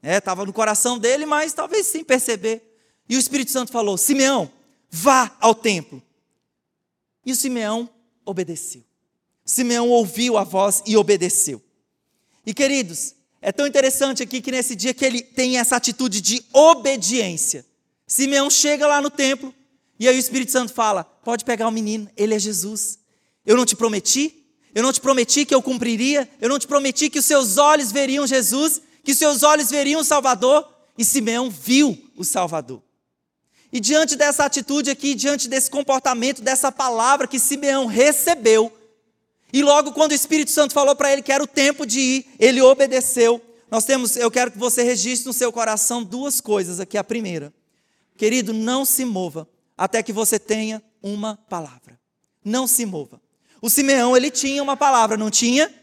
Estava 0.00 0.44
é, 0.44 0.46
no 0.46 0.52
coração 0.52 0.96
dele, 0.96 1.26
mas 1.26 1.52
talvez 1.52 1.88
sem 1.88 2.04
perceber. 2.04 2.62
E 3.08 3.16
o 3.16 3.18
Espírito 3.18 3.50
Santo 3.50 3.72
falou: 3.72 3.98
Simeão, 3.98 4.48
vá 4.88 5.36
ao 5.40 5.56
templo. 5.56 6.00
E 7.26 7.32
o 7.32 7.36
Simeão 7.36 7.90
obedeceu. 8.24 8.84
Simeão 9.44 9.88
ouviu 9.88 10.38
a 10.38 10.44
voz 10.44 10.84
e 10.86 10.96
obedeceu. 10.96 11.60
E 12.46 12.54
queridos, 12.54 13.16
é 13.42 13.50
tão 13.50 13.66
interessante 13.66 14.22
aqui 14.22 14.40
que 14.40 14.52
nesse 14.52 14.76
dia 14.76 14.94
que 14.94 15.04
ele 15.04 15.20
tem 15.20 15.58
essa 15.58 15.74
atitude 15.74 16.20
de 16.20 16.44
obediência. 16.52 17.66
Simeão 18.06 18.48
chega 18.48 18.86
lá 18.86 19.00
no 19.02 19.10
templo, 19.10 19.52
e 20.00 20.08
aí 20.08 20.16
o 20.16 20.18
Espírito 20.18 20.50
Santo 20.50 20.72
fala: 20.72 21.04
pode 21.04 21.44
pegar 21.44 21.68
o 21.68 21.70
menino, 21.70 22.08
ele 22.16 22.34
é 22.34 22.38
Jesus. 22.38 22.98
Eu 23.44 23.54
não 23.54 23.66
te 23.66 23.76
prometi? 23.76 24.46
Eu 24.74 24.82
não 24.82 24.92
te 24.94 25.00
prometi 25.00 25.44
que 25.44 25.54
eu 25.54 25.60
cumpriria? 25.60 26.26
Eu 26.40 26.48
não 26.48 26.58
te 26.58 26.66
prometi 26.66 27.10
que 27.10 27.18
os 27.18 27.26
seus 27.26 27.58
olhos 27.58 27.92
veriam 27.92 28.26
Jesus? 28.26 28.80
Que 29.04 29.12
os 29.12 29.18
seus 29.18 29.42
olhos 29.42 29.70
veriam 29.70 30.00
o 30.00 30.04
Salvador? 30.04 30.66
E 30.96 31.04
Simeão 31.04 31.50
viu 31.50 32.02
o 32.16 32.24
Salvador. 32.24 32.82
E 33.70 33.78
diante 33.78 34.16
dessa 34.16 34.44
atitude 34.44 34.90
aqui, 34.90 35.14
diante 35.14 35.48
desse 35.48 35.70
comportamento, 35.70 36.40
dessa 36.40 36.72
palavra 36.72 37.26
que 37.26 37.38
Simeão 37.38 37.86
recebeu, 37.86 38.72
e 39.52 39.62
logo 39.62 39.92
quando 39.92 40.12
o 40.12 40.14
Espírito 40.14 40.50
Santo 40.50 40.72
falou 40.72 40.96
para 40.96 41.12
ele 41.12 41.22
que 41.22 41.32
era 41.32 41.44
o 41.44 41.46
tempo 41.46 41.84
de 41.84 42.00
ir, 42.00 42.26
ele 42.38 42.62
obedeceu. 42.62 43.40
Nós 43.70 43.84
temos, 43.84 44.16
eu 44.16 44.30
quero 44.30 44.50
que 44.50 44.58
você 44.58 44.82
registre 44.82 45.26
no 45.26 45.32
seu 45.32 45.52
coração 45.52 46.02
duas 46.02 46.40
coisas 46.40 46.80
aqui. 46.80 46.96
A 46.96 47.04
primeira, 47.04 47.52
querido, 48.16 48.52
não 48.52 48.84
se 48.84 49.04
mova 49.04 49.46
até 49.80 50.02
que 50.02 50.12
você 50.12 50.38
tenha 50.38 50.82
uma 51.02 51.38
palavra. 51.48 51.98
Não 52.44 52.66
se 52.66 52.84
mova. 52.84 53.18
O 53.62 53.70
Simeão, 53.70 54.14
ele 54.14 54.30
tinha 54.30 54.62
uma 54.62 54.76
palavra, 54.76 55.16
não 55.16 55.30
tinha? 55.30 55.74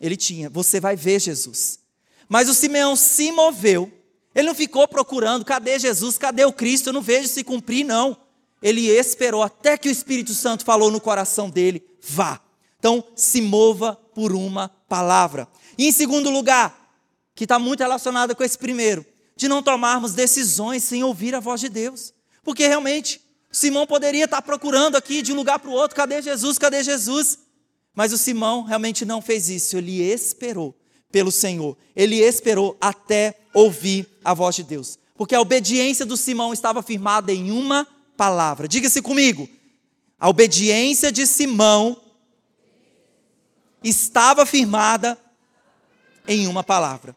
Ele 0.00 0.16
tinha. 0.16 0.48
Você 0.48 0.80
vai 0.80 0.96
ver 0.96 1.20
Jesus. 1.20 1.78
Mas 2.26 2.48
o 2.48 2.54
Simeão 2.54 2.96
se 2.96 3.30
moveu. 3.30 3.92
Ele 4.34 4.48
não 4.48 4.54
ficou 4.54 4.88
procurando, 4.88 5.44
cadê 5.44 5.78
Jesus? 5.78 6.16
Cadê 6.16 6.46
o 6.46 6.52
Cristo? 6.54 6.88
Eu 6.88 6.94
não 6.94 7.02
vejo 7.02 7.28
se 7.28 7.44
cumprir, 7.44 7.84
não. 7.84 8.16
Ele 8.62 8.88
esperou 8.88 9.42
até 9.42 9.76
que 9.76 9.90
o 9.90 9.92
Espírito 9.92 10.32
Santo 10.32 10.64
falou 10.64 10.90
no 10.90 10.98
coração 11.00 11.50
dele: 11.50 11.84
vá. 12.00 12.40
Então, 12.78 13.04
se 13.14 13.42
mova 13.42 13.94
por 14.14 14.32
uma 14.32 14.70
palavra. 14.88 15.46
E 15.76 15.86
em 15.86 15.92
segundo 15.92 16.30
lugar, 16.30 16.96
que 17.34 17.44
está 17.44 17.58
muito 17.58 17.80
relacionado 17.80 18.34
com 18.34 18.42
esse 18.42 18.56
primeiro, 18.56 19.04
de 19.36 19.48
não 19.48 19.62
tomarmos 19.62 20.14
decisões 20.14 20.82
sem 20.82 21.04
ouvir 21.04 21.34
a 21.34 21.40
voz 21.40 21.60
de 21.60 21.68
Deus. 21.68 22.14
Porque 22.42 22.66
realmente, 22.66 23.20
Simão 23.50 23.86
poderia 23.86 24.24
estar 24.24 24.42
procurando 24.42 24.96
aqui 24.96 25.22
de 25.22 25.32
um 25.32 25.36
lugar 25.36 25.58
para 25.58 25.70
o 25.70 25.74
outro: 25.74 25.96
cadê 25.96 26.20
Jesus? 26.22 26.58
Cadê 26.58 26.82
Jesus? 26.82 27.38
Mas 27.94 28.12
o 28.12 28.18
Simão 28.18 28.62
realmente 28.62 29.04
não 29.04 29.20
fez 29.20 29.48
isso, 29.48 29.76
ele 29.76 30.00
esperou 30.00 30.72
pelo 31.10 31.32
Senhor, 31.32 31.76
ele 31.96 32.16
esperou 32.16 32.76
até 32.80 33.34
ouvir 33.52 34.06
a 34.22 34.34
voz 34.34 34.54
de 34.54 34.62
Deus, 34.62 34.98
porque 35.16 35.34
a 35.34 35.40
obediência 35.40 36.06
do 36.06 36.16
Simão 36.16 36.52
estava 36.52 36.82
firmada 36.82 37.32
em 37.32 37.50
uma 37.50 37.88
palavra. 38.16 38.68
Diga-se 38.68 39.02
comigo, 39.02 39.48
a 40.18 40.28
obediência 40.28 41.10
de 41.10 41.26
Simão 41.26 42.00
estava 43.82 44.46
firmada 44.46 45.18
em 46.26 46.46
uma 46.46 46.62
palavra. 46.62 47.16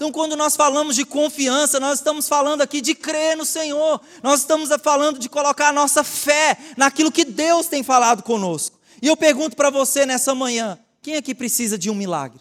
Então, 0.00 0.10
quando 0.10 0.34
nós 0.34 0.56
falamos 0.56 0.96
de 0.96 1.04
confiança, 1.04 1.78
nós 1.78 1.98
estamos 1.98 2.26
falando 2.26 2.62
aqui 2.62 2.80
de 2.80 2.94
crer 2.94 3.36
no 3.36 3.44
Senhor, 3.44 4.00
nós 4.22 4.40
estamos 4.40 4.70
falando 4.82 5.18
de 5.18 5.28
colocar 5.28 5.68
a 5.68 5.72
nossa 5.74 6.02
fé 6.02 6.56
naquilo 6.74 7.12
que 7.12 7.22
Deus 7.22 7.66
tem 7.66 7.82
falado 7.82 8.22
conosco. 8.22 8.80
E 9.02 9.08
eu 9.08 9.14
pergunto 9.14 9.54
para 9.54 9.68
você 9.68 10.06
nessa 10.06 10.34
manhã: 10.34 10.78
quem 11.02 11.16
aqui 11.16 11.34
precisa 11.34 11.76
de 11.76 11.90
um 11.90 11.94
milagre? 11.94 12.40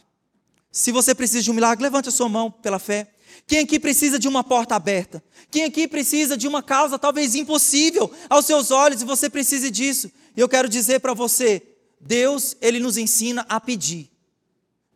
Se 0.71 0.89
você 0.93 1.13
precisa 1.13 1.43
de 1.43 1.51
um 1.51 1.53
milagre, 1.53 1.83
levante 1.83 2.07
a 2.07 2.13
sua 2.13 2.29
mão 2.29 2.49
pela 2.49 2.79
fé. 2.79 3.11
Quem 3.45 3.59
aqui 3.59 3.77
precisa 3.77 4.17
de 4.17 4.29
uma 4.29 4.41
porta 4.41 4.75
aberta? 4.75 5.21
Quem 5.51 5.65
aqui 5.65 5.85
precisa 5.85 6.37
de 6.37 6.47
uma 6.47 6.63
causa 6.63 6.97
talvez 6.97 7.35
impossível 7.35 8.09
aos 8.29 8.45
seus 8.45 8.71
olhos 8.71 9.01
e 9.01 9.05
você 9.05 9.29
precisa 9.29 9.69
disso? 9.69 10.09
E 10.33 10.39
eu 10.39 10.47
quero 10.47 10.69
dizer 10.69 11.01
para 11.01 11.13
você: 11.13 11.61
Deus, 11.99 12.55
Ele 12.61 12.79
nos 12.79 12.95
ensina 12.95 13.45
a 13.49 13.59
pedir 13.59 14.09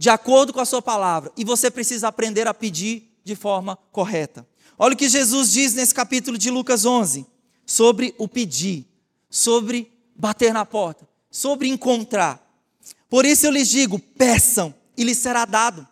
de 0.03 0.09
acordo 0.09 0.51
com 0.51 0.59
a 0.59 0.65
sua 0.65 0.81
palavra, 0.81 1.31
e 1.37 1.45
você 1.45 1.71
precisa 1.71 2.09
aprender 2.09 2.45
a 2.45 2.53
pedir 2.53 3.09
de 3.23 3.37
forma 3.37 3.77
correta. 3.89 4.45
Olha 4.77 4.95
o 4.95 4.97
que 4.97 5.07
Jesus 5.07 5.53
diz 5.53 5.73
nesse 5.73 5.95
capítulo 5.95 6.37
de 6.37 6.51
Lucas 6.51 6.83
11, 6.83 7.25
sobre 7.65 8.13
o 8.17 8.27
pedir, 8.27 8.85
sobre 9.29 9.89
bater 10.13 10.53
na 10.53 10.65
porta, 10.65 11.07
sobre 11.31 11.69
encontrar. 11.69 12.45
Por 13.09 13.25
isso 13.25 13.45
eu 13.45 13.51
lhes 13.51 13.69
digo: 13.69 13.97
peçam 13.97 14.75
e 14.97 15.05
lhes 15.05 15.19
será 15.19 15.45
dado. 15.45 15.87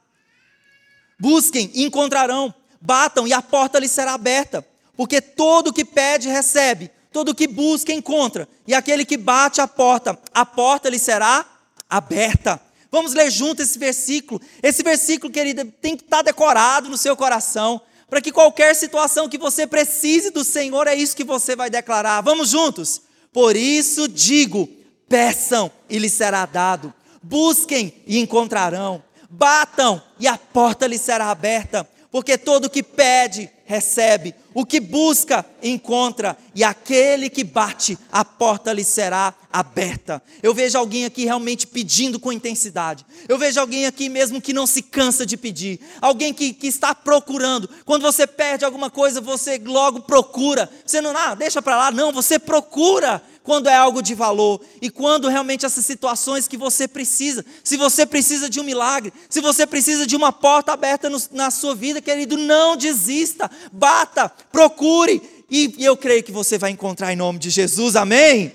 Busquem 1.18 1.72
e 1.74 1.86
encontrarão. 1.86 2.54
Batam 2.82 3.26
e 3.26 3.32
a 3.32 3.42
porta 3.42 3.80
lhes 3.80 3.92
será 3.92 4.16
aberta. 4.16 4.68
Porque 4.94 5.22
todo 5.22 5.72
que 5.72 5.86
pede, 5.86 6.28
recebe. 6.28 6.92
Todo 7.14 7.34
que 7.34 7.48
busca, 7.48 7.94
encontra. 7.94 8.46
E 8.68 8.74
aquele 8.74 9.06
que 9.06 9.16
bate 9.16 9.62
a 9.62 9.68
porta, 9.70 10.20
a 10.34 10.46
porta 10.46 10.90
lhe 10.90 11.00
será 11.00 11.46
aberta. 11.90 12.60
Vamos 12.92 13.14
ler 13.14 13.32
junto 13.32 13.62
esse 13.62 13.80
versículo. 13.80 14.42
Esse 14.62 14.84
versículo, 14.84 15.32
querida, 15.32 15.66
tem 15.82 15.96
que 15.96 16.04
estar 16.04 16.22
decorado 16.22 16.90
no 16.90 16.98
seu 16.98 17.16
coração, 17.16 17.82
para 18.10 18.20
que 18.20 18.32
qualquer 18.32 18.76
situação 18.76 19.30
que 19.30 19.38
você 19.38 19.66
precise 19.66 20.30
do 20.32 20.44
Senhor, 20.44 20.86
é 20.88 20.94
isso 20.94 21.16
que 21.16 21.24
você 21.24 21.56
vai 21.56 21.70
declarar. 21.70 22.20
Vamos 22.20 22.50
juntos? 22.50 23.02
Por 23.32 23.56
isso 23.56 24.10
digo: 24.10 24.70
peçam 25.08 25.72
e 25.90 25.98
lhes 25.98 26.12
será 26.12 26.46
dado, 26.46 26.94
busquem 27.24 27.94
e 28.06 28.20
encontrarão, 28.20 29.02
batam 29.30 30.04
e 30.20 30.28
a 30.28 30.38
porta 30.38 30.86
lhes 30.86 31.00
será 31.00 31.32
aberta, 31.32 31.90
porque 32.12 32.38
todo 32.38 32.70
que 32.70 32.84
pede, 32.84 33.50
recebe, 33.72 34.36
o 34.54 34.66
que 34.66 34.82
busca, 34.82 35.46
encontra, 35.64 36.38
e 36.54 36.62
aquele 36.62 37.30
que 37.30 37.42
bate, 37.42 37.98
a 38.12 38.26
porta 38.26 38.74
lhe 38.74 38.84
será 38.84 39.34
aberta. 39.52 40.22
Eu 40.44 40.54
vejo 40.54 40.78
alguém 40.78 41.06
aqui 41.06 41.24
realmente 41.24 41.66
pedindo 41.66 42.20
com 42.20 42.34
intensidade. 42.34 43.06
Eu 43.30 43.38
vejo 43.38 43.62
alguém 43.62 43.86
aqui 43.86 44.10
mesmo 44.10 44.42
que 44.42 44.52
não 44.52 44.68
se 44.68 44.82
cansa 44.82 45.26
de 45.26 45.38
pedir. 45.38 45.80
Alguém 46.02 46.34
que, 46.34 46.52
que 46.52 46.68
está 46.68 46.94
procurando. 46.94 47.70
Quando 47.86 48.02
você 48.02 48.28
perde 48.28 48.66
alguma 48.66 48.90
coisa, 48.90 49.22
você 49.22 49.62
logo 49.64 50.02
procura. 50.02 50.70
Você 50.86 51.00
não, 51.00 51.16
ah, 51.16 51.34
deixa 51.34 51.62
para 51.62 51.78
lá. 51.78 51.92
Não, 51.92 52.12
você 52.12 52.38
procura 52.38 53.22
quando 53.44 53.68
é 53.68 53.76
algo 53.76 54.02
de 54.02 54.14
valor 54.14 54.62
e 54.82 54.90
quando 54.90 55.28
realmente 55.28 55.66
essas 55.66 55.86
situações 55.86 56.48
que 56.48 56.58
você 56.58 56.88
precisa. 56.88 57.44
Se 57.64 57.76
você 57.76 58.06
precisa 58.06 58.50
de 58.50 58.60
um 58.60 58.64
milagre, 58.64 59.12
se 59.30 59.42
você 59.42 59.66
precisa 59.66 60.06
de 60.06 60.16
uma 60.16 60.32
porta 60.32 60.72
aberta 60.72 61.10
no, 61.10 61.20
na 61.32 61.50
sua 61.50 61.74
vida, 61.74 62.02
querido, 62.02 62.38
não 62.38 62.76
desista, 62.76 63.50
bata, 63.72 64.30
procure 64.52 65.22
e, 65.52 65.76
eu 65.80 65.98
creio 65.98 66.24
que 66.24 66.32
você 66.32 66.58
vai 66.58 66.72
encontrar 66.72 67.12
em 67.12 67.18
nome 67.18 67.38
de 67.38 67.50
Jesus. 67.50 67.98
Amém. 67.98 68.54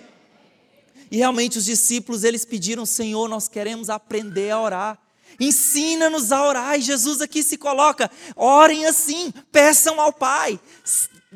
E 1.11 1.19
realmente 1.19 1.59
os 1.59 1.67
discípulos 1.67 2.25
eles 2.25 2.45
pediram, 2.45 2.87
Senhor, 2.87 3.29
nós 3.29 3.49
queremos 3.49 3.91
aprender 3.91 4.51
a 4.51 4.61
orar. 4.61 4.99
Ensina-nos 5.39 6.33
a 6.33 6.43
orar. 6.43 6.79
E 6.79 6.83
Jesus 6.83 7.21
aqui 7.21 7.43
se 7.43 7.59
coloca: 7.59 8.11
orem 8.35 8.87
assim, 8.87 9.33
peçam 9.53 10.01
ao 10.01 10.11
Pai. 10.11 10.59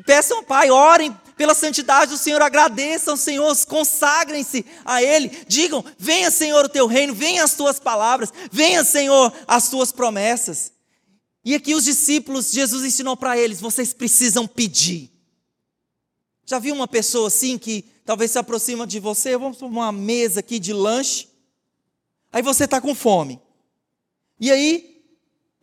Peçam 0.03 0.37
ao 0.37 0.43
Pai, 0.43 0.71
orem 0.71 1.15
pela 1.37 1.53
santidade 1.53 2.11
do 2.11 2.17
Senhor, 2.17 2.41
agradeçam, 2.41 3.15
Senhor, 3.15 3.55
consagrem-se 3.67 4.65
a 4.83 5.03
Ele, 5.03 5.29
digam: 5.47 5.85
venha, 5.97 6.31
Senhor, 6.31 6.65
o 6.65 6.69
teu 6.69 6.87
reino, 6.87 7.13
venha 7.13 7.43
as 7.43 7.53
tuas 7.53 7.79
palavras, 7.79 8.33
venha, 8.51 8.83
Senhor, 8.83 9.31
as 9.47 9.69
tuas 9.69 9.91
promessas. 9.91 10.71
E 11.43 11.55
aqui 11.55 11.73
os 11.73 11.85
discípulos, 11.85 12.51
Jesus 12.51 12.83
ensinou 12.83 13.17
para 13.17 13.37
eles: 13.37 13.59
vocês 13.59 13.93
precisam 13.93 14.47
pedir. 14.47 15.11
Já 16.45 16.59
viu 16.59 16.75
uma 16.75 16.87
pessoa 16.87 17.27
assim 17.27 17.57
que 17.57 17.83
talvez 18.05 18.31
se 18.31 18.39
aproxima 18.39 18.85
de 18.85 18.99
você? 18.99 19.37
Vamos 19.37 19.57
para 19.57 19.67
uma 19.67 19.91
mesa 19.91 20.39
aqui 20.39 20.59
de 20.59 20.73
lanche. 20.73 21.29
Aí 22.31 22.41
você 22.41 22.65
está 22.65 22.79
com 22.79 22.93
fome. 22.93 23.41
E 24.39 24.51
aí, 24.51 25.03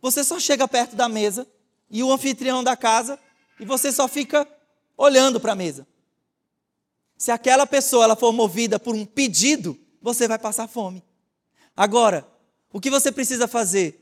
você 0.01 0.23
só 0.23 0.39
chega 0.39 0.67
perto 0.67 0.95
da 0.95 1.09
mesa 1.09 1.47
e 1.89 2.01
o 2.03 2.11
anfitrião 2.11 2.63
da 2.63 2.77
casa 2.77 3.19
e 3.59 3.65
você 3.65 3.91
só 3.91 4.07
fica 4.07 4.47
olhando 4.97 5.39
para 5.39 5.53
a 5.53 5.55
mesa. 5.55 5.87
Se 7.17 7.31
aquela 7.31 7.67
pessoa 7.67 8.05
ela 8.05 8.15
for 8.15 8.31
movida 8.31 8.79
por 8.79 8.95
um 8.95 9.05
pedido, 9.05 9.77
você 10.01 10.27
vai 10.27 10.39
passar 10.39 10.67
fome. 10.67 11.03
Agora, 11.75 12.25
o 12.71 12.79
que 12.79 12.89
você 12.89 13.11
precisa 13.11 13.47
fazer? 13.47 13.98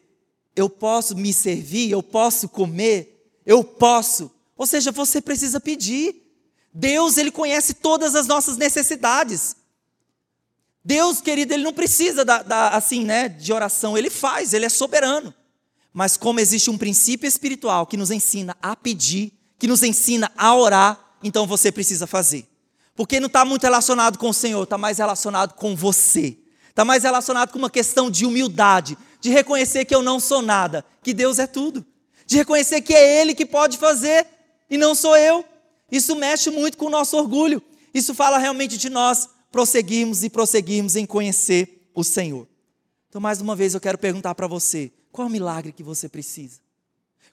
Eu 0.57 0.69
posso 0.69 1.15
me 1.15 1.31
servir, 1.31 1.91
eu 1.91 2.01
posso 2.01 2.49
comer, 2.49 3.31
eu 3.45 3.63
posso. 3.63 4.31
Ou 4.57 4.65
seja, 4.65 4.91
você 4.91 5.21
precisa 5.21 5.59
pedir. 5.59 6.15
Deus, 6.73 7.17
ele 7.17 7.29
conhece 7.31 7.75
todas 7.75 8.15
as 8.15 8.25
nossas 8.25 8.57
necessidades. 8.57 9.55
Deus, 10.83 11.21
querido, 11.21 11.53
ele 11.53 11.63
não 11.63 11.73
precisa 11.73 12.25
da, 12.25 12.41
da, 12.41 12.69
assim, 12.69 13.05
né, 13.05 13.29
de 13.29 13.53
oração, 13.53 13.97
ele 13.97 14.09
faz, 14.09 14.53
ele 14.53 14.65
é 14.65 14.69
soberano. 14.69 15.33
Mas 15.93 16.17
como 16.17 16.39
existe 16.39 16.69
um 16.69 16.77
princípio 16.77 17.27
espiritual 17.27 17.85
que 17.85 17.97
nos 17.97 18.09
ensina 18.09 18.57
a 18.61 18.75
pedir, 18.75 19.33
que 19.59 19.67
nos 19.67 19.83
ensina 19.83 20.31
a 20.35 20.55
orar, 20.55 21.17
então 21.21 21.45
você 21.45 21.71
precisa 21.71 22.07
fazer. 22.07 22.47
Porque 22.95 23.19
não 23.19 23.27
está 23.27 23.45
muito 23.45 23.61
relacionado 23.61 24.17
com 24.17 24.29
o 24.29 24.33
Senhor, 24.33 24.63
está 24.63 24.77
mais 24.77 24.97
relacionado 24.97 25.53
com 25.53 25.75
você. 25.75 26.35
Está 26.69 26.85
mais 26.85 27.03
relacionado 27.03 27.51
com 27.51 27.59
uma 27.59 27.69
questão 27.69 28.09
de 28.09 28.25
humildade, 28.25 28.97
de 29.27 29.33
reconhecer 29.33 29.83
que 29.83 29.93
eu 29.93 30.01
não 30.01 30.21
sou 30.21 30.41
nada, 30.41 30.85
que 31.03 31.13
Deus 31.13 31.37
é 31.37 31.45
tudo. 31.45 31.85
De 32.25 32.37
reconhecer 32.37 32.81
que 32.81 32.93
é 32.93 33.21
Ele 33.21 33.35
que 33.35 33.45
pode 33.45 33.77
fazer 33.77 34.25
e 34.69 34.77
não 34.77 34.95
sou 34.95 35.17
eu. 35.17 35.43
Isso 35.91 36.15
mexe 36.15 36.49
muito 36.49 36.77
com 36.77 36.85
o 36.85 36.89
nosso 36.89 37.17
orgulho. 37.17 37.61
Isso 37.93 38.15
fala 38.15 38.37
realmente 38.37 38.77
de 38.77 38.89
nós 38.89 39.27
prosseguirmos 39.51 40.23
e 40.23 40.29
prosseguirmos 40.29 40.95
em 40.95 41.05
conhecer 41.05 41.89
o 41.93 42.05
Senhor. 42.05 42.47
Então, 43.09 43.19
mais 43.19 43.41
uma 43.41 43.55
vez, 43.55 43.73
eu 43.73 43.81
quero 43.81 43.97
perguntar 43.97 44.33
para 44.33 44.47
você: 44.47 44.91
qual 45.11 45.27
é 45.27 45.29
o 45.29 45.31
milagre 45.31 45.73
que 45.73 45.83
você 45.83 46.07
precisa? 46.07 46.59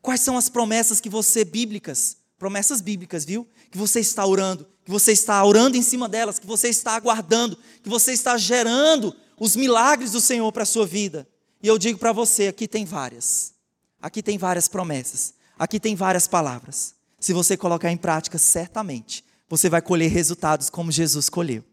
Quais 0.02 0.20
são 0.20 0.36
as 0.36 0.48
promessas 0.48 1.00
que 1.00 1.08
você, 1.08 1.44
bíblicas, 1.44 2.16
promessas 2.38 2.80
bíblicas, 2.80 3.24
viu? 3.24 3.46
Que 3.70 3.78
você 3.78 4.00
está 4.00 4.26
orando, 4.26 4.66
que 4.84 4.90
você 4.90 5.12
está 5.12 5.44
orando 5.44 5.76
em 5.76 5.82
cima 5.82 6.08
delas, 6.08 6.40
que 6.40 6.46
você 6.46 6.68
está 6.68 6.96
aguardando, 6.96 7.56
que 7.82 7.88
você 7.88 8.12
está 8.12 8.36
gerando 8.36 9.14
os 9.38 9.54
milagres 9.54 10.12
do 10.12 10.20
Senhor 10.20 10.50
para 10.52 10.64
a 10.64 10.66
sua 10.66 10.86
vida. 10.86 11.28
E 11.64 11.66
eu 11.66 11.78
digo 11.78 11.98
para 11.98 12.12
você: 12.12 12.48
aqui 12.48 12.68
tem 12.68 12.84
várias. 12.84 13.54
Aqui 14.02 14.22
tem 14.22 14.36
várias 14.36 14.68
promessas. 14.68 15.32
Aqui 15.58 15.80
tem 15.80 15.96
várias 15.96 16.28
palavras. 16.28 16.94
Se 17.18 17.32
você 17.32 17.56
colocar 17.56 17.90
em 17.90 17.96
prática, 17.96 18.36
certamente 18.36 19.24
você 19.48 19.70
vai 19.70 19.80
colher 19.80 20.10
resultados 20.10 20.68
como 20.68 20.92
Jesus 20.92 21.30
colheu. 21.30 21.64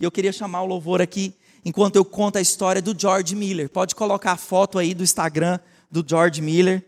E 0.00 0.04
eu 0.04 0.10
queria 0.10 0.32
chamar 0.32 0.62
o 0.62 0.66
louvor 0.66 1.00
aqui, 1.00 1.32
enquanto 1.64 1.94
eu 1.94 2.04
conto 2.04 2.38
a 2.38 2.40
história 2.40 2.82
do 2.82 2.92
George 2.98 3.36
Miller. 3.36 3.70
Pode 3.70 3.94
colocar 3.94 4.32
a 4.32 4.36
foto 4.36 4.80
aí 4.80 4.94
do 4.94 5.04
Instagram 5.04 5.60
do 5.88 6.04
George 6.04 6.42
Miller. 6.42 6.84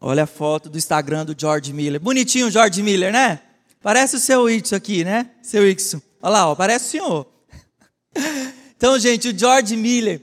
Olha 0.00 0.22
a 0.22 0.26
foto 0.26 0.70
do 0.70 0.78
Instagram 0.78 1.26
do 1.26 1.38
George 1.38 1.70
Miller. 1.70 2.00
Bonitinho 2.00 2.46
o 2.46 2.50
George 2.50 2.82
Miller, 2.82 3.12
né? 3.12 3.42
Parece 3.82 4.16
o 4.16 4.18
seu 4.18 4.48
Ixo 4.48 4.74
aqui, 4.74 5.04
né? 5.04 5.32
Seu 5.42 5.68
Ixo. 5.68 6.02
Olha 6.22 6.32
lá, 6.32 6.50
ó, 6.50 6.54
parece 6.54 6.86
o 6.86 6.90
senhor. 6.90 7.26
Então, 8.82 8.98
gente, 8.98 9.28
o 9.28 9.38
George 9.38 9.76
Miller, 9.76 10.20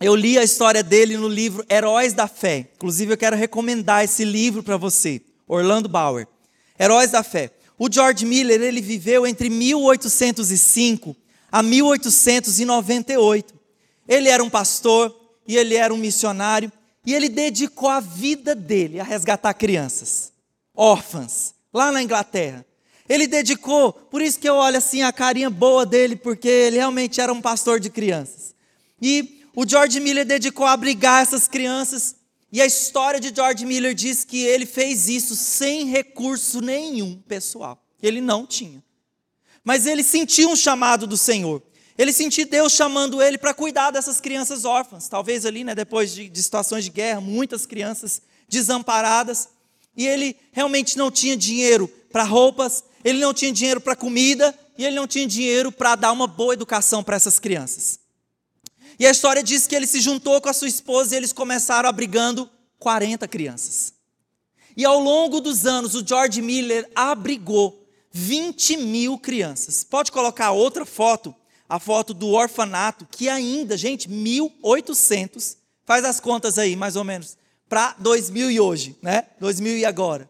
eu 0.00 0.14
li 0.14 0.38
a 0.38 0.44
história 0.44 0.84
dele 0.84 1.16
no 1.16 1.26
livro 1.26 1.66
Heróis 1.68 2.12
da 2.12 2.28
Fé. 2.28 2.68
Inclusive, 2.76 3.14
eu 3.14 3.16
quero 3.16 3.34
recomendar 3.34 4.04
esse 4.04 4.24
livro 4.24 4.62
para 4.62 4.76
você, 4.76 5.20
Orlando 5.48 5.88
Bauer. 5.88 6.28
Heróis 6.78 7.10
da 7.10 7.24
Fé. 7.24 7.50
O 7.76 7.92
George 7.92 8.24
Miller, 8.24 8.62
ele 8.62 8.80
viveu 8.80 9.26
entre 9.26 9.50
1805 9.50 11.16
a 11.50 11.60
1898. 11.60 13.52
Ele 14.06 14.28
era 14.28 14.44
um 14.44 14.50
pastor 14.50 15.12
e 15.44 15.56
ele 15.56 15.74
era 15.74 15.92
um 15.92 15.98
missionário 15.98 16.70
e 17.04 17.12
ele 17.12 17.28
dedicou 17.28 17.88
a 17.88 17.98
vida 17.98 18.54
dele 18.54 19.00
a 19.00 19.04
resgatar 19.04 19.54
crianças, 19.54 20.32
órfãs, 20.72 21.52
lá 21.74 21.90
na 21.90 22.00
Inglaterra. 22.00 22.64
Ele 23.08 23.26
dedicou, 23.26 23.92
por 23.92 24.20
isso 24.20 24.38
que 24.38 24.48
eu 24.48 24.54
olho 24.54 24.76
assim 24.76 25.02
a 25.02 25.12
carinha 25.12 25.48
boa 25.48 25.86
dele, 25.86 26.14
porque 26.14 26.48
ele 26.48 26.76
realmente 26.76 27.20
era 27.20 27.32
um 27.32 27.40
pastor 27.40 27.80
de 27.80 27.88
crianças. 27.88 28.54
E 29.00 29.42
o 29.54 29.66
George 29.66 29.98
Miller 29.98 30.26
dedicou 30.26 30.66
a 30.66 30.72
abrigar 30.72 31.22
essas 31.22 31.48
crianças, 31.48 32.16
e 32.52 32.60
a 32.60 32.66
história 32.66 33.18
de 33.18 33.34
George 33.34 33.64
Miller 33.64 33.94
diz 33.94 34.24
que 34.24 34.42
ele 34.42 34.66
fez 34.66 35.08
isso 35.08 35.34
sem 35.34 35.86
recurso 35.86 36.60
nenhum 36.60 37.16
pessoal. 37.26 37.82
Ele 38.02 38.20
não 38.20 38.46
tinha. 38.46 38.82
Mas 39.64 39.86
ele 39.86 40.02
sentiu 40.02 40.50
um 40.50 40.56
chamado 40.56 41.06
do 41.06 41.16
Senhor. 41.16 41.62
Ele 41.96 42.12
sentiu 42.12 42.46
Deus 42.46 42.72
chamando 42.72 43.20
ele 43.20 43.36
para 43.36 43.52
cuidar 43.52 43.90
dessas 43.90 44.20
crianças 44.20 44.64
órfãs. 44.64 45.08
Talvez 45.08 45.44
ali, 45.44 45.64
né, 45.64 45.74
depois 45.74 46.14
de, 46.14 46.28
de 46.28 46.42
situações 46.42 46.84
de 46.84 46.90
guerra, 46.90 47.20
muitas 47.20 47.66
crianças 47.66 48.22
desamparadas. 48.48 49.48
E 49.96 50.06
ele 50.06 50.36
realmente 50.52 50.96
não 50.96 51.10
tinha 51.10 51.36
dinheiro 51.36 51.88
para 52.10 52.22
roupas, 52.22 52.84
ele 53.08 53.20
não 53.20 53.32
tinha 53.32 53.52
dinheiro 53.52 53.80
para 53.80 53.96
comida 53.96 54.54
e 54.76 54.84
ele 54.84 54.96
não 54.96 55.06
tinha 55.06 55.26
dinheiro 55.26 55.72
para 55.72 55.96
dar 55.96 56.12
uma 56.12 56.26
boa 56.26 56.52
educação 56.52 57.02
para 57.02 57.16
essas 57.16 57.38
crianças. 57.38 57.98
E 58.98 59.06
a 59.06 59.10
história 59.10 59.42
diz 59.42 59.66
que 59.66 59.74
ele 59.74 59.86
se 59.86 60.00
juntou 60.00 60.40
com 60.40 60.48
a 60.48 60.52
sua 60.52 60.68
esposa 60.68 61.14
e 61.14 61.16
eles 61.16 61.32
começaram 61.32 61.88
abrigando 61.88 62.50
40 62.78 63.26
crianças. 63.26 63.94
E 64.76 64.84
ao 64.84 65.00
longo 65.00 65.40
dos 65.40 65.64
anos, 65.64 65.94
o 65.94 66.06
George 66.06 66.42
Miller 66.42 66.88
abrigou 66.94 67.88
20 68.12 68.76
mil 68.76 69.18
crianças. 69.18 69.82
Pode 69.82 70.12
colocar 70.12 70.50
outra 70.50 70.84
foto 70.84 71.34
a 71.68 71.78
foto 71.78 72.14
do 72.14 72.28
orfanato, 72.28 73.06
que 73.10 73.28
ainda, 73.28 73.76
gente, 73.76 74.08
1800, 74.08 75.56
faz 75.84 76.04
as 76.04 76.18
contas 76.18 76.58
aí, 76.58 76.74
mais 76.76 76.96
ou 76.96 77.04
menos, 77.04 77.36
para 77.68 77.94
2000 77.98 78.50
e 78.50 78.60
hoje, 78.60 78.96
né? 79.02 79.24
2000 79.38 79.78
e 79.78 79.84
agora. 79.84 80.28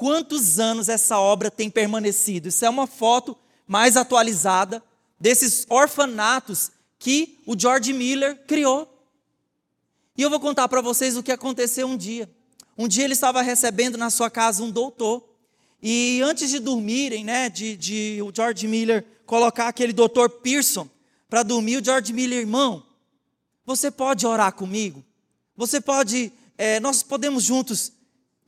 Quantos 0.00 0.58
anos 0.58 0.88
essa 0.88 1.18
obra 1.18 1.50
tem 1.50 1.68
permanecido? 1.68 2.48
Isso 2.48 2.64
é 2.64 2.70
uma 2.70 2.86
foto 2.86 3.36
mais 3.68 3.98
atualizada 3.98 4.82
desses 5.20 5.66
orfanatos 5.68 6.72
que 6.98 7.38
o 7.44 7.54
George 7.54 7.92
Miller 7.92 8.46
criou. 8.46 8.90
E 10.16 10.22
eu 10.22 10.30
vou 10.30 10.40
contar 10.40 10.68
para 10.68 10.80
vocês 10.80 11.18
o 11.18 11.22
que 11.22 11.30
aconteceu 11.30 11.86
um 11.86 11.98
dia. 11.98 12.30
Um 12.78 12.88
dia 12.88 13.04
ele 13.04 13.12
estava 13.12 13.42
recebendo 13.42 13.98
na 13.98 14.08
sua 14.08 14.30
casa 14.30 14.62
um 14.62 14.70
doutor. 14.70 15.22
E 15.82 16.22
antes 16.24 16.48
de 16.48 16.60
dormirem, 16.60 17.22
né, 17.22 17.50
de, 17.50 17.76
de 17.76 18.22
o 18.22 18.32
George 18.34 18.66
Miller 18.66 19.04
colocar 19.26 19.68
aquele 19.68 19.92
doutor 19.92 20.30
Pearson 20.30 20.88
para 21.28 21.42
dormir, 21.42 21.76
o 21.76 21.84
George 21.84 22.10
Miller, 22.14 22.38
irmão, 22.38 22.82
você 23.66 23.90
pode 23.90 24.26
orar 24.26 24.54
comigo? 24.54 25.04
Você 25.58 25.78
pode, 25.78 26.32
é, 26.56 26.80
nós 26.80 27.02
podemos 27.02 27.44
juntos 27.44 27.92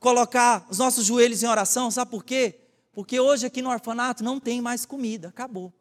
colocar 0.03 0.67
os 0.69 0.77
nossos 0.77 1.05
joelhos 1.05 1.41
em 1.41 1.47
oração, 1.47 1.89
sabe 1.89 2.11
por 2.11 2.25
quê? 2.25 2.59
Porque 2.91 3.17
hoje 3.19 3.45
aqui 3.45 3.61
no 3.61 3.69
orfanato 3.69 4.21
não 4.21 4.37
tem 4.37 4.61
mais 4.61 4.85
comida, 4.85 5.29
acabou. 5.29 5.73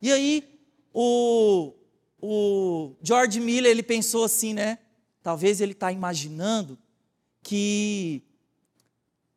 E 0.00 0.10
aí, 0.10 0.58
o, 0.94 1.74
o 2.20 2.96
George 3.02 3.38
Miller, 3.38 3.70
ele 3.70 3.82
pensou 3.82 4.24
assim, 4.24 4.54
né? 4.54 4.78
Talvez 5.22 5.60
ele 5.60 5.72
está 5.72 5.92
imaginando 5.92 6.78
que 7.42 8.22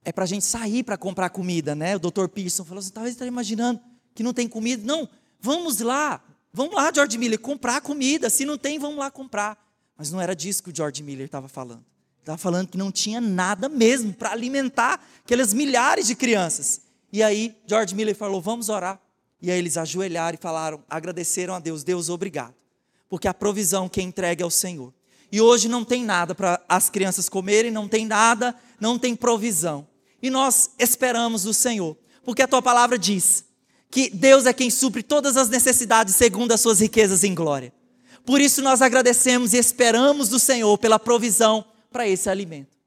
é 0.06 0.12
para 0.14 0.24
a 0.24 0.28
gente 0.28 0.46
sair 0.46 0.84
para 0.84 0.98
comprar 0.98 1.30
comida, 1.30 1.76
né? 1.76 1.98
O 1.98 2.00
doutor 2.00 2.30
Pearson 2.30 2.64
falou 2.64 2.80
assim, 2.80 2.92
talvez 2.92 3.14
está 3.14 3.26
imaginando 3.26 3.82
que 4.16 4.24
não 4.24 4.34
tem 4.34 4.48
comida. 4.48 4.82
Não, 4.86 5.08
vamos 5.40 5.82
lá, 5.82 6.24
vamos 6.54 6.74
lá, 6.74 6.90
George 6.96 7.18
Miller, 7.18 7.40
comprar 7.40 7.82
comida. 7.82 8.30
Se 8.30 8.46
não 8.46 8.58
tem, 8.58 8.80
vamos 8.80 8.98
lá 8.98 9.12
comprar. 9.12 9.62
Mas 9.98 10.12
não 10.12 10.22
era 10.22 10.34
disso 10.34 10.64
que 10.64 10.70
o 10.70 10.76
George 10.76 11.04
Miller 11.04 11.26
estava 11.26 11.50
falando. 11.50 11.93
Estava 12.24 12.38
falando 12.38 12.70
que 12.70 12.78
não 12.78 12.90
tinha 12.90 13.20
nada 13.20 13.68
mesmo 13.68 14.14
para 14.14 14.32
alimentar 14.32 15.06
aquelas 15.26 15.54
milhares 15.54 16.08
de 16.08 16.16
crianças. 16.16 16.80
E 17.12 17.22
aí, 17.22 17.54
George 17.68 17.94
Miller 17.94 18.16
falou: 18.16 18.42
vamos 18.42 18.70
orar. 18.70 18.98
E 19.42 19.52
aí 19.52 19.60
eles 19.60 19.76
ajoelharam 19.76 20.38
e 20.40 20.42
falaram, 20.42 20.82
agradeceram 20.90 21.54
a 21.54 21.60
Deus: 21.60 21.84
Deus, 21.84 22.08
obrigado. 22.08 22.54
Porque 23.10 23.28
a 23.28 23.34
provisão 23.34 23.90
que 23.90 24.00
é 24.40 24.46
o 24.46 24.50
Senhor. 24.50 24.94
E 25.30 25.42
hoje 25.42 25.68
não 25.68 25.84
tem 25.84 26.06
nada 26.06 26.34
para 26.34 26.64
as 26.70 26.90
crianças 26.90 27.28
comerem, 27.28 27.70
não 27.70 27.90
tem 27.90 28.06
nada, 28.06 28.56
não 28.80 28.98
tem 28.98 29.18
provisão. 29.18 29.86
E 30.22 30.30
nós 30.30 30.70
esperamos 30.80 31.44
do 31.44 31.54
Senhor. 31.54 31.98
Porque 32.24 32.42
a 32.42 32.48
tua 32.48 32.62
palavra 32.62 32.98
diz 32.98 33.44
que 33.92 34.10
Deus 34.10 34.46
é 34.46 34.54
quem 34.54 34.70
supre 34.70 35.04
todas 35.04 35.36
as 35.36 35.50
necessidades 35.50 36.16
segundo 36.16 36.54
as 36.54 36.62
suas 36.62 36.80
riquezas 36.80 37.26
em 37.26 37.36
glória. 37.36 37.74
Por 38.26 38.40
isso 38.40 38.62
nós 38.62 38.82
agradecemos 38.82 39.54
e 39.54 39.58
esperamos 39.58 40.30
do 40.30 40.40
Senhor 40.40 40.78
pela 40.78 40.98
provisão 40.98 41.66
para 41.94 42.06
esse 42.06 42.30
alimento. 42.30 42.78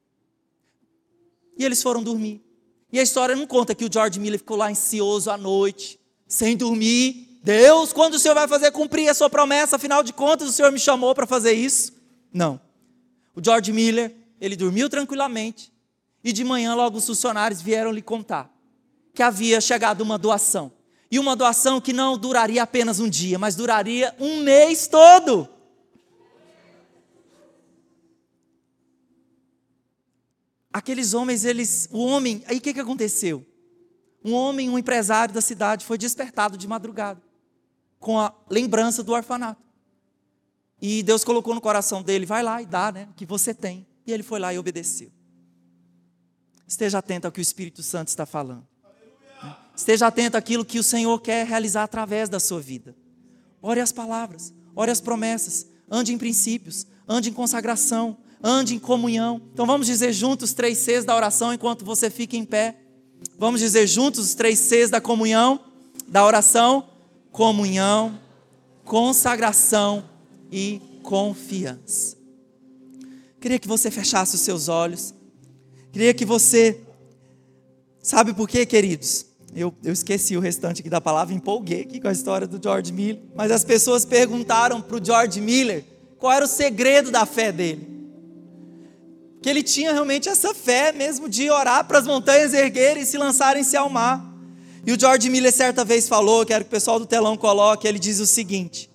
E 1.56 1.64
eles 1.64 1.82
foram 1.82 2.02
dormir. 2.02 2.44
E 2.92 3.00
a 3.00 3.02
história 3.02 3.34
não 3.34 3.46
conta 3.46 3.74
que 3.74 3.86
o 3.86 3.90
George 3.90 4.20
Miller 4.20 4.38
ficou 4.38 4.58
lá 4.58 4.68
ansioso 4.68 5.30
à 5.30 5.38
noite, 5.38 5.98
sem 6.28 6.54
dormir. 6.54 7.40
Deus, 7.42 7.92
quando 7.92 8.14
o 8.14 8.18
Senhor 8.18 8.34
vai 8.34 8.46
fazer 8.46 8.70
cumprir 8.72 9.08
a 9.08 9.14
sua 9.14 9.30
promessa? 9.30 9.76
Afinal 9.76 10.02
de 10.02 10.12
contas, 10.12 10.48
o 10.48 10.52
Senhor 10.52 10.70
me 10.70 10.78
chamou 10.78 11.14
para 11.14 11.26
fazer 11.26 11.52
isso? 11.52 11.94
Não. 12.30 12.60
O 13.34 13.42
George 13.42 13.72
Miller, 13.72 14.14
ele 14.38 14.56
dormiu 14.56 14.90
tranquilamente. 14.90 15.72
E 16.22 16.32
de 16.32 16.44
manhã, 16.44 16.74
logo 16.74 16.98
os 16.98 17.06
funcionários 17.06 17.62
vieram 17.62 17.90
lhe 17.90 18.02
contar 18.02 18.54
que 19.16 19.22
havia 19.22 19.62
chegado 19.62 20.02
uma 20.02 20.18
doação 20.18 20.70
e 21.10 21.18
uma 21.18 21.34
doação 21.34 21.80
que 21.80 21.92
não 21.92 22.18
duraria 22.18 22.62
apenas 22.62 23.00
um 23.00 23.08
dia, 23.08 23.38
mas 23.38 23.56
duraria 23.56 24.14
um 24.20 24.42
mês 24.42 24.86
todo. 24.86 25.48
Aqueles 30.76 31.14
homens, 31.14 31.46
eles, 31.46 31.88
o 31.90 32.04
homem, 32.04 32.44
aí 32.46 32.58
o 32.58 32.60
que, 32.60 32.74
que 32.74 32.80
aconteceu? 32.80 33.42
Um 34.22 34.34
homem, 34.34 34.68
um 34.68 34.78
empresário 34.78 35.32
da 35.32 35.40
cidade, 35.40 35.86
foi 35.86 35.96
despertado 35.96 36.58
de 36.58 36.68
madrugada, 36.68 37.18
com 37.98 38.20
a 38.20 38.30
lembrança 38.50 39.02
do 39.02 39.12
orfanato. 39.12 39.64
E 40.78 41.02
Deus 41.02 41.24
colocou 41.24 41.54
no 41.54 41.62
coração 41.62 42.02
dele, 42.02 42.26
vai 42.26 42.42
lá 42.42 42.60
e 42.60 42.66
dá, 42.66 42.92
né, 42.92 43.08
o 43.10 43.14
que 43.14 43.24
você 43.24 43.54
tem. 43.54 43.86
E 44.06 44.12
ele 44.12 44.22
foi 44.22 44.38
lá 44.38 44.52
e 44.52 44.58
obedeceu. 44.58 45.10
Esteja 46.68 46.98
atento 46.98 47.26
ao 47.26 47.32
que 47.32 47.40
o 47.40 47.48
Espírito 47.48 47.82
Santo 47.82 48.08
está 48.08 48.26
falando. 48.26 48.68
Esteja 49.74 50.06
atento 50.06 50.36
àquilo 50.36 50.62
que 50.62 50.78
o 50.78 50.82
Senhor 50.82 51.18
quer 51.22 51.46
realizar 51.46 51.84
através 51.84 52.28
da 52.28 52.38
sua 52.38 52.60
vida. 52.60 52.94
Ore 53.62 53.80
as 53.80 53.92
palavras, 53.92 54.52
ore 54.74 54.90
as 54.90 55.00
promessas, 55.00 55.66
ande 55.90 56.12
em 56.12 56.18
princípios, 56.18 56.86
ande 57.08 57.30
em 57.30 57.32
consagração, 57.32 58.18
ande 58.42 58.74
em 58.74 58.78
comunhão. 58.78 59.40
Então 59.52 59.66
vamos 59.66 59.86
dizer 59.86 60.12
juntos 60.12 60.50
os 60.50 60.54
três 60.54 60.78
Cs 60.78 61.04
da 61.04 61.14
oração 61.14 61.52
enquanto 61.52 61.84
você 61.84 62.10
fica 62.10 62.36
em 62.36 62.44
pé. 62.44 62.76
Vamos 63.38 63.60
dizer 63.60 63.86
juntos 63.86 64.20
os 64.20 64.34
três 64.34 64.58
Cs 64.58 64.90
da 64.90 65.00
comunhão, 65.00 65.60
da 66.06 66.24
oração: 66.24 66.88
comunhão, 67.32 68.18
consagração 68.84 70.04
e 70.50 70.80
confiança. 71.02 72.16
Queria 73.40 73.58
que 73.58 73.68
você 73.68 73.90
fechasse 73.90 74.34
os 74.34 74.40
seus 74.40 74.68
olhos. 74.68 75.14
Queria 75.92 76.12
que 76.12 76.24
você. 76.24 76.80
Sabe 78.02 78.32
por 78.32 78.48
quê, 78.48 78.64
queridos? 78.64 79.26
Eu, 79.54 79.74
eu 79.82 79.92
esqueci 79.92 80.36
o 80.36 80.40
restante 80.40 80.80
aqui 80.80 80.90
da 80.90 81.00
palavra, 81.00 81.34
empolguei 81.34 81.80
aqui 81.80 81.98
com 81.98 82.08
a 82.08 82.12
história 82.12 82.46
do 82.46 82.62
George 82.62 82.92
Miller. 82.92 83.22
Mas 83.34 83.50
as 83.50 83.64
pessoas 83.64 84.04
perguntaram 84.04 84.82
para 84.82 84.96
o 84.96 85.04
George 85.04 85.40
Miller 85.40 85.84
qual 86.18 86.32
era 86.32 86.44
o 86.44 86.48
segredo 86.48 87.10
da 87.10 87.24
fé 87.24 87.50
dele. 87.50 87.95
Que 89.46 89.50
ele 89.50 89.62
tinha 89.62 89.92
realmente 89.92 90.28
essa 90.28 90.52
fé 90.52 90.90
mesmo 90.90 91.28
de 91.28 91.48
orar 91.48 91.84
para 91.84 92.00
as 92.00 92.04
montanhas 92.04 92.52
erguerem 92.52 93.04
e 93.04 93.06
se 93.06 93.16
lançarem-se 93.16 93.76
ao 93.76 93.88
mar. 93.88 94.20
E 94.84 94.92
o 94.92 94.98
George 94.98 95.30
Miller 95.30 95.52
certa 95.52 95.84
vez 95.84 96.08
falou, 96.08 96.44
quero 96.44 96.64
que 96.64 96.68
o 96.68 96.70
pessoal 96.72 96.98
do 96.98 97.06
telão 97.06 97.36
coloque, 97.36 97.86
ele 97.86 98.00
diz 98.00 98.18
o 98.18 98.26
seguinte: 98.26 98.90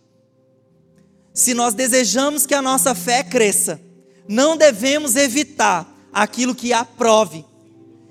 Se 1.34 1.54
nós 1.54 1.74
desejamos 1.74 2.46
que 2.46 2.54
a 2.54 2.62
nossa 2.62 2.94
fé 2.94 3.24
cresça, 3.24 3.80
não 4.28 4.58
devemos 4.58 5.16
evitar 5.16 5.90
aquilo 6.12 6.54
que 6.54 6.74
a 6.74 6.84
prove 6.84 7.46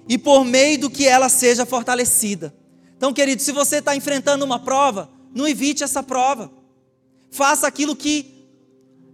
e 0.08 0.16
por 0.16 0.42
meio 0.42 0.78
do 0.80 0.88
que 0.88 1.06
ela 1.06 1.28
seja 1.28 1.66
fortalecida. 1.66 2.54
Então, 2.96 3.12
querido, 3.12 3.42
se 3.42 3.52
você 3.52 3.80
está 3.80 3.94
enfrentando 3.94 4.46
uma 4.46 4.58
prova, 4.58 5.10
não 5.34 5.46
evite 5.46 5.84
essa 5.84 6.02
prova. 6.02 6.50
Faça 7.30 7.66
aquilo 7.66 7.94
que 7.94 8.48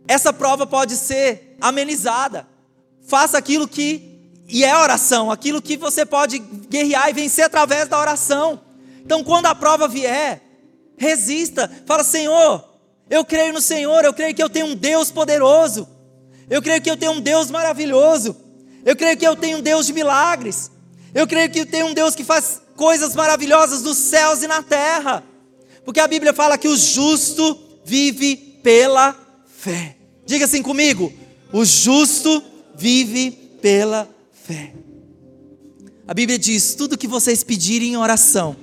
essa 0.07 0.33
prova 0.33 0.64
pode 0.64 0.95
ser 0.95 1.57
amenizada. 1.61 2.55
Faça 3.07 3.38
aquilo 3.38 3.68
que 3.68 4.14
E 4.48 4.64
é 4.64 4.76
oração, 4.76 5.30
aquilo 5.30 5.61
que 5.61 5.76
você 5.76 6.07
pode 6.07 6.38
guerrear 6.38 7.11
e 7.11 7.12
vencer 7.12 7.44
através 7.44 7.88
da 7.88 7.98
oração. 7.98 8.61
Então, 9.04 9.24
quando 9.24 9.46
a 9.46 9.54
prova 9.54 9.88
vier, 9.88 10.40
resista, 10.96 11.68
fala: 11.84 12.04
Senhor, 12.04 12.64
eu 13.11 13.24
creio 13.24 13.52
no 13.52 13.61
Senhor, 13.61 14.04
eu 14.04 14.12
creio 14.12 14.34
que 14.34 14.42
eu 14.42 14.48
tenho 14.48 14.66
um 14.66 14.74
Deus 14.74 15.11
poderoso, 15.11 15.88
eu 16.48 16.62
creio 16.62 16.80
que 16.80 16.90
eu 16.90 16.96
tenho 16.96 17.12
um 17.12 17.20
Deus 17.20 17.50
maravilhoso, 17.50 18.36
eu 18.84 18.94
creio 18.94 19.16
que 19.16 19.26
eu 19.26 19.34
tenho 19.34 19.59
um 19.59 19.62
Deus 19.62 19.86
de 19.86 19.92
milagres, 19.92 20.70
eu 21.12 21.26
creio 21.26 21.50
que 21.50 21.61
eu 21.61 21.66
tenho 21.66 21.86
um 21.86 21.94
Deus 21.94 22.14
que 22.14 22.22
faz 22.24 22.62
coisas 22.76 23.14
maravilhosas 23.16 23.82
nos 23.82 23.96
céus 23.96 24.42
e 24.42 24.46
na 24.46 24.62
terra, 24.62 25.24
porque 25.84 26.00
a 26.00 26.07
Bíblia 26.07 26.32
fala 26.32 26.59
que 26.59 26.68
o 26.68 26.76
justo 26.76 27.59
vive 27.84 28.36
pela 28.62 29.16
fé. 29.46 29.96
Diga 30.24 30.44
assim 30.44 30.62
comigo: 30.62 31.12
o 31.52 31.64
justo 31.64 32.42
vive 32.77 33.31
pela 33.61 34.09
fé. 34.33 34.72
A 36.07 36.14
Bíblia 36.14 36.39
diz: 36.39 36.74
tudo 36.74 36.99
que 36.99 37.09
vocês 37.09 37.43
pedirem 37.43 37.93
em 37.93 37.97
oração, 37.97 38.57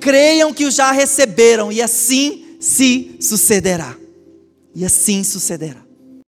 creiam 0.00 0.52
que 0.52 0.64
o 0.64 0.70
já 0.70 0.92
receberam, 0.92 1.72
e 1.72 1.82
assim 1.82 2.56
se 2.60 3.16
sucederá. 3.20 3.96
E 4.74 4.84
assim 4.84 5.22
sucederá. 5.22 5.83